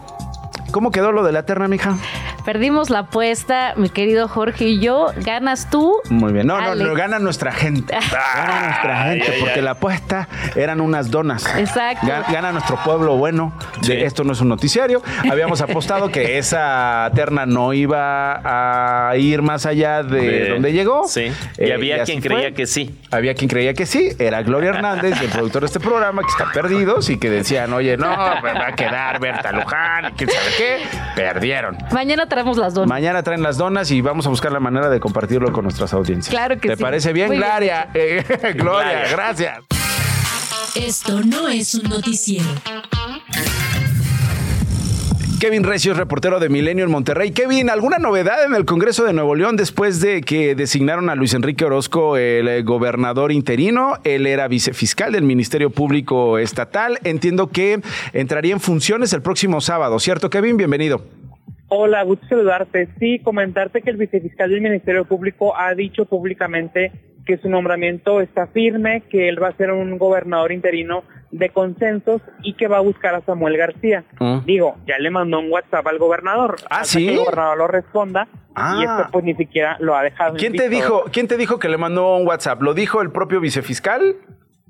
¿cómo 0.72 0.92
quedó 0.92 1.12
lo 1.12 1.24
de 1.24 1.32
la 1.32 1.44
terna, 1.44 1.68
mija? 1.68 1.98
Perdimos 2.52 2.90
la 2.90 3.00
apuesta, 3.00 3.74
mi 3.76 3.90
querido 3.90 4.30
Jorge 4.30 4.64
y 4.64 4.80
yo. 4.80 5.08
Ganas 5.18 5.70
tú. 5.70 5.94
Muy 6.10 6.32
bien. 6.32 6.48
No, 6.48 6.58
no, 6.62 6.72
Alex. 6.72 6.88
no, 6.88 6.96
gana 6.96 7.20
nuestra 7.20 7.52
gente. 7.52 7.94
Gana 8.36 8.68
nuestra 8.70 9.04
gente, 9.04 9.34
porque 9.42 9.62
la 9.62 9.72
apuesta 9.72 10.30
eran 10.56 10.80
unas 10.80 11.12
donas. 11.12 11.46
Exacto. 11.58 12.08
Ga- 12.08 12.32
Gana 12.32 12.54
nuestro 12.54 12.78
pueblo 12.86 13.18
bueno. 13.18 13.52
De 13.82 13.88
Sí. 13.88 13.92
Esto 14.02 14.24
no 14.24 14.32
es 14.32 14.40
un 14.40 14.48
noticiario. 14.48 15.02
Habíamos 15.30 15.60
apostado 15.68 16.10
que 16.10 16.38
esa 16.38 17.12
terna 17.14 17.46
no 17.46 17.74
iba 17.74 19.10
a 19.10 19.18
ir 19.18 19.42
más 19.42 19.66
allá 19.66 20.02
de, 20.04 20.22
De- 20.22 20.50
donde 20.52 20.72
llegó. 20.72 21.06
Sí. 21.06 21.30
Eh, 21.58 21.68
y 21.68 21.72
había 21.72 22.04
así 22.04 22.14
quien 22.14 22.24
fue. 22.24 22.30
creía 22.32 22.54
que 22.54 22.66
sí. 22.66 22.98
Había 23.12 23.34
quien 23.36 23.50
creía 23.50 23.74
que 23.74 23.86
sí, 23.86 24.12
era 24.20 24.42
Gloria 24.44 24.70
Hernández, 24.70 25.20
el 25.22 25.28
productor 25.28 25.64
de 25.64 25.66
este 25.66 25.82
programa, 25.82 26.22
que 26.22 26.30
está 26.30 26.50
perdidos 26.54 27.10
y 27.10 27.18
que 27.20 27.30
decían, 27.30 27.74
oye, 27.74 27.98
no, 27.98 28.16
pues 28.40 28.56
va 28.56 28.68
a 28.68 28.72
quedar 28.74 29.20
Berta 29.20 29.52
Luján 29.52 30.06
y 30.06 30.12
quién 30.14 30.30
sabe 30.30 30.46
qué. 30.58 30.78
Perdieron. 31.14 31.78
Mañana 31.92 32.26
traemos 32.38 32.58
las 32.58 32.76
donas. 32.76 32.88
Mañana 32.88 33.24
traen 33.24 33.42
las 33.42 33.58
donas 33.58 33.90
y 33.90 34.00
vamos 34.02 34.28
a 34.28 34.30
buscar 34.30 34.52
la 34.52 34.60
manera 34.60 34.90
de 34.90 35.00
compartirlo 35.00 35.52
con 35.52 35.64
nuestras 35.64 35.92
audiencias. 35.94 36.30
Claro 36.30 36.60
que 36.60 36.70
¿Te 36.70 36.76
sí. 36.76 36.84
parece 36.84 37.12
bien, 37.12 37.30
Muy 37.30 37.38
bien. 37.38 37.50
Gloria? 37.58 37.90
Eh, 37.96 38.24
Gloria, 38.54 38.54
Gloria. 38.54 39.08
gracias. 39.12 39.60
Esto 40.76 41.22
no 41.24 41.48
es 41.48 41.74
un 41.74 41.90
noticiero. 41.90 42.46
Kevin 45.40 45.64
Recio 45.64 45.94
es 45.94 45.98
reportero 45.98 46.40
de 46.40 46.50
Milenio 46.50 46.86
en 46.86 46.92
Monterrey. 46.92 47.32
Kevin, 47.32 47.72
¿alguna 47.72 47.98
novedad 47.98 48.44
en 48.46 48.54
el 48.54 48.66
Congreso 48.66 49.04
de 49.04 49.14
Nuevo 49.14 49.34
León 49.34 49.56
después 49.56 50.00
de 50.00 50.22
que 50.22 50.54
designaron 50.54 51.10
a 51.10 51.16
Luis 51.16 51.34
Enrique 51.34 51.66
Orozco 51.66 52.18
el 52.18 52.48
eh, 52.48 52.62
gobernador 52.62 53.32
interino? 53.32 53.98
Él 54.04 54.28
era 54.28 54.48
vicefiscal 54.48 55.12
del 55.12 55.24
Ministerio 55.24 55.72
Público 55.72 56.38
Estatal. 56.38 57.00
Entiendo 57.04 57.48
que 57.48 57.82
entraría 58.14 58.54
en 58.54 58.60
funciones 58.60 59.12
el 59.14 59.24
próximo 59.24 59.60
sábado, 59.60 60.00
¿cierto, 60.00 60.30
Kevin? 60.30 60.58
Bienvenido. 60.58 61.02
Hola, 61.70 62.04
gusto 62.04 62.26
saludarte. 62.28 62.88
Sí, 63.00 63.20
comentarte 63.20 63.82
que 63.82 63.90
el 63.90 63.98
vicefiscal 63.98 64.50
del 64.50 64.62
Ministerio 64.62 65.06
Público 65.06 65.56
ha 65.58 65.74
dicho 65.76 66.06
públicamente 66.06 66.92
que 67.26 67.38
su 67.38 67.50
nombramiento 67.50 68.22
está 68.22 68.48
firme, 68.48 69.02
que 69.10 69.28
él 69.28 69.42
va 69.42 69.50
a 69.50 69.58
ser 69.58 69.72
un 69.72 69.98
gobernador 69.98 70.54
interino 70.54 71.04
de 71.32 71.50
consensos 71.50 72.22
y 72.42 72.54
que 72.54 72.70
va 72.70 72.78
a 72.78 72.82
buscar 72.82 73.16
a 73.16 73.22
Samuel 73.22 73.58
García. 73.58 74.06
Mm. 74.18 74.46
Digo, 74.46 74.78
ya 74.88 74.98
le 74.98 75.10
mandó 75.10 75.40
un 75.40 75.52
WhatsApp 75.52 75.86
al 75.88 75.98
gobernador. 75.98 76.56
Ah, 76.70 76.86
¿sí? 76.86 77.06
Que 77.06 77.14
el 77.16 77.20
gobernador 77.20 77.58
lo 77.58 77.68
responda 77.68 78.28
Ah. 78.60 78.78
y 78.80 78.84
esto 78.86 79.10
pues 79.12 79.24
ni 79.26 79.36
siquiera 79.36 79.76
lo 79.80 79.96
ha 79.96 80.02
dejado. 80.04 80.36
¿Quién 80.38 80.54
te 80.54 80.68
visto. 80.70 80.86
dijo, 80.86 81.04
quién 81.12 81.28
te 81.28 81.38
dijo 81.38 81.60
que 81.60 81.70
le 81.70 81.78
mandó 81.78 82.16
un 82.16 82.26
WhatsApp? 82.26 82.62
¿Lo 82.62 82.74
dijo 82.74 83.02
el 83.02 83.12
propio 83.12 83.40
vicefiscal? 83.40 84.16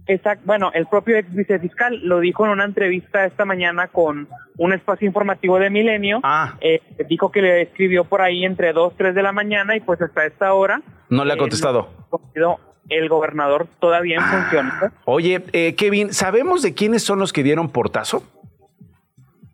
Exacto. 0.07 0.43
Bueno, 0.45 0.71
el 0.73 0.87
propio 0.87 1.17
ex 1.17 1.33
vicefiscal 1.33 1.99
lo 2.03 2.19
dijo 2.19 2.45
en 2.45 2.51
una 2.51 2.65
entrevista 2.65 3.25
esta 3.25 3.45
mañana 3.45 3.87
con 3.87 4.27
un 4.57 4.73
espacio 4.73 5.05
informativo 5.05 5.59
de 5.59 5.69
Milenio. 5.69 6.19
Ah. 6.23 6.55
Eh, 6.61 6.81
dijo 7.09 7.31
que 7.31 7.41
le 7.41 7.61
escribió 7.63 8.05
por 8.05 8.21
ahí 8.21 8.45
entre 8.45 8.73
2, 8.73 8.93
3 8.97 9.15
de 9.15 9.23
la 9.23 9.31
mañana 9.31 9.75
y 9.75 9.81
pues 9.81 10.01
hasta 10.01 10.25
esta 10.25 10.53
hora. 10.53 10.81
No 11.09 11.25
le 11.25 11.33
ha 11.33 11.35
eh, 11.35 11.39
contestado. 11.39 11.89
no 12.35 12.59
el 12.89 13.09
gobernador 13.09 13.67
todavía 13.79 14.17
en 14.17 14.23
funciones. 14.23 14.73
¿eh? 14.83 14.89
Oye, 15.05 15.43
eh, 15.53 15.75
Kevin, 15.75 16.13
¿sabemos 16.13 16.61
de 16.61 16.73
quiénes 16.73 17.03
son 17.03 17.19
los 17.19 17.33
que 17.33 17.43
dieron 17.43 17.69
portazo? 17.69 18.23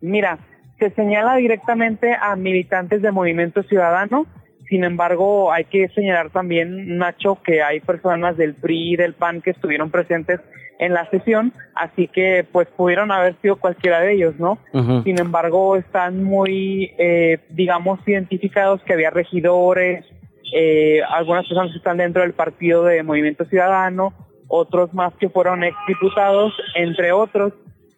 Mira, 0.00 0.38
se 0.78 0.90
señala 0.90 1.36
directamente 1.36 2.14
a 2.14 2.36
militantes 2.36 3.02
de 3.02 3.10
Movimiento 3.10 3.62
Ciudadano. 3.62 4.26
Sin 4.74 4.82
embargo, 4.82 5.52
hay 5.52 5.66
que 5.66 5.86
señalar 5.90 6.30
también, 6.30 6.98
Nacho, 6.98 7.38
que 7.44 7.62
hay 7.62 7.78
personas 7.78 8.36
del 8.36 8.54
PRI 8.54 8.94
y 8.94 8.96
del 8.96 9.14
PAN 9.14 9.40
que 9.40 9.50
estuvieron 9.50 9.88
presentes 9.88 10.40
en 10.80 10.92
la 10.92 11.08
sesión, 11.10 11.52
así 11.76 12.08
que 12.08 12.44
pues 12.50 12.66
pudieron 12.76 13.12
haber 13.12 13.36
sido 13.40 13.54
cualquiera 13.54 14.00
de 14.00 14.14
ellos, 14.14 14.34
¿no? 14.40 14.58
Sin 15.04 15.20
embargo, 15.20 15.76
están 15.76 16.24
muy, 16.24 16.90
eh, 16.98 17.38
digamos, 17.50 18.00
identificados 18.04 18.82
que 18.82 18.94
había 18.94 19.10
regidores, 19.10 20.04
eh, 20.52 21.02
algunas 21.08 21.46
personas 21.46 21.70
que 21.70 21.78
están 21.78 21.98
dentro 21.98 22.22
del 22.22 22.32
partido 22.32 22.82
de 22.82 23.04
Movimiento 23.04 23.44
Ciudadano, 23.44 24.12
otros 24.48 24.92
más 24.92 25.14
que 25.20 25.28
fueron 25.28 25.62
exdiputados, 25.62 26.52
entre 26.74 27.12
otros. 27.12 27.52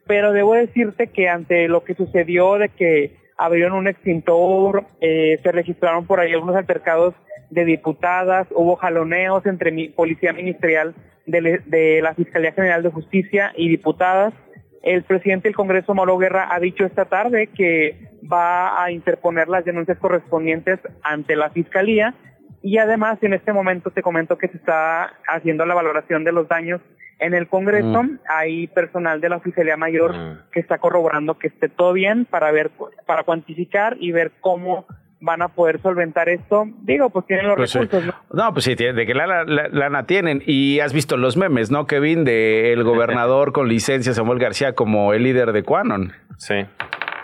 Pero 0.07 0.33
debo 0.33 0.53
decirte 0.53 1.07
que 1.07 1.31
ante 1.31 1.69
lo 1.69 1.85
que 1.85 1.95
sucedió 1.95 2.59
de 2.59 2.69
que 2.69 3.17
abrieron 3.37 3.77
un 3.77 3.89
extintor, 3.89 4.87
eh, 5.01 5.39
se 5.43 5.53
registraron 5.53 6.07
por 6.07 6.21
ahí 6.21 6.33
algunos 6.33 6.57
altercados 6.57 7.15
de 7.51 7.65
diputadas, 7.65 8.47
hubo 8.51 8.77
jaloneos 8.77 9.45
entre 9.47 9.73
policía 9.91 10.33
ministerial 10.33 10.95
de, 11.27 11.61
de 11.67 12.01
la 12.03 12.15
Fiscalía 12.15 12.53
General 12.53 12.83
de 12.83 12.91
Justicia 12.91 13.53
y 13.57 13.69
diputadas. 13.69 14.35
El 14.83 15.03
presidente 15.03 15.49
del 15.49 15.57
Congreso, 15.57 15.95
Mauro 15.95 16.17
Guerra, 16.19 16.49
ha 16.55 16.61
dicho 16.61 16.85
esta 16.85 17.07
tarde 17.07 17.49
que 17.49 18.11
va 18.31 18.83
a 18.83 18.91
interponer 18.91 19.49
las 19.49 19.65
denuncias 19.65 19.99
correspondientes 19.99 20.79
ante 21.03 21.37
la 21.37 21.51
Fiscalía 21.51 22.15
y 22.63 22.79
además 22.79 23.19
en 23.23 23.33
este 23.33 23.53
momento 23.53 23.91
te 23.91 24.03
comento 24.03 24.39
que 24.39 24.49
se 24.49 24.57
está 24.57 25.13
haciendo 25.29 25.65
la 25.67 25.75
valoración 25.75 26.25
de 26.25 26.33
los 26.33 26.49
daños 26.49 26.81
en 27.19 27.35
el 27.35 27.49
Congreso. 27.49 28.03
Mm. 28.03 28.19
Hay 28.29 28.67
personal 28.69 29.21
de 29.21 29.29
la 29.29 29.37
Oficialía 29.37 29.77
Mayor 29.77 30.15
que 30.53 30.61
está 30.61 30.79
corroborando 30.79 31.39
que 31.39 31.49
esté 31.49 31.69
todo 31.69 31.93
bien 31.93 32.25
para 32.25 32.51
ver, 32.53 32.71
para 33.07 33.23
cuantificar 33.23 33.97
y 34.01 34.13
ver 34.13 34.33
cómo 34.41 34.87
van 35.19 35.41
a 35.41 35.49
poder 35.49 35.81
solventar 35.81 36.29
esto. 36.29 36.67
Digo, 36.83 37.09
pues 37.09 37.25
tienen 37.27 37.47
los 37.47 37.57
Pues 37.57 37.71
sí. 37.71 37.79
recursos, 37.79 38.15
¿no? 38.31 38.45
No, 38.45 38.53
pues 38.53 38.67
sí, 38.67 38.77
tiene- 38.77 38.93
de 38.93 39.07
que 39.07 39.15
lana, 39.15 39.45
la- 39.45 39.69
lana 39.69 40.05
tienen. 40.07 40.43
Y 40.47 40.81
has 40.81 40.93
visto 40.93 41.17
los 41.17 41.39
memes, 41.39 41.71
¿no, 41.71 41.87
Kevin? 41.87 42.25
De 42.25 42.73
el 42.75 42.85
gobernador 42.85 43.53
con 43.55 43.67
licencia, 43.69 44.13
Samuel 44.13 44.39
García, 44.39 44.75
como 44.75 45.15
el 45.15 45.23
líder 45.23 45.53
de 45.53 45.63
Quanon. 45.63 46.13
Sí. 46.37 46.55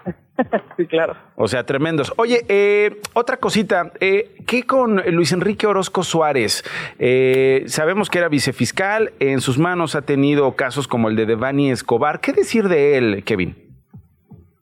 sí, 0.76 0.86
claro. 0.86 1.14
O 1.36 1.48
sea, 1.48 1.64
tremendos. 1.64 2.12
Oye, 2.16 2.44
eh, 2.48 3.00
otra 3.14 3.36
cosita. 3.36 3.92
Eh, 4.00 4.36
¿Qué 4.46 4.64
con 4.64 4.96
Luis 5.12 5.32
Enrique 5.32 5.66
Orozco 5.66 6.02
Suárez? 6.02 6.64
Eh, 6.98 7.64
sabemos 7.66 8.10
que 8.10 8.18
era 8.18 8.28
vicefiscal. 8.28 9.12
En 9.20 9.40
sus 9.40 9.58
manos 9.58 9.94
ha 9.94 10.02
tenido 10.02 10.54
casos 10.56 10.88
como 10.88 11.08
el 11.08 11.16
de 11.16 11.26
Devani 11.26 11.70
Escobar. 11.70 12.20
¿Qué 12.20 12.32
decir 12.32 12.68
de 12.68 12.96
él, 12.98 13.24
Kevin? 13.24 13.56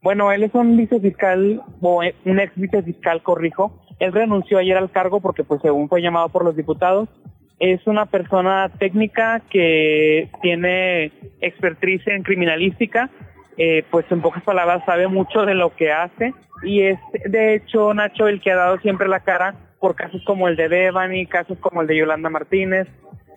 Bueno, 0.03 0.33
él 0.33 0.43
es 0.43 0.55
un 0.55 0.77
vicefiscal, 0.77 1.63
o 1.81 2.03
eh, 2.03 2.15
un 2.25 2.41
ex 2.41 2.53
vicefiscal, 2.57 3.23
corrijo. 3.23 3.85
Él 3.99 4.13
renunció 4.13 4.59
ayer 4.59 4.77
al 4.77 4.91
cargo 4.91 5.21
porque, 5.21 5.45
pues, 5.45 5.61
según 5.61 5.89
fue 5.89 6.01
llamado 6.01 6.31
por 6.31 6.43
los 6.43 6.57
diputados, 6.57 7.09
es 7.59 7.87
una 7.87 8.07
persona 8.07 8.71
técnica 8.79 9.43
que 9.51 10.31
tiene 10.41 11.13
expertise 11.43 12.07
en 12.07 12.23
criminalística, 12.23 13.11
eh, 13.57 13.85
pues 13.91 14.07
en 14.11 14.21
pocas 14.21 14.43
palabras 14.43 14.83
sabe 14.87 15.09
mucho 15.09 15.45
de 15.45 15.55
lo 15.55 15.75
que 15.75 15.93
hace. 15.93 16.35
Y 16.63 16.83
es 16.83 16.99
de 17.25 17.55
hecho 17.55 17.95
Nacho 17.95 18.29
el 18.29 18.41
que 18.41 18.53
ha 18.53 18.57
dado 18.57 18.79
siempre 18.79 19.09
la 19.09 19.21
cara 19.21 19.55
por 19.81 19.95
casos 19.95 20.23
como 20.25 20.49
el 20.49 20.57
de 20.57 20.69
Devani, 20.69 21.27
casos 21.27 21.59
como 21.59 21.81
el 21.81 21.87
de 21.87 21.97
Yolanda 21.97 22.29
Martínez, 22.29 22.87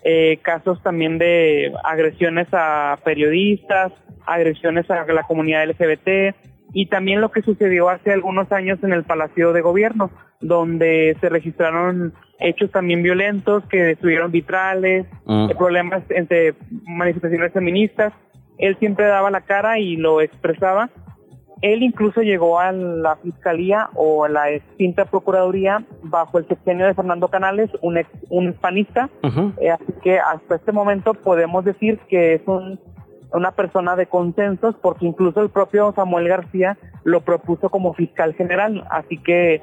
eh, 0.03 0.39
casos 0.41 0.81
también 0.83 1.17
de 1.17 1.73
agresiones 1.83 2.47
a 2.51 2.99
periodistas, 3.03 3.93
agresiones 4.25 4.89
a 4.91 5.05
la 5.05 5.23
comunidad 5.23 5.65
LGBT 5.65 6.35
y 6.73 6.87
también 6.87 7.21
lo 7.21 7.31
que 7.31 7.41
sucedió 7.41 7.87
hace 7.89 8.11
algunos 8.11 8.51
años 8.51 8.79
en 8.83 8.91
el 8.91 9.03
Palacio 9.03 9.53
de 9.53 9.61
Gobierno, 9.61 10.11
donde 10.41 11.15
se 11.21 11.29
registraron 11.29 12.13
hechos 12.39 12.71
también 12.71 13.03
violentos 13.03 13.63
que 13.69 13.81
destruyeron 13.81 14.31
vitrales, 14.31 15.05
eh, 15.27 15.55
problemas 15.57 16.03
entre 16.09 16.55
manifestaciones 16.85 17.53
feministas 17.53 18.11
él 18.57 18.77
siempre 18.79 19.05
daba 19.05 19.31
la 19.31 19.41
cara 19.41 19.79
y 19.79 19.95
lo 19.95 20.21
expresaba. 20.21 20.89
Él 21.61 21.81
incluso 21.81 22.21
llegó 22.21 22.59
a 22.59 22.73
la 22.73 23.15
fiscalía 23.15 23.89
o 23.95 24.25
a 24.25 24.29
la 24.29 24.51
extinta 24.51 25.05
procuraduría 25.05 25.85
bajo 26.01 26.37
el 26.37 26.47
sexenio 26.47 26.85
de 26.85 26.93
Fernando 26.93 27.29
Canales, 27.29 27.69
un 27.81 27.97
ex, 27.97 28.09
un 28.29 28.49
hispanista. 28.49 29.09
Eh, 29.61 29.71
así 29.71 29.93
que 30.03 30.19
hasta 30.19 30.55
este 30.55 30.73
momento 30.73 31.13
podemos 31.13 31.63
decir 31.63 31.99
que 32.09 32.33
es 32.33 32.41
un, 32.47 32.79
una 33.31 33.51
persona 33.51 33.95
de 33.95 34.07
consensos 34.07 34.75
porque 34.81 35.05
incluso 35.05 35.41
el 35.41 35.49
propio 35.49 35.93
Samuel 35.95 36.27
García 36.27 36.77
lo 37.05 37.21
propuso 37.21 37.69
como 37.69 37.93
fiscal 37.93 38.33
general. 38.33 38.85
Así 38.89 39.17
que 39.17 39.61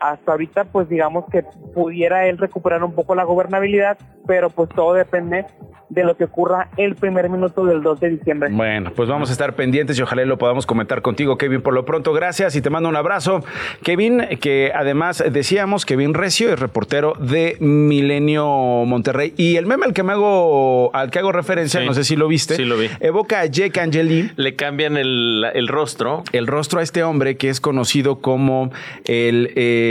hasta 0.00 0.32
ahorita 0.32 0.64
pues 0.64 0.88
digamos 0.88 1.26
que 1.30 1.44
pudiera 1.74 2.26
él 2.26 2.38
recuperar 2.38 2.82
un 2.82 2.94
poco 2.94 3.14
la 3.14 3.24
gobernabilidad, 3.24 3.98
pero 4.26 4.50
pues 4.50 4.70
todo 4.70 4.94
depende 4.94 5.46
de 5.90 6.04
lo 6.04 6.16
que 6.16 6.24
ocurra 6.24 6.68
el 6.76 6.94
primer 6.94 7.28
minuto 7.28 7.64
del 7.64 7.82
2 7.82 8.00
de 8.00 8.10
diciembre. 8.10 8.48
Bueno, 8.52 8.92
pues 8.94 9.08
vamos 9.08 9.28
a 9.28 9.32
estar 9.32 9.54
pendientes 9.54 9.98
y 9.98 10.02
ojalá 10.02 10.24
lo 10.24 10.38
podamos 10.38 10.64
comentar 10.64 11.02
contigo, 11.02 11.36
Kevin. 11.36 11.62
Por 11.62 11.74
lo 11.74 11.84
pronto, 11.84 12.12
gracias 12.12 12.54
y 12.54 12.62
te 12.62 12.70
mando 12.70 12.88
un 12.88 12.96
abrazo. 12.96 13.44
Kevin, 13.82 14.22
que 14.40 14.72
además 14.74 15.22
decíamos, 15.30 15.84
Kevin 15.84 16.14
Recio 16.14 16.52
es 16.52 16.60
reportero 16.60 17.14
de 17.18 17.56
Milenio 17.58 18.46
Monterrey. 18.86 19.34
Y 19.36 19.56
el 19.56 19.66
meme 19.66 19.86
al 19.86 19.92
que 19.92 20.04
me 20.04 20.12
hago, 20.12 20.94
al 20.94 21.10
que 21.10 21.18
hago 21.18 21.32
referencia, 21.32 21.80
no 21.84 21.92
sé 21.92 22.04
si 22.04 22.14
lo 22.14 22.28
viste, 22.28 22.54
sí 22.54 22.64
lo 22.64 22.78
vi. 22.78 22.88
evoca 23.00 23.40
a 23.40 23.46
Jake 23.46 23.80
Angeli. 23.80 24.30
Le 24.36 24.54
cambian 24.54 24.96
el, 24.96 25.66
rostro. 25.68 26.22
El 26.32 26.46
rostro 26.46 26.78
a 26.78 26.82
este 26.84 27.02
hombre 27.02 27.36
que 27.36 27.48
es 27.48 27.60
conocido 27.60 28.20
como 28.20 28.70
el, 29.06 29.52
eh, 29.56 29.89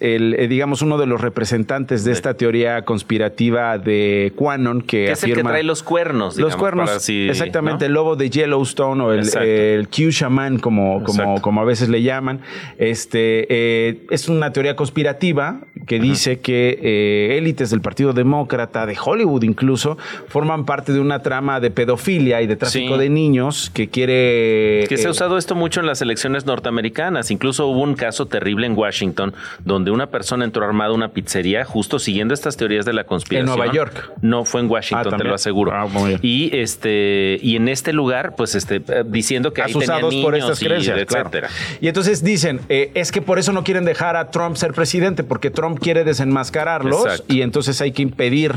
el 0.00 0.34
eh, 0.38 0.48
digamos, 0.48 0.82
uno 0.82 0.98
de 0.98 1.06
los 1.06 1.20
representantes 1.20 2.04
de 2.04 2.12
esta 2.12 2.34
teoría 2.34 2.84
conspirativa 2.84 3.78
de 3.78 4.32
Quanon 4.36 4.82
que 4.82 5.10
el 5.10 5.16
que 5.16 5.42
trae 5.42 5.62
los 5.62 5.82
cuernos. 5.82 6.36
los 6.36 6.56
cuernos, 6.56 7.08
exactamente, 7.08 7.86
el 7.86 7.92
lobo 7.92 8.16
de 8.16 8.30
Yellowstone 8.30 9.02
o 9.02 9.12
el, 9.12 9.88
Q 9.88 10.10
Shaman, 10.10 10.58
como, 10.58 11.02
como, 11.04 11.40
como 11.40 11.60
a 11.60 11.64
veces 11.64 11.88
le 11.88 12.02
llaman. 12.02 12.40
Este, 12.78 13.46
eh, 13.48 14.06
es 14.10 14.28
una 14.28 14.52
teoría 14.52 14.76
conspirativa 14.76 15.60
que 15.86 15.98
dice 15.98 16.40
que 16.40 16.78
eh, 16.82 17.38
élites 17.38 17.70
del 17.70 17.80
Partido 17.80 18.12
Demócrata, 18.12 18.86
de 18.86 18.96
Hollywood 19.02 19.42
incluso, 19.42 19.98
forman 20.28 20.64
parte 20.64 20.92
de 20.92 21.00
una 21.00 21.22
trama 21.22 21.60
de 21.60 21.70
pedofilia 21.70 22.42
y 22.42 22.46
de 22.46 22.56
tráfico 22.56 22.98
de 22.98 23.08
niños 23.08 23.70
que 23.72 23.88
quiere... 23.88 24.86
Que 24.88 24.96
se 24.96 25.04
ha 25.04 25.08
eh, 25.08 25.10
usado 25.10 25.38
esto 25.38 25.54
mucho 25.54 25.80
en 25.80 25.86
las 25.86 26.02
elecciones 26.02 26.46
norteamericanas. 26.46 27.30
Incluso 27.30 27.66
hubo 27.66 27.80
un 27.80 27.94
caso 27.94 28.26
terrible 28.26 28.66
en 28.66 28.76
Washington 28.76 29.21
donde 29.64 29.90
una 29.90 30.08
persona 30.08 30.44
entró 30.44 30.64
armada 30.64 30.90
a 30.90 30.94
una 30.94 31.12
pizzería 31.12 31.64
justo 31.64 31.98
siguiendo 31.98 32.34
estas 32.34 32.56
teorías 32.56 32.84
de 32.84 32.92
la 32.92 33.04
conspiración. 33.04 33.48
En 33.48 33.56
Nueva 33.56 33.72
York. 33.72 34.12
No, 34.22 34.44
fue 34.44 34.60
en 34.60 34.70
Washington 34.70 35.12
te 35.16 35.24
lo 35.24 35.34
aseguro. 35.34 35.72
Ah, 35.72 35.86
y 36.22 36.54
este 36.56 37.38
y 37.42 37.56
en 37.56 37.68
este 37.68 37.92
lugar, 37.92 38.34
pues 38.36 38.54
este 38.54 38.76
eh, 38.76 39.04
diciendo 39.06 39.52
que 39.52 39.62
asusados 39.62 40.14
por 40.16 40.34
estas 40.34 40.58
creencias, 40.58 40.98
etcétera. 40.98 41.48
Y 41.80 41.88
entonces 41.88 42.22
dicen 42.22 42.60
eh, 42.68 42.90
es 42.94 43.12
que 43.12 43.22
por 43.22 43.38
eso 43.38 43.52
no 43.52 43.64
quieren 43.64 43.84
dejar 43.84 44.16
a 44.16 44.30
Trump 44.30 44.56
ser 44.56 44.72
presidente 44.72 45.24
porque 45.24 45.50
Trump 45.50 45.78
quiere 45.78 46.04
desenmascararlos 46.04 47.24
y 47.28 47.42
entonces 47.42 47.80
hay 47.80 47.92
que 47.92 48.02
impedir 48.02 48.54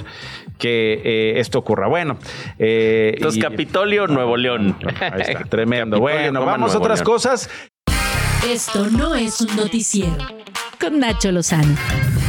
que 0.57 1.01
eh, 1.03 1.39
esto 1.39 1.59
ocurra. 1.59 1.87
Bueno, 1.87 2.17
entonces 2.57 3.41
Capitolio, 3.41 4.07
Nuevo 4.07 4.37
León. 4.37 4.77
Ahí 4.99 5.21
está, 5.21 5.43
tremendo. 5.45 5.99
bueno, 5.99 6.45
vamos 6.45 6.73
a 6.75 6.77
otras 6.77 7.01
cosas. 7.01 7.49
Esto 8.47 8.87
no 8.91 9.15
es 9.15 9.41
un 9.41 9.55
noticiero 9.55 10.17
con 10.89 10.99
Nacho 10.99 11.31
Lozano. 11.31 12.24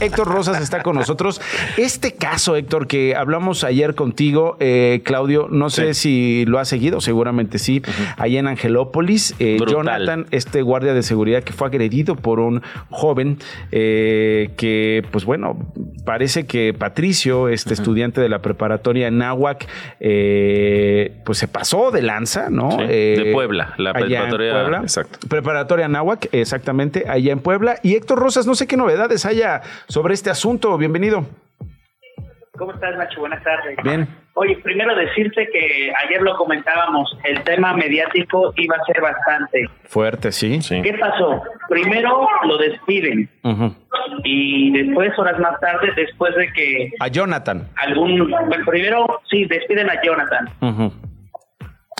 Héctor 0.00 0.28
Rosas 0.28 0.60
está 0.62 0.82
con 0.82 0.94
nosotros. 0.94 1.40
Este 1.76 2.14
caso, 2.14 2.54
Héctor, 2.54 2.86
que 2.86 3.16
hablamos 3.16 3.64
ayer 3.64 3.94
contigo, 3.94 4.56
eh, 4.60 5.02
Claudio, 5.04 5.48
no 5.50 5.70
sé 5.70 5.94
si 5.94 6.44
lo 6.46 6.58
ha 6.60 6.64
seguido, 6.64 7.00
seguramente 7.00 7.58
sí, 7.58 7.82
allá 8.16 8.38
en 8.38 8.46
Angelópolis. 8.46 9.34
Eh, 9.40 9.58
Jonathan, 9.66 10.26
este 10.30 10.62
guardia 10.62 10.94
de 10.94 11.02
seguridad 11.02 11.42
que 11.42 11.52
fue 11.52 11.66
agredido 11.66 12.14
por 12.14 12.38
un 12.38 12.62
joven 12.90 13.38
eh, 13.72 14.50
que, 14.56 15.04
pues 15.10 15.24
bueno, 15.24 15.58
parece 16.04 16.46
que 16.46 16.74
Patricio, 16.74 17.48
este 17.48 17.74
estudiante 17.74 18.20
de 18.20 18.28
la 18.28 18.40
preparatoria 18.40 19.10
Nahuac, 19.10 19.66
pues 19.98 21.38
se 21.38 21.48
pasó 21.48 21.90
de 21.90 22.02
lanza, 22.02 22.50
¿no? 22.50 22.76
de 22.76 23.30
Puebla, 23.32 23.74
la 23.78 23.92
preparatoria. 23.92 24.52
Puebla, 24.52 24.84
Preparatoria 25.28 25.88
Nahuac, 25.88 26.28
exactamente, 26.32 27.04
allá 27.08 27.32
en 27.32 27.40
Puebla. 27.40 27.80
Y 27.82 27.94
Héctor 27.94 28.20
Rosas, 28.20 28.46
no 28.46 28.54
sé 28.54 28.66
qué 28.66 28.76
novedades 28.76 29.26
haya 29.26 29.62
sobre 29.88 30.14
este 30.14 30.30
asunto. 30.30 30.76
Bienvenido. 30.76 31.24
¿Cómo 32.56 32.72
estás, 32.72 32.96
Nacho? 32.96 33.20
Buenas 33.20 33.42
tardes. 33.42 33.76
Bien. 33.82 34.08
Oye, 34.34 34.56
primero 34.62 34.94
decirte 34.94 35.48
que 35.52 35.92
ayer 36.04 36.22
lo 36.22 36.36
comentábamos, 36.36 37.16
el 37.24 37.42
tema 37.42 37.72
mediático 37.74 38.52
iba 38.56 38.76
a 38.76 38.84
ser 38.84 39.00
bastante 39.00 39.68
fuerte, 39.84 40.30
sí. 40.30 40.60
¿Qué 40.82 40.94
pasó? 40.98 41.42
Primero 41.68 42.28
lo 42.44 42.58
despiden 42.58 43.28
y 44.24 44.70
después, 44.72 45.16
horas 45.18 45.38
más 45.40 45.58
tarde, 45.60 45.92
después 45.96 46.34
de 46.36 46.52
que... 46.52 46.90
A 47.00 47.08
Jonathan. 47.08 47.68
Algún... 47.76 48.30
Bueno, 48.30 48.64
primero, 48.66 49.20
sí, 49.28 49.44
despiden 49.46 49.90
a 49.90 50.00
Jonathan. 50.02 50.48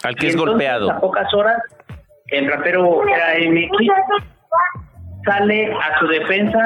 Al 0.05 0.15
que 0.15 0.29
es 0.29 0.37
golpeado. 0.37 0.91
A 0.91 1.01
pocas 1.01 1.33
horas, 1.35 1.61
el 2.29 2.49
rapero 2.49 3.03
era 3.09 3.35
MX 3.49 3.89
sale 5.25 5.73
a 5.73 5.99
su 5.99 6.07
defensa 6.07 6.61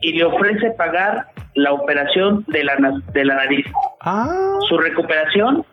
y 0.00 0.12
le 0.12 0.24
ofrece 0.24 0.70
pagar 0.72 1.28
la 1.54 1.72
operación 1.72 2.44
de 2.48 2.64
la, 2.64 2.76
de 3.12 3.24
la 3.24 3.34
nariz. 3.34 3.66
Ah. 4.00 4.58
Su 4.68 4.78
recuperación 4.78 5.64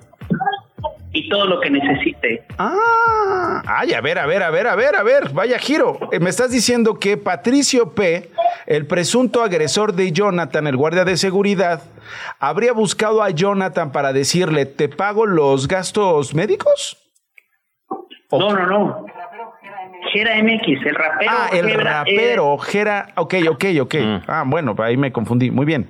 y 1.14 1.30
todo 1.30 1.46
lo 1.46 1.60
que 1.60 1.70
necesite. 1.70 2.46
Ah, 2.58 3.64
ay, 3.66 3.94
a 3.94 4.02
ver, 4.02 4.20
a 4.20 4.26
ver, 4.26 4.44
a 4.44 4.52
ver, 4.52 4.68
a 4.68 4.76
ver, 4.76 4.96
a 4.96 5.04
ver, 5.04 5.30
vaya 5.34 5.58
giro. 5.58 5.98
Eh, 6.12 6.20
me 6.20 6.30
estás 6.30 6.52
diciendo 6.52 7.00
que 7.00 7.18
Patricio 7.18 7.94
P., 7.94 8.30
el 8.66 8.86
presunto 8.86 9.42
agresor 9.42 9.94
de 9.94 10.12
Jonathan, 10.12 10.68
el 10.68 10.78
guardia 10.78 11.06
de 11.06 11.18
seguridad, 11.18 11.82
habría 12.40 12.74
buscado 12.74 13.24
a 13.24 13.30
Jonathan 13.30 13.92
para 13.92 14.14
decirle, 14.14 14.66
¿te 14.66 14.90
pago 14.90 15.26
los 15.26 15.68
gastos 15.68 16.36
médicos? 16.36 16.98
No, 18.32 18.50
no, 18.50 18.68
no. 18.68 19.06
Gera 20.18 20.36
MX, 20.42 20.86
el 20.86 20.96
rapero. 20.96 21.32
Ah, 21.32 21.50
el 21.54 21.74
rapero, 21.74 22.58
Gera, 22.58 23.08
ok, 23.18 23.36
ok, 23.50 23.66
ok. 23.82 23.96
Mm. 23.96 24.18
Ah, 24.28 24.44
bueno, 24.48 24.76
ahí 24.80 24.98
me 24.98 25.12
confundí, 25.12 25.52
muy 25.52 25.66
bien. 25.66 25.88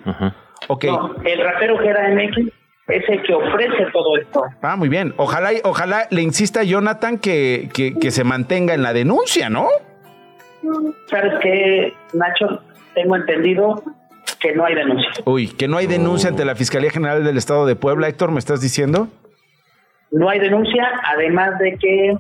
okay. 0.68 0.90
el 1.24 1.44
rapero 1.44 1.78
Gera 1.78 2.10
MX 2.10 2.52
es 2.90 3.04
el 3.08 3.24
que 3.24 3.34
ofrece 3.34 3.86
todo 3.94 4.18
esto. 4.18 4.44
Ah, 4.62 4.76
muy 4.76 4.90
bien. 4.90 5.14
Ojalá, 5.16 5.52
ojalá 5.64 6.08
le 6.10 6.22
insista 6.22 6.62
a 6.62 6.64
Jonathan 6.64 7.20
que, 7.20 7.70
que, 7.74 8.12
se 8.12 8.26
mantenga 8.26 8.74
en 8.74 8.84
la 8.84 8.92
denuncia, 8.92 9.50
¿no? 9.50 9.70
¿Sabes 11.10 11.34
qué, 11.42 11.94
Nacho? 12.14 12.62
Tengo 12.96 13.16
entendido 13.16 13.82
que 14.42 14.54
no 14.56 14.66
hay 14.66 14.76
denuncia. 14.76 15.10
Uy, 15.24 15.48
que 15.48 15.70
no 15.70 15.78
hay 15.78 15.88
denuncia 15.88 16.30
ante 16.30 16.44
la 16.44 16.56
Fiscalía 16.56 16.90
General 16.90 17.24
del 17.24 17.38
Estado 17.38 17.66
de 17.66 17.78
Puebla, 17.78 18.10
Héctor, 18.10 18.32
¿me 18.32 18.40
estás 18.40 18.60
diciendo? 18.60 19.08
No 20.12 20.30
hay 20.30 20.40
denuncia, 20.40 20.84
además 21.06 21.58
de 21.60 21.78
que 21.78 22.18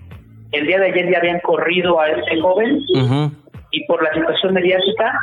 el 0.51 0.67
día 0.67 0.79
de 0.79 0.85
ayer 0.87 1.11
ya 1.11 1.17
habían 1.19 1.39
corrido 1.41 1.99
a 1.99 2.09
este 2.09 2.39
joven 2.41 2.81
y 3.71 3.85
por 3.85 4.03
la 4.03 4.13
situación 4.13 4.53
mediática 4.53 5.13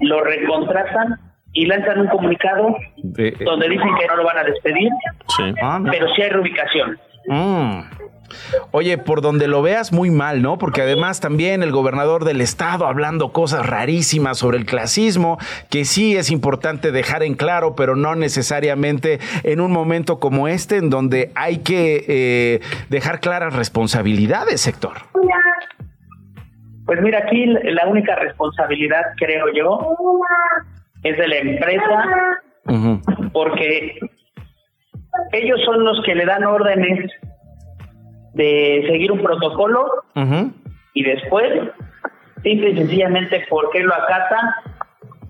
lo 0.00 0.22
recontratan 0.22 1.18
y 1.52 1.66
lanzan 1.66 2.00
un 2.00 2.08
comunicado 2.08 2.76
donde 2.94 3.68
dicen 3.68 3.88
que 3.98 4.06
no 4.06 4.16
lo 4.16 4.24
van 4.24 4.38
a 4.38 4.44
despedir, 4.44 4.90
ah, 5.62 5.80
pero 5.90 6.06
sí 6.14 6.22
hay 6.22 6.28
reubicación. 6.30 6.98
Mm. 7.28 7.80
Oye, 8.70 8.98
por 8.98 9.20
donde 9.20 9.48
lo 9.48 9.62
veas, 9.62 9.92
muy 9.92 10.10
mal, 10.10 10.42
¿no? 10.42 10.58
Porque 10.58 10.82
además 10.82 11.20
también 11.20 11.62
el 11.62 11.72
gobernador 11.72 12.24
del 12.24 12.40
estado 12.40 12.86
hablando 12.86 13.32
cosas 13.32 13.66
rarísimas 13.66 14.38
sobre 14.38 14.58
el 14.58 14.66
clasismo, 14.66 15.38
que 15.70 15.84
sí 15.84 16.16
es 16.16 16.30
importante 16.30 16.92
dejar 16.92 17.22
en 17.22 17.34
claro, 17.34 17.74
pero 17.76 17.96
no 17.96 18.14
necesariamente 18.14 19.20
en 19.44 19.60
un 19.60 19.72
momento 19.72 20.18
como 20.18 20.48
este, 20.48 20.76
en 20.76 20.90
donde 20.90 21.30
hay 21.34 21.58
que 21.58 22.04
eh, 22.08 22.60
dejar 22.88 23.20
claras 23.20 23.54
responsabilidades, 23.54 24.60
sector. 24.60 24.96
Pues 26.84 27.00
mira, 27.02 27.18
aquí 27.18 27.46
la 27.46 27.88
única 27.88 28.14
responsabilidad, 28.14 29.02
creo 29.16 29.46
yo, 29.52 29.78
es 31.02 31.16
de 31.16 31.28
la 31.28 31.36
empresa, 31.38 32.04
porque 33.32 33.98
ellos 35.32 35.60
son 35.64 35.84
los 35.84 36.02
que 36.04 36.14
le 36.14 36.24
dan 36.24 36.44
órdenes 36.44 37.10
de 38.34 38.84
seguir 38.88 39.12
un 39.12 39.22
protocolo 39.22 40.04
y 40.92 41.02
después, 41.02 41.52
simple 42.42 42.70
y 42.70 42.76
sencillamente, 42.76 43.44
¿por 43.48 43.70
qué 43.70 43.80
lo 43.80 43.94
acata? 43.94 44.62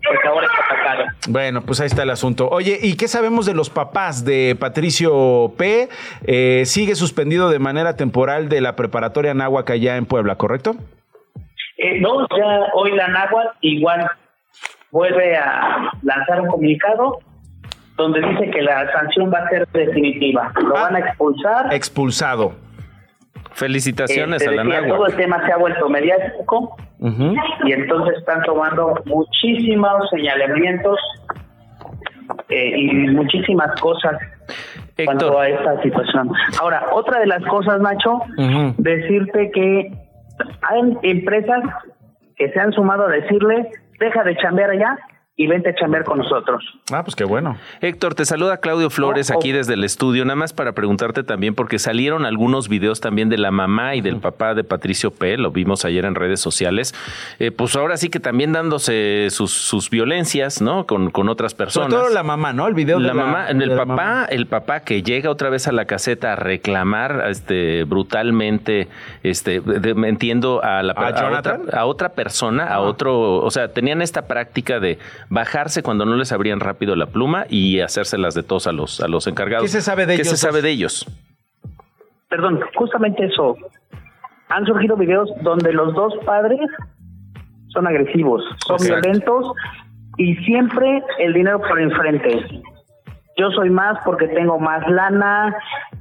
Porque 0.05 0.29
ahora 0.29 0.47
está 0.47 0.75
atacado. 0.75 1.05
Bueno, 1.29 1.63
pues 1.63 1.81
ahí 1.81 1.87
está 1.87 2.05
el 2.05 2.11
asunto. 2.11 2.49
Oye, 2.49 2.79
¿y 2.81 2.97
qué 2.97 3.09
sabemos 3.09 3.47
de 3.47 3.55
los 3.55 3.71
papás 3.71 4.25
de 4.25 4.57
Patricio 4.59 5.53
P? 5.57 5.89
Eh, 6.27 6.63
sigue 6.67 6.95
suspendido 6.95 7.51
de 7.51 7.59
manera 7.59 7.97
temporal 7.97 8.49
de 8.49 8.61
la 8.61 8.77
preparatoria 8.77 9.35
Náhuac 9.35 9.71
allá 9.71 9.97
en 9.97 10.07
Puebla, 10.07 10.37
¿correcto? 10.37 10.77
Eh, 11.79 12.01
no, 12.01 12.27
ya 12.29 12.73
hoy 12.75 12.93
la 12.93 13.09
Náhuac 13.09 13.57
igual 13.61 14.09
vuelve 14.91 15.37
a 15.37 15.91
lanzar 16.03 16.41
un 16.43 16.49
comunicado 16.49 17.19
donde 17.97 18.21
dice 18.21 18.51
que 18.51 18.63
la 18.63 18.91
sanción 18.93 19.33
va 19.33 19.39
a 19.39 19.49
ser 19.49 19.67
definitiva. 19.69 20.53
Lo 20.63 20.75
van 20.75 20.97
a 20.97 20.99
expulsar. 21.01 21.73
Expulsado. 21.73 22.55
Felicitaciones 23.53 24.43
Este, 24.43 24.53
a 24.53 24.65
la 24.65 24.65
decía. 24.65 24.89
Todo 24.89 25.07
el 25.07 25.17
tema 25.17 25.45
se 25.47 25.53
ha 25.53 25.57
vuelto 25.57 25.89
mediático 25.89 26.77
y 27.01 27.73
entonces 27.73 28.19
están 28.19 28.43
tomando 28.43 29.03
muchísimos 29.07 30.11
señalamientos 30.11 30.99
eh, 32.49 32.73
y 32.77 32.87
muchísimas 33.09 33.81
cosas 33.81 34.21
cuanto 35.05 35.39
a 35.39 35.49
esta 35.49 35.83
situación. 35.83 36.31
Ahora, 36.61 36.87
otra 36.93 37.19
de 37.21 37.27
las 37.27 37.43
cosas, 37.45 37.81
Nacho, 37.81 38.21
decirte 38.79 39.51
que 39.53 39.93
hay 40.63 40.99
empresas 41.03 41.63
que 42.37 42.51
se 42.53 42.61
han 42.61 42.73
sumado 42.73 43.07
a 43.07 43.09
decirle, 43.09 43.71
deja 43.99 44.23
de 44.23 44.37
chambear 44.37 44.71
allá 44.71 44.99
y 45.39 45.47
vente 45.49 45.69
a 45.69 45.75
chambear 45.75 46.05
con 46.05 46.17
nosotros. 46.19 46.65
Ah, 46.91 47.03
pues 47.05 47.15
qué 47.15 47.25
bueno. 47.25 47.59
Héctor, 47.83 48.15
te 48.15 48.25
saluda 48.25 48.57
Claudio 48.57 48.89
Flores 48.89 49.31
aquí 49.31 49.53
desde 49.53 49.75
el 49.75 49.85
estudio, 49.85 50.25
nada 50.25 50.37
más 50.37 50.55
para 50.55 50.73
preguntarte 50.73 51.25
también, 51.25 51.55
porque 51.55 51.79
salieron 51.79 52.25
algunos 52.25 52.71
videos 52.71 53.03
también 53.03 53.29
de 53.29 53.37
la 53.37 53.51
mamá 53.51 53.97
y 53.97 54.01
del 54.01 54.17
papá 54.17 54.55
de 54.55 54.65
Patricio 54.65 55.11
P., 55.11 55.37
lo 55.37 55.51
vimos 55.51 55.85
ayer 55.85 56.07
en 56.07 56.15
redes 56.15 56.41
sociales, 56.41 56.95
eh, 57.39 57.51
pues 57.51 57.77
ahora 57.77 57.99
sí 57.99 58.09
que 58.09 58.19
también 58.19 58.53
dándose 58.55 59.29
sus, 59.29 59.53
sus 59.53 59.91
violencias, 59.91 60.63
¿no? 60.63 60.87
Con, 60.87 61.11
con 61.11 61.29
otras 61.29 61.53
personas. 61.53 61.91
Sobre 61.91 62.05
todo 62.07 62.15
la 62.15 62.23
mamá, 62.23 62.55
¿no? 62.55 62.67
El 62.67 62.73
video 62.75 62.99
la 62.99 63.09
de 63.09 63.15
mamá, 63.15 63.45
de 63.47 63.53
el 63.65 63.69
la 63.69 63.77
papá, 63.77 63.87
mamá. 63.87 64.25
el 64.31 64.47
papá 64.47 64.81
que 64.81 65.03
llega 65.03 65.29
otra 65.29 65.51
vez 65.51 65.69
a 65.69 65.73
la 65.73 65.85
caseta 65.85 66.33
a 66.33 66.37
reclamar, 66.37 67.25
este, 67.29 67.85
brutalmente, 67.85 68.89
este, 69.23 69.61
de- 69.61 69.91
entiendo 70.09 70.63
a 70.65 70.83
la 70.83 70.95
¿A 70.97 71.09
a 71.09 71.15
Jonathan? 71.15 71.61
otra, 71.67 71.81
a 71.81 71.85
otra 71.85 72.09
persona, 72.15 72.65
a 72.69 72.81
otro, 72.81 73.35
o 73.43 73.51
sea, 73.51 73.69
tenían 73.75 74.01
esta 74.01 74.27
práctica 74.27 74.81
de 74.81 74.99
bajarse 75.29 75.83
cuando 75.83 76.05
no 76.05 76.17
les 76.17 76.33
abrían 76.33 76.61
rápido 76.61 76.97
la 76.97 77.07
pluma 77.07 77.47
y 77.49 77.81
hacérselas 77.81 78.35
de 78.35 78.43
tos 78.43 78.67
a 78.67 78.73
los, 78.73 79.01
a 79.01 79.09
los 79.09 79.27
encargados. 79.27 79.65
¿Qué 79.65 79.69
se 79.69 79.83
sabe 79.83 80.07
de 80.07 80.17
¿Qué 80.17 80.23
ellos 80.23 80.29
se 80.29 80.37
sabe 80.37 80.63
de 80.63 80.71
ellos? 80.71 81.07
Perdón, 82.29 82.61
justamente 82.75 83.25
eso. 83.27 83.57
Han 84.49 84.65
surgido 84.67 84.97
videos 84.97 85.29
donde 85.43 85.73
los 85.73 85.95
dos 85.95 86.15
padres 86.25 86.61
son 87.69 87.87
agresivos, 87.87 88.43
son 88.67 88.77
Exacto. 88.77 89.01
violentos 89.03 89.53
y 90.19 90.35
siempre 90.37 91.03
el 91.19 91.35
dinero 91.35 91.61
por 91.61 91.81
enfrente. 91.81 92.63
Yo 93.37 93.51
soy 93.51 93.71
más 93.71 93.99
porque 94.05 94.29
tengo 94.29 94.59
más 94.59 94.89
lana, 94.89 95.55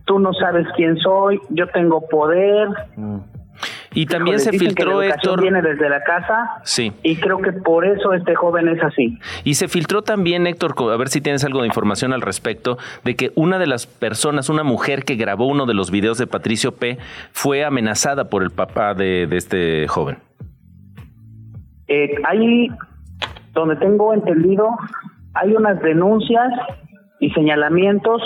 tú 0.05 0.19
no 0.19 0.33
sabes 0.33 0.65
quién 0.75 0.97
soy, 0.97 1.39
yo 1.49 1.67
tengo 1.69 2.07
poder. 2.07 2.69
Y 3.95 4.05
también 4.05 4.35
Híjole, 4.35 4.43
se 4.43 4.51
dicen 4.51 4.67
que 4.75 4.83
filtró, 4.83 4.99
la 5.01 5.07
Héctor. 5.07 5.41
viene 5.41 5.61
desde 5.63 5.89
la 5.89 6.03
casa 6.03 6.59
Sí. 6.63 6.91
y 7.01 7.15
creo 7.15 7.39
que 7.39 7.51
por 7.53 7.85
eso 7.85 8.13
este 8.13 8.35
joven 8.35 8.67
es 8.67 8.83
así. 8.83 9.17
Y 9.43 9.55
se 9.55 9.67
filtró 9.67 10.03
también, 10.03 10.45
Héctor, 10.45 10.75
a 10.93 10.97
ver 10.97 11.07
si 11.07 11.21
tienes 11.21 11.43
algo 11.45 11.61
de 11.61 11.67
información 11.67 12.13
al 12.13 12.21
respecto, 12.21 12.77
de 13.03 13.15
que 13.15 13.31
una 13.35 13.57
de 13.57 13.67
las 13.67 13.87
personas, 13.87 14.49
una 14.49 14.63
mujer 14.63 15.03
que 15.05 15.15
grabó 15.15 15.47
uno 15.47 15.65
de 15.65 15.73
los 15.73 15.89
videos 15.91 16.17
de 16.17 16.27
Patricio 16.27 16.73
P., 16.73 16.97
fue 17.31 17.63
amenazada 17.65 18.29
por 18.29 18.43
el 18.43 18.51
papá 18.51 18.93
de, 18.93 19.27
de 19.27 19.37
este 19.37 19.87
joven. 19.87 20.17
Eh, 21.87 22.15
hay, 22.25 22.67
donde 23.53 23.75
tengo 23.77 24.13
entendido, 24.13 24.69
hay 25.33 25.53
unas 25.53 25.79
denuncias 25.81 26.51
y 27.19 27.29
señalamientos 27.31 28.21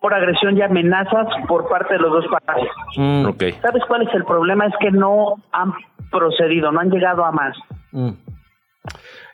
por 0.00 0.14
agresión 0.14 0.56
y 0.56 0.62
amenazas 0.62 1.26
por 1.46 1.68
parte 1.68 1.94
de 1.94 2.00
los 2.00 2.12
dos 2.12 2.24
padres. 2.44 2.70
Ok. 3.26 3.60
¿Sabes 3.62 3.82
cuál 3.86 4.02
es 4.02 4.14
el 4.14 4.24
problema? 4.24 4.66
Es 4.66 4.74
que 4.80 4.90
no 4.90 5.36
han 5.52 5.72
procedido, 6.10 6.70
no 6.70 6.80
han 6.80 6.90
llegado 6.90 7.24
a 7.24 7.32
más. 7.32 7.56
Mm. 7.92 8.10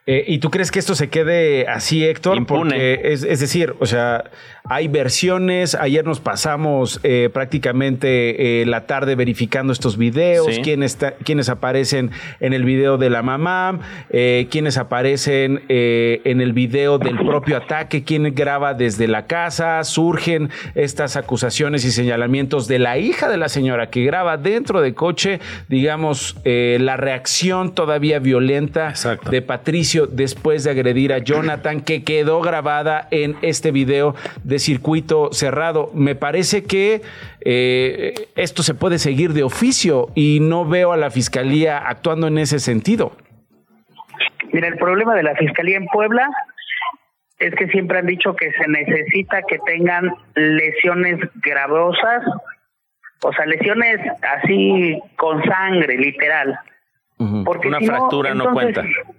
Eh, 0.06 0.22
¿Y 0.28 0.36
tú 0.38 0.50
crees 0.50 0.70
que 0.70 0.78
esto 0.78 0.94
se 0.94 1.08
quede 1.08 1.66
así, 1.66 2.04
Héctor? 2.04 2.36
Impune. 2.36 2.70
Porque 2.72 3.00
es, 3.04 3.22
es 3.22 3.40
decir, 3.40 3.74
o 3.78 3.86
sea, 3.86 4.24
hay 4.68 4.86
versiones. 4.86 5.74
Ayer 5.74 6.04
nos 6.04 6.20
pasamos 6.20 7.00
eh, 7.04 7.30
prácticamente 7.32 8.60
eh, 8.60 8.66
la 8.66 8.86
tarde 8.86 9.14
verificando 9.14 9.72
estos 9.72 9.96
videos, 9.96 10.46
Sí. 10.56 10.60
quiénes, 10.60 10.92
está- 10.92 11.12
quiénes 11.24 11.48
aparecen 11.48 12.10
en 12.40 12.52
el 12.52 12.64
video 12.64 12.98
de 12.98 13.08
la 13.08 13.22
mamá, 13.22 13.80
quiénes 14.10 14.76
aparecen 14.76 15.62
en 15.68 16.40
el 16.42 16.52
video 16.52 16.98
del 16.98 17.16
propio 17.16 17.56
ataque, 17.56 18.04
quién 18.04 18.34
graba 18.34 18.74
desde 18.74 19.08
la 19.08 19.26
casa. 19.26 19.82
Surgen 19.84 20.50
estas 20.74 21.16
acusaciones 21.16 21.82
y 21.86 21.90
señalamientos 21.90 22.68
de 22.68 22.78
la 22.78 22.98
hija 22.98 23.30
de 23.30 23.38
la 23.38 23.48
señora 23.48 23.88
que 23.88 24.04
graba 24.04 24.36
dentro 24.36 24.82
de 24.82 24.92
coche, 24.92 25.40
digamos, 25.68 26.36
la 26.44 26.96
reacción 26.98 27.74
todavía 27.74 28.18
violenta 28.18 28.92
de 29.30 29.40
Patricio 29.42 29.93
después 30.10 30.64
de 30.64 30.70
agredir 30.70 31.12
a 31.12 31.18
Jonathan, 31.18 31.80
que 31.80 32.04
quedó 32.04 32.40
grabada 32.40 33.08
en 33.10 33.36
este 33.42 33.70
video 33.70 34.14
de 34.42 34.58
circuito 34.58 35.32
cerrado. 35.32 35.90
Me 35.94 36.14
parece 36.14 36.64
que 36.64 37.02
eh, 37.44 38.28
esto 38.36 38.62
se 38.62 38.74
puede 38.74 38.98
seguir 38.98 39.32
de 39.32 39.42
oficio 39.42 40.08
y 40.14 40.40
no 40.40 40.64
veo 40.64 40.92
a 40.92 40.96
la 40.96 41.10
fiscalía 41.10 41.78
actuando 41.78 42.26
en 42.26 42.38
ese 42.38 42.58
sentido. 42.58 43.12
Mira, 44.52 44.68
el 44.68 44.76
problema 44.76 45.16
de 45.16 45.24
la 45.24 45.34
Fiscalía 45.34 45.76
en 45.76 45.86
Puebla 45.86 46.28
es 47.40 47.54
que 47.56 47.66
siempre 47.68 47.98
han 47.98 48.06
dicho 48.06 48.36
que 48.36 48.52
se 48.52 48.68
necesita 48.68 49.42
que 49.42 49.58
tengan 49.66 50.14
lesiones 50.36 51.18
gravosas, 51.42 52.22
o 53.22 53.32
sea, 53.32 53.46
lesiones 53.46 53.98
así 54.22 55.00
con 55.16 55.42
sangre, 55.42 55.98
literal. 55.98 56.56
Porque 57.44 57.68
Una 57.68 57.80
si 57.80 57.86
fractura 57.86 58.34
no 58.34 58.44
entonces, 58.48 58.74
cuenta. 58.74 59.10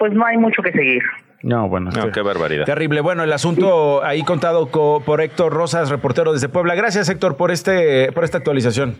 Pues 0.00 0.12
no 0.14 0.26
hay 0.26 0.36
mucho 0.38 0.62
que 0.62 0.72
seguir. 0.72 1.02
No, 1.42 1.68
bueno. 1.68 1.90
No, 1.92 2.10
qué 2.10 2.22
barbaridad. 2.22 2.64
Terrible. 2.64 3.00
Bueno, 3.02 3.22
el 3.22 3.32
asunto 3.32 4.02
ahí 4.02 4.22
contado 4.24 4.70
co- 4.70 5.02
por 5.06 5.20
Héctor 5.20 5.52
Rosas, 5.52 5.90
reportero 5.90 6.32
desde 6.32 6.48
Puebla. 6.48 6.74
Gracias, 6.74 7.08
Héctor, 7.08 7.36
por 7.36 7.50
este, 7.52 8.10
por 8.12 8.24
esta 8.24 8.38
actualización. 8.38 8.96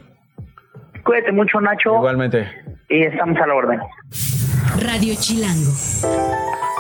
Cuídate 1.02 1.32
mucho, 1.32 1.60
Nacho. 1.60 1.96
Igualmente. 1.96 2.48
Y 2.88 3.02
estamos 3.02 3.36
a 3.40 3.46
la 3.46 3.54
orden. 3.54 3.80
Radio 4.82 5.14
Chilango. 5.18 5.70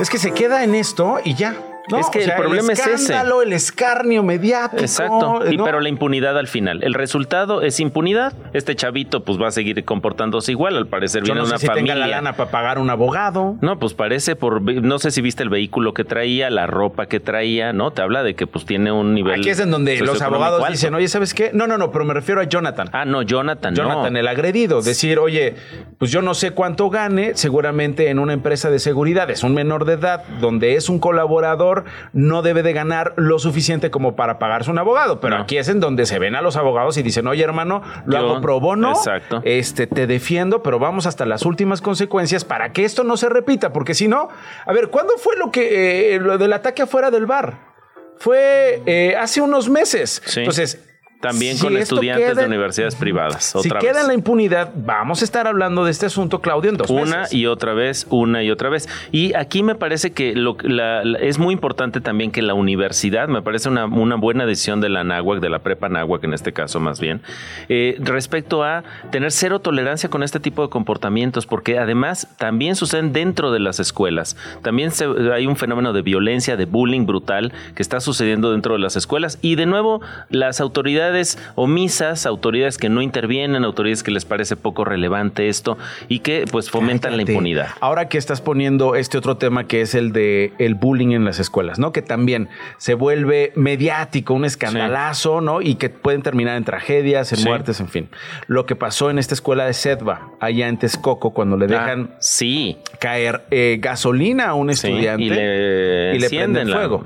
Es 0.00 0.08
que 0.10 0.18
se 0.18 0.32
queda 0.32 0.64
en 0.64 0.74
esto 0.74 1.18
y 1.24 1.34
ya. 1.34 1.54
¿No? 1.90 1.98
Es 1.98 2.08
que 2.10 2.22
el 2.24 2.32
problema 2.34 2.72
es 2.72 2.78
ese. 2.80 2.94
escándalo, 2.94 3.42
el 3.42 3.52
escarnio 3.52 4.22
mediático. 4.22 4.80
Exacto. 4.82 5.42
Y 5.50 5.56
¿no? 5.56 5.64
pero 5.64 5.80
la 5.80 5.88
impunidad 5.88 6.38
al 6.38 6.46
final. 6.48 6.82
El 6.82 6.94
resultado 6.94 7.62
es 7.62 7.80
impunidad. 7.80 8.32
Este 8.52 8.74
chavito 8.76 9.24
pues 9.24 9.40
va 9.40 9.48
a 9.48 9.50
seguir 9.50 9.84
comportándose 9.84 10.52
igual. 10.52 10.76
Al 10.76 10.86
parecer 10.86 11.22
Yo 11.22 11.34
viene 11.34 11.40
no 11.40 11.46
sé 11.46 11.52
una 11.52 11.58
si 11.58 11.66
familia. 11.66 11.94
tenga 11.94 12.06
la 12.06 12.16
lana 12.16 12.32
para 12.34 12.50
pagar 12.50 12.78
un 12.78 12.90
abogado. 12.90 13.56
No, 13.60 13.78
pues 13.78 13.94
parece 13.94 14.36
por 14.36 14.60
no 14.62 14.98
sé 14.98 15.10
si 15.10 15.20
viste 15.20 15.42
el 15.42 15.48
vehículo 15.50 15.94
que 15.94 16.04
traía, 16.04 16.50
la 16.50 16.66
ropa 16.66 17.06
que 17.06 17.20
traía, 17.20 17.72
¿no? 17.72 17.90
Te 17.92 18.02
habla 18.02 18.22
de 18.22 18.34
que 18.34 18.46
pues 18.46 18.64
tiene 18.66 18.92
un 18.92 19.14
nivel 19.14 19.40
Aquí 19.40 19.50
es 19.50 19.60
en 19.60 19.70
donde 19.70 19.98
los 20.00 20.22
abogados 20.22 20.60
alto. 20.60 20.72
dicen, 20.72 20.94
oye, 20.94 21.08
¿sabes 21.08 21.34
qué? 21.34 21.50
No, 21.52 21.66
no, 21.66 21.78
no, 21.78 21.90
pero 21.90 22.04
me 22.04 22.14
refiero 22.14 22.40
a 22.40 22.44
Jonathan. 22.44 22.88
Ah, 22.92 23.04
no, 23.04 23.22
Jonathan, 23.22 23.74
Jonathan, 23.74 24.12
no. 24.12 24.18
el 24.18 24.28
agredido. 24.28 24.82
Decir, 24.82 25.18
oye, 25.18 25.54
pues 25.98 26.10
yo 26.10 26.22
no 26.22 26.34
sé 26.34 26.52
cuánto 26.52 26.90
gane, 26.90 27.32
seguramente 27.34 28.08
en 28.10 28.18
una 28.18 28.32
empresa 28.32 28.70
de 28.70 28.78
seguridad, 28.78 29.30
es 29.30 29.42
un 29.42 29.54
menor 29.54 29.84
de 29.84 29.94
edad, 29.94 30.24
donde 30.40 30.74
es 30.76 30.88
un 30.88 30.98
colaborador, 30.98 31.79
no 32.12 32.42
debe 32.42 32.62
de 32.62 32.72
ganar 32.72 33.14
lo 33.16 33.38
suficiente 33.38 33.90
como 33.90 34.16
para 34.16 34.38
pagarse 34.38 34.70
un 34.70 34.78
abogado. 34.78 35.20
Pero 35.20 35.36
aquí 35.36 35.58
es 35.58 35.68
en 35.68 35.80
donde 35.80 36.06
se 36.06 36.18
ven 36.18 36.34
a 36.34 36.42
los 36.42 36.56
abogados 36.56 36.96
y 36.96 37.02
dicen, 37.02 37.26
oye, 37.26 37.42
hermano, 37.44 37.82
lo 38.06 38.12
Yo- 38.12 38.18
hago 38.18 38.40
pro 38.40 38.60
bono, 38.60 38.90
Exacto. 38.90 39.42
este, 39.44 39.86
te 39.86 40.06
defiendo, 40.06 40.62
pero 40.62 40.78
vamos 40.78 41.06
hasta 41.06 41.26
las 41.26 41.44
últimas 41.44 41.80
consecuencias 41.80 42.44
para 42.44 42.72
que 42.72 42.84
esto 42.84 43.04
no 43.04 43.16
se 43.16 43.28
repita, 43.28 43.72
porque 43.72 43.94
si 43.94 44.08
no, 44.08 44.28
a 44.66 44.72
ver, 44.72 44.88
¿cuándo 44.88 45.14
fue 45.18 45.36
lo 45.36 45.50
que, 45.50 46.14
eh, 46.14 46.20
lo 46.20 46.38
del 46.38 46.52
ataque 46.52 46.82
afuera 46.82 47.10
del 47.10 47.26
bar? 47.26 47.70
Fue 48.18 48.82
eh, 48.86 49.16
hace 49.18 49.40
unos 49.40 49.68
meses. 49.70 50.22
Sí. 50.26 50.40
Entonces, 50.40 50.86
También 51.20 51.56
si 51.56 51.62
con 51.64 51.76
estudiantes 51.76 52.30
queda 52.30 52.40
de 52.40 52.46
universidades 52.46 52.94
privadas. 52.94 53.44
si 53.44 53.58
Otra 53.68 53.78
queda 53.78 53.92
vez. 53.92 54.00
en 54.02 54.06
la 54.08 54.14
impunidad, 54.14 54.70
vamos 54.74 55.20
a 55.20 55.24
estar 55.24 55.46
hablando 55.46 55.84
de 55.84 55.90
este 55.90 56.06
asunto, 56.06 56.40
Claudio, 56.40 56.70
en 56.70 56.76
dos 56.78 56.88
Una 56.88 57.18
meses. 57.18 57.34
y 57.34 57.46
otra 57.46 57.74
vez, 57.74 58.06
una 58.08 58.42
y 58.42 58.50
otra 58.50 58.70
vez. 58.70 58.88
Y 59.12 59.34
aquí 59.34 59.62
me 59.62 59.74
parece 59.74 60.12
que 60.12 60.34
lo, 60.34 60.56
la- 60.62 61.04
la- 61.04 61.18
es 61.18 61.38
muy 61.38 61.52
importante 61.52 62.00
también 62.00 62.30
que 62.30 62.40
la 62.40 62.54
universidad, 62.54 63.28
me 63.28 63.42
parece 63.42 63.68
una, 63.68 63.84
una 63.84 64.16
buena 64.16 64.46
decisión 64.46 64.80
de 64.80 64.88
la 64.88 65.04
NAWAC, 65.04 65.40
de 65.40 65.50
la 65.50 65.58
prepa 65.58 65.88
NAWAC 65.90 66.24
en 66.24 66.32
este 66.32 66.52
caso 66.54 66.80
más 66.80 67.00
bien, 67.00 67.20
eh, 67.68 67.96
respecto 67.98 68.64
a 68.64 68.82
tener 69.10 69.30
cero 69.30 69.58
tolerancia 69.60 70.08
con 70.08 70.22
este 70.22 70.40
tipo 70.40 70.62
de 70.62 70.70
comportamientos, 70.70 71.46
porque 71.46 71.78
además 71.78 72.28
también 72.38 72.76
suceden 72.76 73.12
dentro 73.12 73.52
de 73.52 73.60
las 73.60 73.78
escuelas. 73.78 74.36
También 74.62 74.90
se- 74.90 75.04
hay 75.34 75.46
un 75.46 75.56
fenómeno 75.56 75.92
de 75.92 76.00
violencia, 76.00 76.56
de 76.56 76.64
bullying 76.64 77.04
brutal 77.04 77.52
que 77.74 77.82
está 77.82 78.00
sucediendo 78.00 78.52
dentro 78.52 78.72
de 78.72 78.80
las 78.80 78.96
escuelas. 78.96 79.38
Y 79.42 79.56
de 79.56 79.66
nuevo, 79.66 80.00
las 80.30 80.62
autoridades 80.62 81.09
omisas, 81.54 82.26
autoridades 82.26 82.78
que 82.78 82.88
no 82.88 83.02
intervienen, 83.02 83.64
autoridades 83.64 84.02
que 84.02 84.10
les 84.10 84.24
parece 84.24 84.56
poco 84.56 84.84
relevante 84.84 85.48
esto 85.48 85.76
y 86.08 86.20
que 86.20 86.44
pues 86.50 86.70
fomentan 86.70 87.16
la 87.16 87.22
impunidad. 87.22 87.68
Ahora 87.80 88.08
que 88.08 88.18
estás 88.18 88.40
poniendo 88.40 88.94
este 88.94 89.18
otro 89.18 89.36
tema 89.36 89.64
que 89.66 89.80
es 89.80 89.94
el 89.94 90.12
de 90.12 90.52
el 90.58 90.74
bullying 90.74 91.12
en 91.12 91.24
las 91.24 91.38
escuelas, 91.38 91.78
¿no? 91.78 91.92
Que 91.92 92.02
también 92.02 92.48
se 92.78 92.94
vuelve 92.94 93.52
mediático, 93.56 94.34
un 94.34 94.44
escandalazo, 94.44 95.40
¿no? 95.40 95.60
Y 95.62 95.74
que 95.76 95.90
pueden 95.90 96.22
terminar 96.22 96.56
en 96.56 96.64
tragedias, 96.64 97.32
en 97.32 97.38
Sí. 97.38 97.44
muertes, 97.48 97.80
en 97.80 97.88
fin. 97.88 98.08
Lo 98.46 98.66
que 98.66 98.76
pasó 98.76 99.10
en 99.10 99.18
esta 99.18 99.34
escuela 99.34 99.64
de 99.64 99.72
Sedva, 99.74 100.30
allá 100.40 100.68
en 100.68 100.78
Texcoco, 100.78 101.30
cuando 101.32 101.56
le 101.56 101.66
dejan 101.66 102.10
Ah, 102.12 102.16
sí. 102.20 102.76
caer 102.98 103.42
eh, 103.50 103.78
gasolina 103.80 104.48
a 104.48 104.54
un 104.54 104.70
estudiante 104.70 105.22
y 105.24 105.30
le 105.30 106.16
y 106.16 106.18
le 106.18 106.28
prenden 106.28 106.68
fuego. 106.68 107.04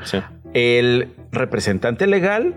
el 0.53 1.09
representante 1.33 2.07
legal 2.07 2.55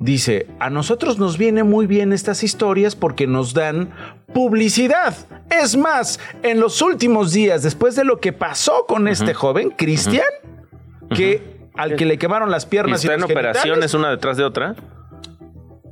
dice, 0.00 0.48
a 0.58 0.70
nosotros 0.70 1.18
nos 1.18 1.38
viene 1.38 1.62
muy 1.62 1.86
bien 1.86 2.12
estas 2.12 2.42
historias 2.42 2.96
porque 2.96 3.28
nos 3.28 3.54
dan 3.54 3.90
publicidad. 4.32 5.14
Es 5.50 5.76
más, 5.76 6.18
en 6.42 6.58
los 6.58 6.82
últimos 6.82 7.32
días, 7.32 7.62
después 7.62 7.94
de 7.94 8.04
lo 8.04 8.18
que 8.18 8.32
pasó 8.32 8.86
con 8.88 9.06
este 9.06 9.34
joven, 9.34 9.70
Cristian, 9.70 10.26
que 11.14 11.60
al 11.76 11.96
que 11.96 12.06
le 12.06 12.18
quemaron 12.18 12.50
las 12.50 12.66
piernas 12.66 13.04
y, 13.04 13.06
está 13.06 13.14
en 13.14 13.24
operaciones 13.24 13.94
una 13.94 14.10
detrás 14.10 14.36
de 14.36 14.44
otra. 14.44 14.74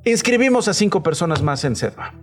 Inscribimos 0.05 0.69
a 0.69 0.75
cinco 0.75 1.03
personas 1.03 1.43
más 1.43 1.65
en 1.65 1.77
SEDVA. 1.77 2.15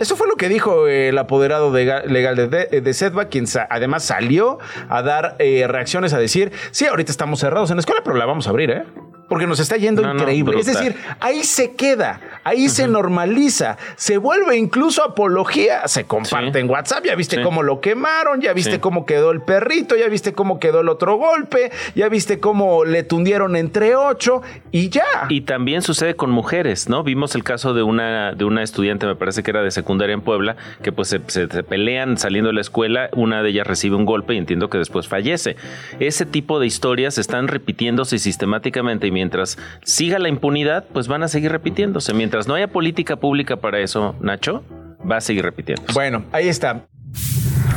Eso 0.00 0.16
fue 0.16 0.26
lo 0.26 0.34
que 0.34 0.48
dijo 0.48 0.88
el 0.88 1.16
apoderado 1.18 1.72
legal 1.72 2.36
de, 2.36 2.80
de, 2.80 2.94
SEDVA, 2.94 3.26
quien 3.26 3.44
además 3.70 4.02
salió 4.02 4.58
a 4.88 5.02
dar 5.02 5.36
eh, 5.38 5.64
reacciones 5.68 6.12
a 6.12 6.18
decir, 6.18 6.50
sí, 6.72 6.86
ahorita 6.86 7.12
estamos 7.12 7.38
cerrados 7.38 7.70
en 7.70 7.76
la 7.76 7.80
escuela, 7.80 8.00
pero 8.02 8.16
la 8.16 8.26
vamos 8.26 8.48
a 8.48 8.50
abrir, 8.50 8.70
¿eh? 8.70 8.84
Porque 9.28 9.46
nos 9.46 9.60
está 9.60 9.76
yendo 9.76 10.02
increíble. 10.02 10.58
es 10.58 10.66
decir, 10.66 10.96
ahí 11.20 11.44
se 11.44 11.74
queda, 11.74 12.20
ahí 12.44 12.68
se 12.68 12.86
normaliza, 12.88 13.76
se 13.96 14.18
vuelve 14.18 14.56
incluso 14.56 15.02
apología, 15.02 15.86
se 15.88 16.04
comparte 16.04 16.58
en 16.58 16.68
WhatsApp, 16.68 17.04
ya 17.04 17.14
viste 17.14 17.42
cómo 17.42 17.62
lo 17.62 17.80
quemaron, 17.80 18.40
ya 18.40 18.52
viste 18.52 18.80
cómo 18.80 19.06
quedó 19.06 19.30
el 19.30 19.42
perrito, 19.42 19.96
ya 19.96 20.08
viste 20.08 20.32
cómo 20.32 20.58
quedó 20.58 20.80
el 20.80 20.88
otro 20.88 21.16
golpe, 21.16 21.70
ya 21.94 22.08
viste 22.08 22.40
cómo 22.40 22.84
le 22.84 23.02
tundieron 23.02 23.56
entre 23.56 23.96
ocho 23.96 24.42
y 24.70 24.88
ya. 24.88 25.26
Y 25.28 25.42
también 25.42 25.82
sucede 25.82 26.16
con 26.16 26.30
mujeres, 26.30 26.88
¿no? 26.88 27.02
Vimos 27.02 27.34
el 27.34 27.44
caso 27.44 27.74
de 27.74 27.82
una, 27.82 28.32
de 28.32 28.44
una 28.44 28.62
estudiante, 28.62 29.06
me 29.06 29.16
parece 29.16 29.42
que 29.42 29.50
era 29.50 29.62
de 29.62 29.70
secundaria 29.70 30.14
en 30.14 30.20
Puebla, 30.20 30.56
que 30.82 30.92
pues 30.92 31.08
se, 31.08 31.20
se 31.28 31.46
pelean 31.62 32.18
saliendo 32.18 32.48
de 32.48 32.54
la 32.54 32.60
escuela, 32.60 33.08
una 33.12 33.42
de 33.42 33.50
ellas 33.50 33.66
recibe 33.66 33.96
un 33.96 34.04
golpe 34.04 34.34
y 34.34 34.38
entiendo 34.38 34.68
que 34.68 34.78
después 34.78 35.08
fallece. 35.08 35.56
Ese 36.00 36.26
tipo 36.26 36.60
de 36.60 36.66
historias 36.66 37.18
están 37.18 37.48
repitiéndose 37.48 38.18
sistemáticamente 38.18 39.06
mientras 39.14 39.56
siga 39.84 40.18
la 40.18 40.28
impunidad, 40.28 40.84
pues 40.92 41.08
van 41.08 41.22
a 41.22 41.28
seguir 41.28 41.50
repitiéndose. 41.50 42.12
Mientras 42.12 42.46
no 42.46 42.54
haya 42.54 42.68
política 42.68 43.16
pública 43.16 43.56
para 43.56 43.78
eso, 43.80 44.14
Nacho, 44.20 44.62
va 45.10 45.16
a 45.16 45.20
seguir 45.22 45.44
repitiendo. 45.44 45.84
Bueno, 45.94 46.24
ahí 46.32 46.48
está. 46.48 46.86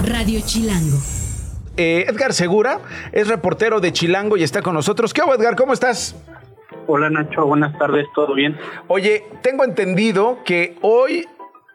Radio 0.03 0.41
Chilango. 0.45 0.97
Eh, 1.77 2.05
Edgar 2.09 2.33
Segura 2.33 2.79
es 3.11 3.27
reportero 3.27 3.79
de 3.79 3.93
Chilango 3.93 4.35
y 4.35 4.43
está 4.43 4.61
con 4.61 4.73
nosotros. 4.73 5.13
¿Qué 5.13 5.21
hago, 5.21 5.35
Edgar? 5.35 5.55
¿Cómo 5.55 5.73
estás? 5.73 6.15
Hola 6.87 7.09
Nacho, 7.09 7.45
buenas 7.45 7.77
tardes, 7.77 8.07
¿todo 8.15 8.33
bien? 8.33 8.57
Oye, 8.87 9.23
tengo 9.43 9.63
entendido 9.65 10.39
que 10.45 10.77
hoy 10.81 11.27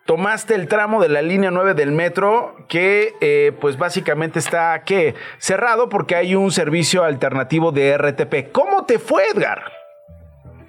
tomaste 0.07 0.55
el 0.55 0.69
tramo 0.69 1.03
de 1.03 1.09
la 1.09 1.23
línea 1.23 1.51
9 1.51 1.75
del 1.75 1.93
metro 1.93 2.57
que 2.69 3.13
eh, 3.21 3.53
pues 3.61 3.79
básicamente 3.79 4.39
está 4.39 4.83
¿qué? 4.85 5.15
cerrado 5.39 5.89
porque 5.89 6.17
hay 6.17 6.35
un 6.35 6.51
servicio 6.51 7.05
alternativo 7.05 7.73
de 7.73 7.97
RTP. 7.97 8.53
¿Cómo 8.53 8.85
te 8.85 8.99
fue, 8.99 9.23
Edgar? 9.35 9.63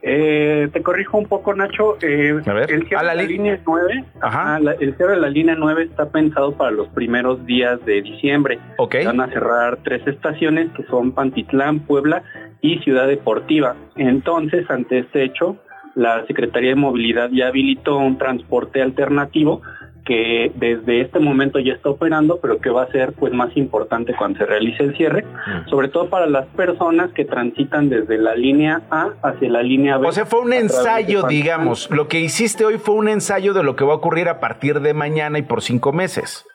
Eh, 0.06 0.68
te 0.74 0.84
corrijo 0.84 1.18
un 1.18 1.28
poco, 1.28 1.54
Nacho. 1.54 1.98
Eh, 2.02 2.42
el 2.68 2.88
cierre 2.88 3.08
de 3.08 3.16
la 3.16 3.24
línea 3.24 3.58
9, 3.66 4.06
el 4.82 4.98
cierre 4.98 5.14
de 5.14 5.20
la 5.22 5.30
línea 5.30 5.56
9 5.58 5.84
está 5.84 6.10
pensado 6.10 6.58
para 6.58 6.72
los 6.72 6.90
primeros 6.90 7.46
días 7.46 7.84
de 7.86 8.02
diciembre. 8.02 8.60
Van 8.78 9.22
a 9.22 9.30
cerrar 9.30 9.78
tres 9.84 10.06
estaciones 10.06 10.70
que 10.76 10.84
son 10.84 11.14
Pantitlán, 11.14 11.80
Puebla 11.80 12.22
y 12.60 12.80
Ciudad 12.80 13.08
Deportiva. 13.08 13.78
Entonces, 13.96 14.70
ante 14.70 15.00
este 15.00 15.24
hecho, 15.24 15.58
la 15.96 16.26
Secretaría 16.26 16.72
de 16.72 16.76
Movilidad 16.76 17.30
ya 17.32 17.48
habilitó 17.48 17.98
un 17.98 18.18
transporte 18.18 18.82
alternativo 18.82 19.62
que 20.06 20.52
desde 20.56 21.02
este 21.02 21.20
momento 21.20 21.60
ya 21.60 21.74
está 21.74 21.90
operando, 21.90 22.40
pero 22.42 22.60
que 22.60 22.70
va 22.70 22.84
a 22.84 22.92
ser 22.92 23.14
pues 23.14 23.34
más 23.34 23.56
importante 23.56 24.14
cuando 24.14 24.40
se 24.40 24.46
realice 24.46 24.84
el 24.84 24.98
cierre, 24.98 25.24
mm. 25.24 25.70
sobre 25.70 25.88
todo 25.88 26.10
para 26.10 26.26
las 26.28 26.46
personas 26.48 27.12
que 27.14 27.26
transitan 27.26 27.90
desde 27.90 28.18
la 28.18 28.36
línea 28.36 28.82
A 28.92 29.12
hacia 29.24 29.50
la 29.50 29.64
línea 29.64 29.98
B. 29.98 30.08
O 30.08 30.12
sea, 30.12 30.26
fue 30.26 30.42
un 30.42 30.54
ensayo, 30.54 31.24
digamos, 31.24 31.90
lo 31.90 32.08
que 32.08 32.20
hiciste 32.20 32.66
hoy 32.66 32.78
fue 32.78 32.96
un 32.96 33.08
ensayo 33.08 33.54
de 33.54 33.64
lo 33.64 33.76
que 33.76 33.86
va 33.86 33.94
a 33.94 33.98
ocurrir 33.98 34.28
a 34.28 34.40
partir 34.40 34.82
de 34.82 34.94
mañana 34.94 35.40
y 35.40 35.44
por 35.44 35.62
cinco 35.62 35.94
meses. 35.94 36.46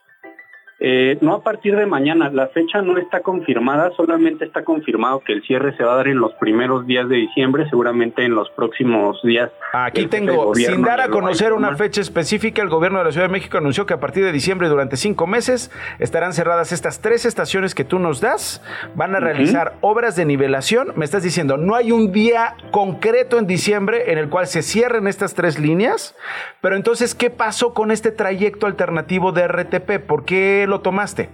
Eh, 0.81 1.19
no 1.23 1.35
a 1.35 1.43
partir 1.43 1.75
de 1.75 1.87
mañana, 1.87 2.31
la 2.31 2.49
fecha 2.49 2.83
no 2.83 2.99
está 2.99 3.21
confirmada, 3.21 3.91
solamente 3.97 4.45
está 4.45 4.63
confirmado 4.63 5.21
que 5.21 5.33
el 5.33 5.43
cierre 5.43 5.77
se 5.77 5.83
va 5.83 5.95
a 5.95 5.97
dar 5.97 6.07
en 6.07 6.21
los 6.21 6.33
primeros 6.35 6.87
días 6.87 7.09
de 7.09 7.17
diciembre, 7.17 7.69
seguramente 7.69 8.25
en 8.25 8.37
los 8.37 8.49
próximos 8.51 9.21
días. 9.25 9.51
Aquí 9.73 10.07
tengo, 10.07 10.55
sin 10.55 10.83
dar 10.83 11.01
a 11.01 11.09
conocer 11.09 11.53
una 11.53 11.75
fecha 11.75 12.01
específica, 12.01 12.63
el 12.63 12.69
gobierno 12.69 12.99
de 12.99 13.07
la 13.07 13.13
Ciudad 13.13 13.27
de 13.27 13.33
México 13.33 13.59
anunció 13.59 13.87
que 13.87 13.95
a 13.95 14.01
partir 14.01 14.25
de 14.25 14.31
diciembre, 14.31 14.69
durante 14.69 14.97
cinco 14.97 15.27
meses, 15.27 15.73
estarán 15.99 16.33
cerradas 16.33 16.71
estas 16.71 17.01
tres 17.01 17.25
estaciones 17.25 17.75
que 17.75 17.83
tú 17.83 17.99
nos 17.99 18.21
das, 18.21 18.63
van 18.95 19.17
a 19.17 19.21
realizar 19.21 19.75
obras 19.81 20.15
de 20.15 20.27
nivelación, 20.27 20.93
me 20.95 21.05
estás 21.05 21.25
diciendo, 21.25 21.57
no 21.57 21.75
hay 21.75 21.91
un 21.91 22.13
día 22.13 22.55
concreto 22.71 23.39
en 23.39 23.49
diciembre 23.49 24.13
en 24.13 24.19
el 24.19 24.29
cual 24.29 24.47
se 24.47 24.63
cierren 24.63 25.09
estas 25.09 25.35
tres 25.35 25.59
líneas, 25.59 26.15
pero 26.61 26.77
entonces, 26.77 27.17
¿qué 27.17 27.31
pasó 27.31 27.75
con 27.75 27.91
este 27.91 28.13
trayecto 28.13 28.67
alternativo 28.67 29.33
de 29.33 29.49
RTP? 29.49 30.07
¿Por 30.07 30.25
qué 30.25 30.68
lo 30.69 30.81
tomaste? 30.81 31.29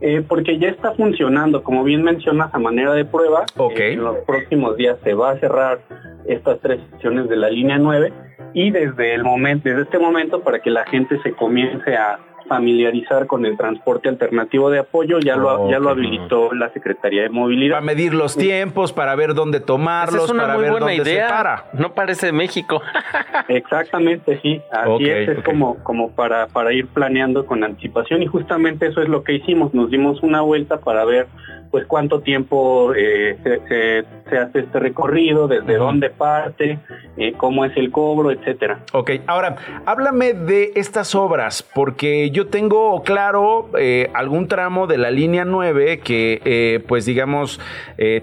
Eh, 0.00 0.22
porque 0.26 0.58
ya 0.58 0.68
está 0.68 0.92
funcionando, 0.92 1.62
como 1.62 1.82
bien 1.82 2.02
mencionas, 2.02 2.52
a 2.52 2.58
manera 2.58 2.92
de 2.92 3.04
prueba. 3.04 3.44
Okay. 3.56 3.94
en 3.94 4.04
los 4.04 4.18
próximos 4.18 4.76
días 4.76 4.98
se 5.02 5.14
va 5.14 5.30
a 5.30 5.38
cerrar 5.38 5.80
estas 6.26 6.60
tres 6.60 6.80
secciones 6.90 7.28
de 7.28 7.36
la 7.36 7.48
línea 7.48 7.78
9 7.78 8.12
y 8.54 8.70
desde 8.70 9.14
el 9.14 9.24
momento, 9.24 9.68
desde 9.68 9.82
este 9.82 9.98
momento, 9.98 10.42
para 10.42 10.60
que 10.60 10.70
la 10.70 10.84
gente 10.86 11.20
se 11.22 11.32
comience 11.32 11.96
a 11.96 12.18
familiarizar 12.48 13.26
con 13.26 13.46
el 13.46 13.56
transporte 13.56 14.08
alternativo 14.08 14.70
de 14.70 14.80
apoyo, 14.80 15.18
ya 15.18 15.36
lo, 15.36 15.70
ya 15.70 15.78
lo 15.78 15.90
habilitó 15.90 16.52
la 16.52 16.70
Secretaría 16.70 17.22
de 17.22 17.28
Movilidad. 17.28 17.76
Para 17.76 17.86
medir 17.86 18.14
los 18.14 18.36
tiempos, 18.36 18.92
para 18.92 19.14
ver 19.14 19.34
dónde 19.34 19.60
tomarlos, 19.60 20.32
para 20.32 20.56
ver 20.56 20.72
dónde 20.72 20.96
idea. 20.96 21.28
se 21.28 21.34
para. 21.34 21.64
No 21.72 21.94
parece 21.94 22.32
México. 22.32 22.82
Exactamente, 23.48 24.40
sí. 24.42 24.60
Así 24.70 25.04
es, 25.04 25.28
es 25.28 25.44
como, 25.44 25.76
como 25.82 26.10
para, 26.10 26.46
para 26.48 26.72
ir 26.72 26.86
planeando 26.88 27.46
con 27.46 27.64
anticipación 27.64 28.22
y 28.22 28.26
justamente 28.26 28.86
eso 28.86 29.02
es 29.02 29.08
lo 29.08 29.24
que 29.24 29.34
hicimos. 29.34 29.74
Nos 29.74 29.90
dimos 29.90 30.22
una 30.22 30.40
vuelta 30.40 30.78
para 30.78 31.04
ver 31.04 31.26
pues 31.74 31.86
cuánto 31.88 32.20
tiempo 32.20 32.94
eh, 32.94 33.36
se, 33.42 34.38
hace 34.38 34.60
este 34.60 34.78
recorrido, 34.78 35.48
desde 35.48 35.74
dónde 35.74 36.08
parte, 36.08 36.78
eh, 37.16 37.32
cómo 37.36 37.64
es 37.64 37.76
el 37.76 37.90
cobro, 37.90 38.30
etcétera. 38.30 38.84
Ok, 38.92 39.10
ahora 39.26 39.56
háblame 39.84 40.34
de 40.34 40.70
estas 40.76 41.16
obras, 41.16 41.64
porque 41.74 42.30
yo 42.30 42.46
tengo 42.46 43.02
claro 43.02 43.70
eh, 43.76 44.08
algún 44.14 44.46
tramo 44.46 44.86
de 44.86 44.98
la 44.98 45.10
línea 45.10 45.44
9 45.44 45.98
que 45.98 46.84
pues 46.86 47.06
digamos 47.06 47.60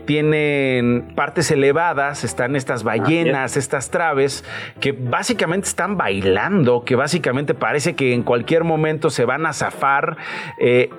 tienen 0.05 1.11
partes 1.13 1.51
elevadas, 1.51 2.23
están 2.23 2.55
estas 2.55 2.83
ballenas, 2.83 3.57
estas 3.57 3.91
traves, 3.91 4.45
que 4.79 4.93
básicamente 4.93 5.67
están 5.67 5.97
bailando, 5.97 6.85
que 6.85 6.95
básicamente 6.95 7.53
parece 7.53 7.95
que 7.95 8.13
en 8.13 8.23
cualquier 8.23 8.63
momento 8.63 9.09
se 9.09 9.25
van 9.25 9.45
a 9.45 9.51
zafar. 9.51 10.15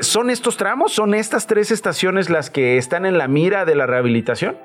¿Son 0.01 0.29
estos 0.29 0.59
tramos? 0.59 0.93
¿Son 0.93 1.15
estas 1.15 1.47
tres 1.47 1.71
estaciones 1.71 2.29
las 2.29 2.42
que 2.51 2.79
están 2.79 3.07
en 3.07 3.19
la 3.19 3.29
mira 3.29 3.65
de 3.65 3.75
la 3.75 3.87
rehabilitación? 3.87 4.57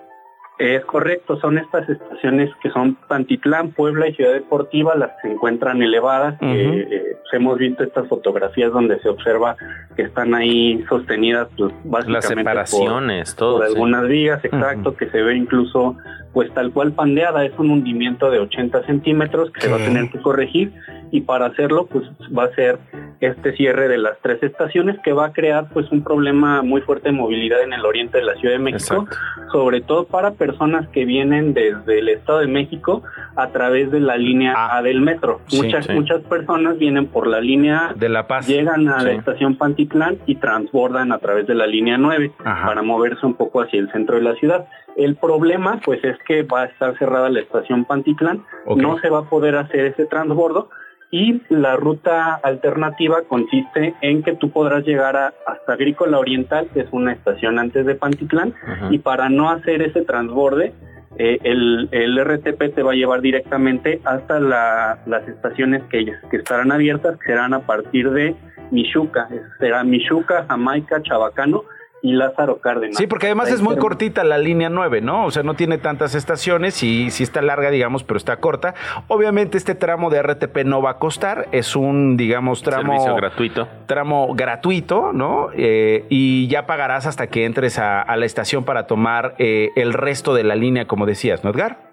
Es 0.57 0.83
correcto, 0.85 1.39
son 1.39 1.59
estas 1.59 1.87
estaciones 1.87 2.49
que 2.63 2.71
son 2.71 2.95
Pantitlán, 3.07 3.73
Puebla 3.73 4.07
y 4.07 4.15
Ciudad 4.15 4.33
Deportiva 4.33 4.95
las 4.95 5.11
que 5.11 5.27
se 5.27 5.33
encuentran 5.33 5.83
elevadas. 5.83 6.35
Eh, 6.41 6.87
pues, 7.11 7.33
hemos 7.33 7.59
visto 7.59 7.83
estas 7.83 8.07
fotografías 8.07 8.71
donde 8.71 8.99
se 9.01 9.09
observa 9.09 9.55
que 9.95 10.01
están 10.01 10.33
ahí 10.33 10.83
sostenidas 10.89 11.47
pues, 11.55 11.71
básicamente 11.83 12.11
las 12.11 12.25
separaciones, 12.25 13.35
por, 13.35 13.37
todo, 13.37 13.61
algunas 13.61 14.07
vigas, 14.07 14.43
exacto, 14.43 14.95
que 14.95 15.07
se 15.09 15.21
ve 15.21 15.35
incluso 15.35 15.95
pues 16.37 16.53
tal 16.53 16.71
cual 16.71 16.91
pandeada, 16.91 17.43
es 17.45 17.53
un 17.57 17.71
hundimiento 17.71 18.29
de 18.29 18.37
80 18.37 18.85
centímetros 18.85 19.49
que 19.49 19.61
se 19.61 19.69
va 19.69 19.77
a 19.77 19.79
tener 19.79 20.11
que 20.11 20.21
corregir 20.21 20.71
y 21.09 21.21
para 21.21 21.47
hacerlo 21.47 21.87
pues 21.87 22.03
va 22.37 22.43
a 22.43 22.53
ser 22.53 22.77
este 23.21 23.55
cierre 23.55 23.87
de 23.87 23.97
las 23.97 24.19
tres 24.21 24.43
estaciones 24.43 24.97
que 25.03 25.13
va 25.13 25.25
a 25.25 25.33
crear 25.33 25.69
pues 25.73 25.91
un 25.91 26.03
problema 26.03 26.61
muy 26.61 26.81
fuerte 26.81 27.09
de 27.09 27.13
movilidad 27.13 27.63
en 27.63 27.73
el 27.73 27.83
oriente 27.83 28.19
de 28.19 28.23
la 28.23 28.35
Ciudad 28.35 28.53
de 28.53 28.59
México, 28.59 29.07
sobre 29.51 29.81
todo 29.81 30.05
para 30.05 30.33
personas 30.33 30.87
que 30.89 31.05
vienen 31.05 31.55
desde 31.55 31.97
el 31.97 32.09
Estado 32.09 32.41
de 32.41 32.47
México 32.47 33.01
a 33.35 33.47
través 33.47 33.89
de 33.89 33.99
la 33.99 34.15
línea 34.15 34.53
ah. 34.55 34.77
A 34.77 34.83
del 34.83 35.01
metro. 35.01 35.41
muchas 35.51 35.89
muchas 35.89 36.21
personas 36.21 36.77
vienen 36.77 37.07
por 37.07 37.25
la 37.25 37.41
línea 37.41 37.93
de 37.95 38.09
La 38.09 38.27
Paz, 38.27 38.47
llegan 38.47 38.87
a 38.89 39.01
la 39.01 39.13
estación 39.13 39.55
Pantitlán 39.55 40.19
y 40.27 40.35
transbordan 40.35 41.11
a 41.11 41.17
través 41.17 41.47
de 41.47 41.55
la 41.55 41.65
línea 41.65 41.97
9 41.97 42.31
para 42.43 42.83
moverse 42.83 43.25
un 43.25 43.33
poco 43.33 43.61
hacia 43.61 43.79
el 43.79 43.91
centro 43.91 44.17
de 44.17 44.21
la 44.21 44.35
ciudad. 44.35 44.67
El 44.97 45.15
problema 45.15 45.79
pues 45.85 46.03
es 46.03 46.17
que 46.27 46.41
va 46.41 46.63
a 46.63 46.65
estar 46.65 46.97
cerrada 46.97 47.29
la 47.29 47.39
estación 47.39 47.85
Pantitlán, 47.85 48.43
no 48.75 48.97
se 48.99 49.09
va 49.09 49.19
a 49.19 49.29
poder 49.29 49.55
hacer 49.55 49.85
ese 49.85 50.07
transbordo 50.07 50.69
y 51.11 51.41
la 51.49 51.75
ruta 51.75 52.33
alternativa 52.35 53.21
consiste 53.29 53.95
en 54.01 54.23
que 54.23 54.33
tú 54.35 54.49
podrás 54.49 54.83
llegar 54.85 55.15
a, 55.15 55.33
hasta 55.45 55.73
Agrícola 55.73 56.19
Oriental, 56.19 56.67
que 56.73 56.81
es 56.81 56.87
una 56.91 57.13
estación 57.13 57.59
antes 57.59 57.85
de 57.85 57.95
Pantitlán, 57.95 58.53
y 58.89 58.97
para 58.97 59.29
no 59.29 59.49
hacer 59.49 59.81
ese 59.81 60.01
transborde, 60.01 60.73
eh, 61.17 61.39
el, 61.43 61.87
el, 61.91 62.19
RTP 62.19 62.75
te 62.75 62.83
va 62.83 62.91
a 62.91 62.95
llevar 62.95 63.21
directamente 63.21 64.01
hasta 64.03 64.39
las 64.39 65.27
estaciones 65.27 65.83
que, 65.89 66.05
que 66.29 66.37
estarán 66.37 66.71
abiertas, 66.71 67.17
que 67.19 67.27
serán 67.27 67.53
a 67.53 67.61
partir 67.61 68.11
de 68.11 68.35
Michuca, 68.71 69.29
será 69.59 69.83
Michuca, 69.83 70.45
Jamaica, 70.47 71.01
Chabacano, 71.01 71.63
y 72.01 72.13
Lázaro 72.13 72.57
Cárdenas. 72.57 72.97
Sí, 72.97 73.07
porque 73.07 73.27
además 73.27 73.51
es 73.51 73.61
muy 73.61 73.77
cortita 73.77 74.23
la 74.23 74.37
línea 74.37 74.69
9, 74.69 75.01
¿no? 75.01 75.25
O 75.25 75.31
sea, 75.31 75.43
no 75.43 75.55
tiene 75.55 75.77
tantas 75.77 76.15
estaciones 76.15 76.83
y 76.83 77.09
sí 77.11 77.23
está 77.23 77.41
larga, 77.41 77.71
digamos, 77.71 78.03
pero 78.03 78.17
está 78.17 78.37
corta. 78.37 78.75
Obviamente 79.07 79.57
este 79.57 79.75
tramo 79.75 80.09
de 80.09 80.21
RTP 80.21 80.63
no 80.65 80.81
va 80.81 80.91
a 80.91 80.97
costar, 80.99 81.47
es 81.51 81.75
un, 81.75 82.17
digamos, 82.17 82.61
tramo... 82.61 82.93
Servicio 82.93 83.15
gratuito. 83.15 83.67
Tramo 83.85 84.33
gratuito, 84.35 85.11
¿no? 85.13 85.49
Eh, 85.53 86.05
y 86.09 86.47
ya 86.47 86.65
pagarás 86.65 87.07
hasta 87.07 87.27
que 87.27 87.45
entres 87.45 87.79
a, 87.79 88.15
la 88.17 88.25
estación 88.25 88.63
para 88.63 88.87
tomar 88.87 89.35
eh, 89.37 89.69
el 89.75 89.93
resto 89.93 90.33
de 90.33 90.43
la 90.43 90.55
línea, 90.55 90.85
como 90.85 91.05
decías, 91.05 91.43
¿no, 91.43 91.51
Edgar? 91.51 91.87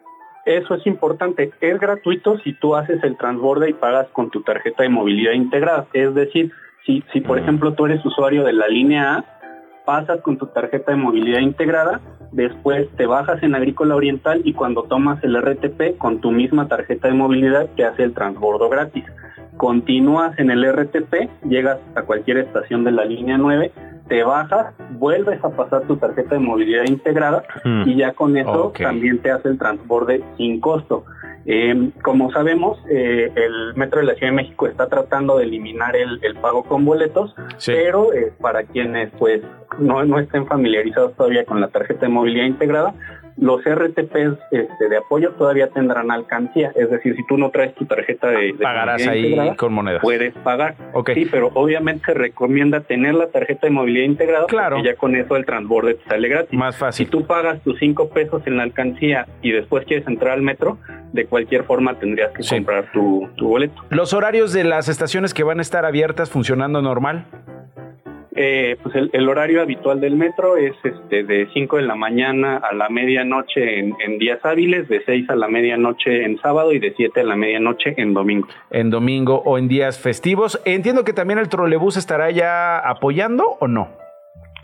Eso 0.45 0.75
es 0.75 0.87
importante. 0.87 1.53
Es 1.61 1.81
gratuito 1.81 2.39
si 2.41 2.53
tú 2.53 2.77
haces 2.77 3.03
el 3.03 3.17
transborde 3.17 3.71
y 3.71 3.73
pagas 3.73 4.09
con 4.13 4.31
tu 4.31 4.43
tarjeta 4.43 4.83
de 4.83 4.91
movilidad 4.91 5.33
integrada. 5.33 5.87
Es 5.93 6.15
decir, 6.15 6.53
si, 6.85 7.03
si 7.13 7.21
por 7.21 7.39
ejemplo 7.39 7.73
tú 7.73 7.87
eres 7.87 8.05
usuario 8.05 8.45
de 8.45 8.53
la 8.53 8.69
línea 8.69 9.15
A, 9.15 9.25
pasas 9.85 10.21
con 10.23 10.39
tu 10.39 10.47
tarjeta 10.47 10.93
de 10.93 10.97
movilidad 10.97 11.41
integrada, 11.41 12.01
después 12.33 12.89
te 12.97 13.07
bajas 13.07 13.43
en 13.43 13.55
Agrícola 13.55 13.95
Oriental 13.95 14.41
y 14.45 14.53
cuando 14.53 14.85
tomas 14.85 15.23
el 15.23 15.37
RTP 15.41 15.99
con 15.99 16.21
tu 16.21 16.31
misma 16.31 16.69
tarjeta 16.69 17.09
de 17.09 17.15
movilidad 17.15 17.69
te 17.77 17.85
hace 17.85 18.03
el 18.03 18.15
transbordo 18.15 18.69
gratis. 18.69 19.05
Continúas 19.57 20.39
en 20.39 20.51
el 20.51 20.65
RTP, 20.65 21.47
llegas 21.49 21.79
a 21.95 22.03
cualquier 22.03 22.39
estación 22.39 22.83
de 22.85 22.93
la 22.93 23.05
línea 23.05 23.39
9, 23.39 23.71
te 24.09 24.23
bajas, 24.25 24.75
vuelves 24.99 25.43
a 25.45 25.51
pasar 25.51 25.83
tu 25.83 25.97
tarjeta 25.97 26.35
de 26.35 26.41
movilidad 26.41 26.85
integrada 26.85 27.45
hmm. 27.65 27.89
y 27.89 27.97
ya 27.97 28.13
con 28.13 28.37
eso 28.37 28.73
también 28.77 29.19
te 29.19 29.31
hace 29.31 29.49
el 29.49 29.59
transborde 29.59 30.23
sin 30.37 30.61
costo. 30.61 31.05
Eh, 31.47 31.91
como 32.03 32.31
sabemos, 32.33 32.79
eh, 32.89 33.31
el 33.35 33.75
Metro 33.75 34.01
de 34.01 34.07
la 34.07 34.15
Ciudad 34.15 34.33
de 34.33 34.37
México 34.37 34.67
está 34.67 34.89
tratando 34.89 35.37
de 35.37 35.45
eliminar 35.45 35.95
el, 35.95 36.19
pago 36.41 36.65
con 36.65 36.85
boletos, 36.85 37.35
pero 37.67 38.13
eh, 38.13 38.33
para 38.41 38.65
quienes 38.65 39.11
pues 39.19 39.43
no, 39.79 40.05
no 40.05 40.19
estén 40.19 40.47
familiarizados 40.47 41.15
todavía 41.15 41.45
con 41.45 41.61
la 41.61 41.69
tarjeta 41.69 42.07
de 42.07 42.09
movilidad 42.09 42.47
integrada, 42.47 42.95
los 43.37 43.63
RTPs 43.65 44.39
este, 44.51 44.89
de 44.89 44.97
apoyo 44.97 45.33
todavía 45.33 45.69
tendrán 45.69 46.11
alcancía. 46.11 46.73
Es 46.75 46.91
decir, 46.91 47.17
si 47.17 47.27
tú 47.27 47.37
no 47.37 47.51
traes 47.51 47.75
tu 47.75 47.85
tarjeta 47.85 48.29
de, 48.29 48.55
pagarás 48.61 49.07
ahí 49.07 49.55
con 49.57 49.73
monedas. 49.73 50.03
Puedes 50.03 50.35
pagar. 50.39 50.77
Sí, 51.15 51.27
pero 51.31 51.51
obviamente 51.55 52.07
se 52.07 52.15
recomienda 52.15 52.81
tener 52.81 53.15
la 53.15 53.29
tarjeta 53.29 53.67
de 53.67 53.73
movilidad 53.73 54.07
integrada. 54.07 54.47
Claro. 54.47 54.77
Porque 54.77 54.89
ya 54.89 54.97
con 54.97 55.17
eso 55.17 55.37
el 55.37 55.45
transborde 55.45 55.95
te 55.95 56.05
sale 56.09 56.29
gratis. 56.29 56.59
Más 56.59 56.77
fácil. 56.77 57.07
Si 57.07 57.11
tú 57.11 57.27
pagas 57.27 57.61
tus 57.63 57.79
cinco 57.79 58.09
pesos 58.09 58.43
en 58.47 58.57
la 58.57 58.63
alcancía 58.63 59.27
y 59.43 59.51
después 59.51 59.85
quieres 59.85 60.07
entrar 60.07 60.35
al 60.35 60.43
metro, 60.43 60.79
de 61.13 61.27
cualquier 61.27 61.65
forma 61.65 61.99
tendrías 61.99 62.33
que 62.33 62.43
comprar 62.49 62.91
tu, 62.93 63.29
tu 63.37 63.49
boleto. 63.49 63.83
¿Los 63.91 64.13
horarios 64.13 64.53
de 64.53 64.65
las 64.65 64.89
estaciones 64.89 65.35
que 65.35 65.45
van 65.45 65.59
a 65.59 65.63
estar 65.63 65.85
abiertas 65.85 66.31
funcionando 66.31 66.83
normal? 66.83 67.27
Eh, 68.37 68.77
pues 68.83 68.95
el, 69.13 69.29
horario 69.29 69.63
habitual 69.63 70.01
del 70.01 70.17
metro 70.17 70.57
es 70.57 70.75
este 70.83 71.23
de 71.23 71.49
5 71.53 71.77
de 71.77 71.83
la 71.83 71.95
mañana 71.95 72.57
a 72.57 72.75
la 72.75 72.89
medianoche 72.89 73.79
en, 73.79 73.95
en, 74.05 74.19
días 74.19 74.41
hábiles, 74.45 74.89
de 74.89 75.05
6 75.05 75.31
a 75.31 75.37
la 75.37 75.49
medianoche 75.49 76.25
en 76.25 76.39
sábado 76.41 76.73
y 76.73 76.81
de 76.81 76.95
7 76.97 77.21
a 77.21 77.25
la 77.25 77.37
medianoche 77.37 77.95
en 77.97 78.13
domingo. 78.13 78.49
En 78.71 78.91
domingo 78.91 79.43
o 79.45 79.57
en 79.57 79.69
días 79.69 80.01
festivos. 80.01 80.61
Entiendo 80.65 81.05
que 81.05 81.13
también 81.13 81.39
el 81.39 81.49
trolebús 81.49 81.97
estará 81.97 82.31
ya 82.31 82.79
apoyando 82.79 83.57
o 83.61 83.69
no. 83.69 84.04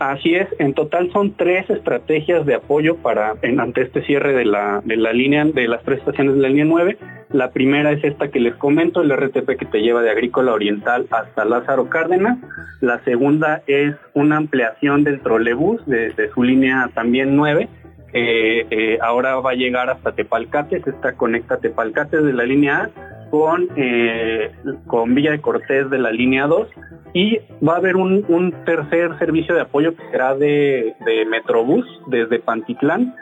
Así 0.01 0.35
es, 0.35 0.49
en 0.59 0.73
total 0.73 1.13
son 1.13 1.35
tres 1.35 1.69
estrategias 1.69 2.47
de 2.47 2.55
apoyo 2.55 2.97
para 2.97 3.35
ante 3.59 3.83
este 3.83 4.03
cierre 4.07 4.33
de 4.33 4.47
la, 4.47 4.81
de 4.83 4.97
la 4.97 5.13
línea, 5.13 5.45
de 5.45 5.69
las 5.69 5.83
tres 5.83 5.99
estaciones 5.99 6.37
de 6.37 6.41
la 6.41 6.49
línea 6.49 6.65
9. 6.65 6.97
La 7.33 7.51
primera 7.51 7.93
es 7.93 8.03
esta 8.03 8.29
que 8.29 8.41
les 8.41 8.55
comento, 8.55 9.03
el 9.03 9.15
RTP 9.15 9.59
que 9.59 9.67
te 9.67 9.83
lleva 9.83 10.01
de 10.01 10.09
Agrícola 10.09 10.55
Oriental 10.55 11.07
hasta 11.11 11.45
Lázaro 11.45 11.91
Cárdenas. 11.91 12.39
La 12.81 13.05
segunda 13.05 13.61
es 13.67 13.95
una 14.15 14.39
ampliación 14.39 15.05
del 15.05 15.21
trolebús 15.21 15.85
de, 15.85 16.31
su 16.33 16.45
línea 16.45 16.89
también 16.95 17.37
9. 17.37 17.69
Eh, 18.15 18.99
ahora 19.03 19.37
va 19.41 19.51
a 19.51 19.55
llegar 19.55 19.91
hasta 19.91 20.13
Tepalcates, 20.13 20.87
esta 20.87 21.13
conecta 21.13 21.59
Tepalcates 21.59 22.25
de 22.25 22.33
la 22.33 22.45
línea 22.45 22.85
A 22.85 23.10
con, 23.31 23.69
eh, 23.77 24.53
con 24.87 25.15
Villa 25.15 25.31
de 25.31 25.41
Cortés 25.41 25.89
de 25.91 25.99
la 25.99 26.11
línea 26.11 26.47
2 26.47 26.69
y 27.15 27.39
va 27.67 27.75
a 27.75 27.79
haber 27.79 27.97
un, 27.97 28.55
tercer 28.65 29.19
servicio 29.19 29.55
de 29.55 29.63
apoyo 29.63 29.95
que 29.97 30.03
será 30.11 30.35
de, 30.35 30.95
de 31.05 31.25
Metrobús 31.27 31.87
desde 32.09 32.39
Pantitlán 32.39 33.15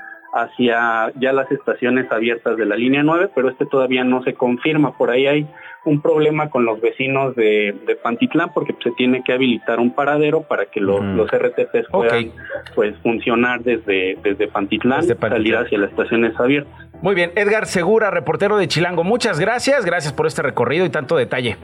hacia 0.43 1.13
ya 1.19 1.33
las 1.33 1.51
estaciones 1.51 2.11
abiertas 2.11 2.57
de 2.57 2.67
la 2.67 2.77
línea 2.77 3.03
9, 3.03 3.31
pero 3.35 3.49
este 3.49 3.67
todavía 3.67 4.05
no 4.05 4.23
se 4.23 4.35
confirma. 4.35 4.97
Por 4.97 5.11
ahí 5.11 5.27
hay 5.27 5.47
un 5.85 6.01
problema 6.01 6.51
con 6.51 6.65
los 6.65 6.81
vecinos 6.81 7.35
de, 7.35 7.75
Pantitlán 8.03 8.53
porque 8.53 8.75
se 8.83 8.91
tiene 8.93 9.23
que 9.25 9.33
habilitar 9.33 9.81
un 9.81 9.95
paradero 9.95 10.43
para 10.43 10.67
que 10.67 10.81
los, 10.81 11.03
los 11.03 11.29
RTPs 11.31 11.89
puedan 11.91 12.31
pues 12.75 12.97
funcionar 13.03 13.63
desde, 13.63 14.19
desde 14.23 14.49
Pantitlán, 14.49 15.07
desde 15.07 15.17
salir 15.17 15.57
hacia 15.57 15.79
las 15.79 15.91
estaciones 15.91 16.39
abiertas. 16.39 16.73
Muy 17.01 17.15
bien, 17.15 17.31
Edgar 17.37 17.67
Segura, 17.67 18.11
reportero 18.11 18.57
de 18.57 18.67
Chilango, 18.67 19.05
muchas 19.05 19.39
gracias, 19.39 19.85
gracias 19.85 20.13
por 20.13 20.27
este 20.27 20.43
recorrido 20.43 20.85
y 20.85 20.91
tanto 20.91 21.17
detalle. 21.17 21.57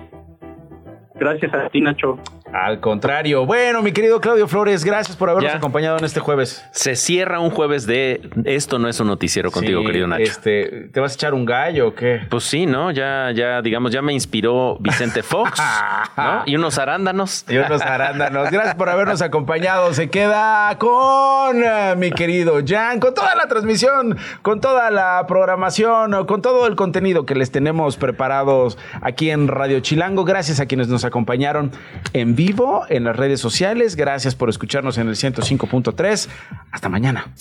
Gracias 1.14 1.54
a 1.54 1.68
ti, 1.68 1.80
Nacho. 1.80 2.18
Al 2.52 2.80
contrario. 2.80 3.46
Bueno, 3.46 3.82
mi 3.82 3.92
querido 3.92 4.20
Claudio 4.20 4.48
Flores, 4.48 4.84
gracias 4.84 5.16
por 5.16 5.30
habernos 5.30 5.54
acompañado 5.54 5.98
en 5.98 6.04
este 6.04 6.20
jueves. 6.20 6.64
Se 6.72 6.96
cierra 6.96 7.40
un 7.40 7.50
jueves 7.50 7.86
de 7.86 8.20
Esto 8.44 8.78
no 8.78 8.88
es 8.88 8.98
un 9.00 9.08
noticiero 9.08 9.50
contigo, 9.50 9.84
querido 9.84 10.06
Nacho. 10.06 10.22
Este, 10.22 10.88
¿Te 10.92 11.00
vas 11.00 11.12
a 11.12 11.14
echar 11.14 11.34
un 11.34 11.44
gallo 11.44 11.88
o 11.88 11.94
qué? 11.94 12.20
Pues 12.28 12.44
sí, 12.44 12.66
¿no? 12.66 12.90
Ya, 12.90 13.30
ya, 13.32 13.62
digamos, 13.62 13.92
ya 13.92 14.02
me 14.02 14.12
inspiró 14.12 14.76
Vicente 14.80 15.22
Fox, 15.22 15.60
¿no? 16.16 16.42
Y 16.46 16.56
unos 16.56 16.78
arándanos. 16.78 17.44
Y 17.48 17.56
unos 17.56 17.82
arándanos. 17.82 18.50
Gracias 18.50 18.74
por 18.74 18.88
habernos 18.88 19.22
acompañado. 19.22 19.92
Se 19.94 20.10
queda 20.10 20.76
con 20.78 21.62
eh, 21.62 21.94
mi 21.96 22.10
querido 22.10 22.60
Jan, 22.66 23.00
con 23.00 23.14
toda 23.14 23.34
la 23.36 23.46
transmisión, 23.46 24.16
con 24.42 24.60
toda 24.60 24.90
la 24.90 25.24
programación, 25.28 26.26
con 26.26 26.42
todo 26.42 26.66
el 26.66 26.76
contenido 26.76 27.24
que 27.24 27.34
les 27.34 27.50
tenemos 27.50 27.96
preparados 27.96 28.78
aquí 29.00 29.30
en 29.30 29.48
Radio 29.48 29.80
Chilango. 29.80 30.24
Gracias 30.24 30.60
a 30.60 30.66
quienes 30.66 30.88
nos 30.88 31.03
acompañaron 31.04 31.72
en 32.12 32.34
vivo 32.34 32.84
en 32.88 33.04
las 33.04 33.16
redes 33.16 33.40
sociales. 33.40 33.96
Gracias 33.96 34.34
por 34.34 34.48
escucharnos 34.48 34.98
en 34.98 35.08
el 35.08 35.14
105.3. 35.14 36.28
Hasta 36.70 36.88
mañana. 36.88 37.32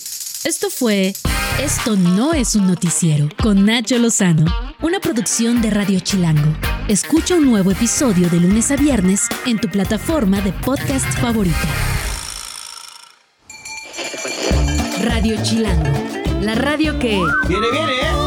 Esto 0.43 0.69
fue 0.69 1.13
Esto 1.63 1.95
no 1.95 2.33
es 2.33 2.55
un 2.55 2.67
noticiero 2.67 3.29
con 3.41 3.65
Nacho 3.65 3.97
Lozano, 3.97 4.45
una 4.81 4.99
producción 4.99 5.61
de 5.61 5.69
Radio 5.69 6.01
Chilango. 6.01 6.53
Escucha 6.89 7.35
un 7.35 7.45
nuevo 7.49 7.71
episodio 7.71 8.29
de 8.29 8.41
lunes 8.41 8.69
a 8.69 8.75
viernes 8.75 9.29
en 9.45 9.57
tu 9.57 9.69
plataforma 9.69 10.41
de 10.41 10.51
podcast 10.51 11.07
favorita. 11.19 11.55
Radio 15.01 15.41
Chilango, 15.41 15.91
la 16.41 16.55
radio 16.55 16.99
que... 16.99 17.21
Viene, 17.47 17.71
viene, 17.71 17.93
¿eh? 17.93 18.22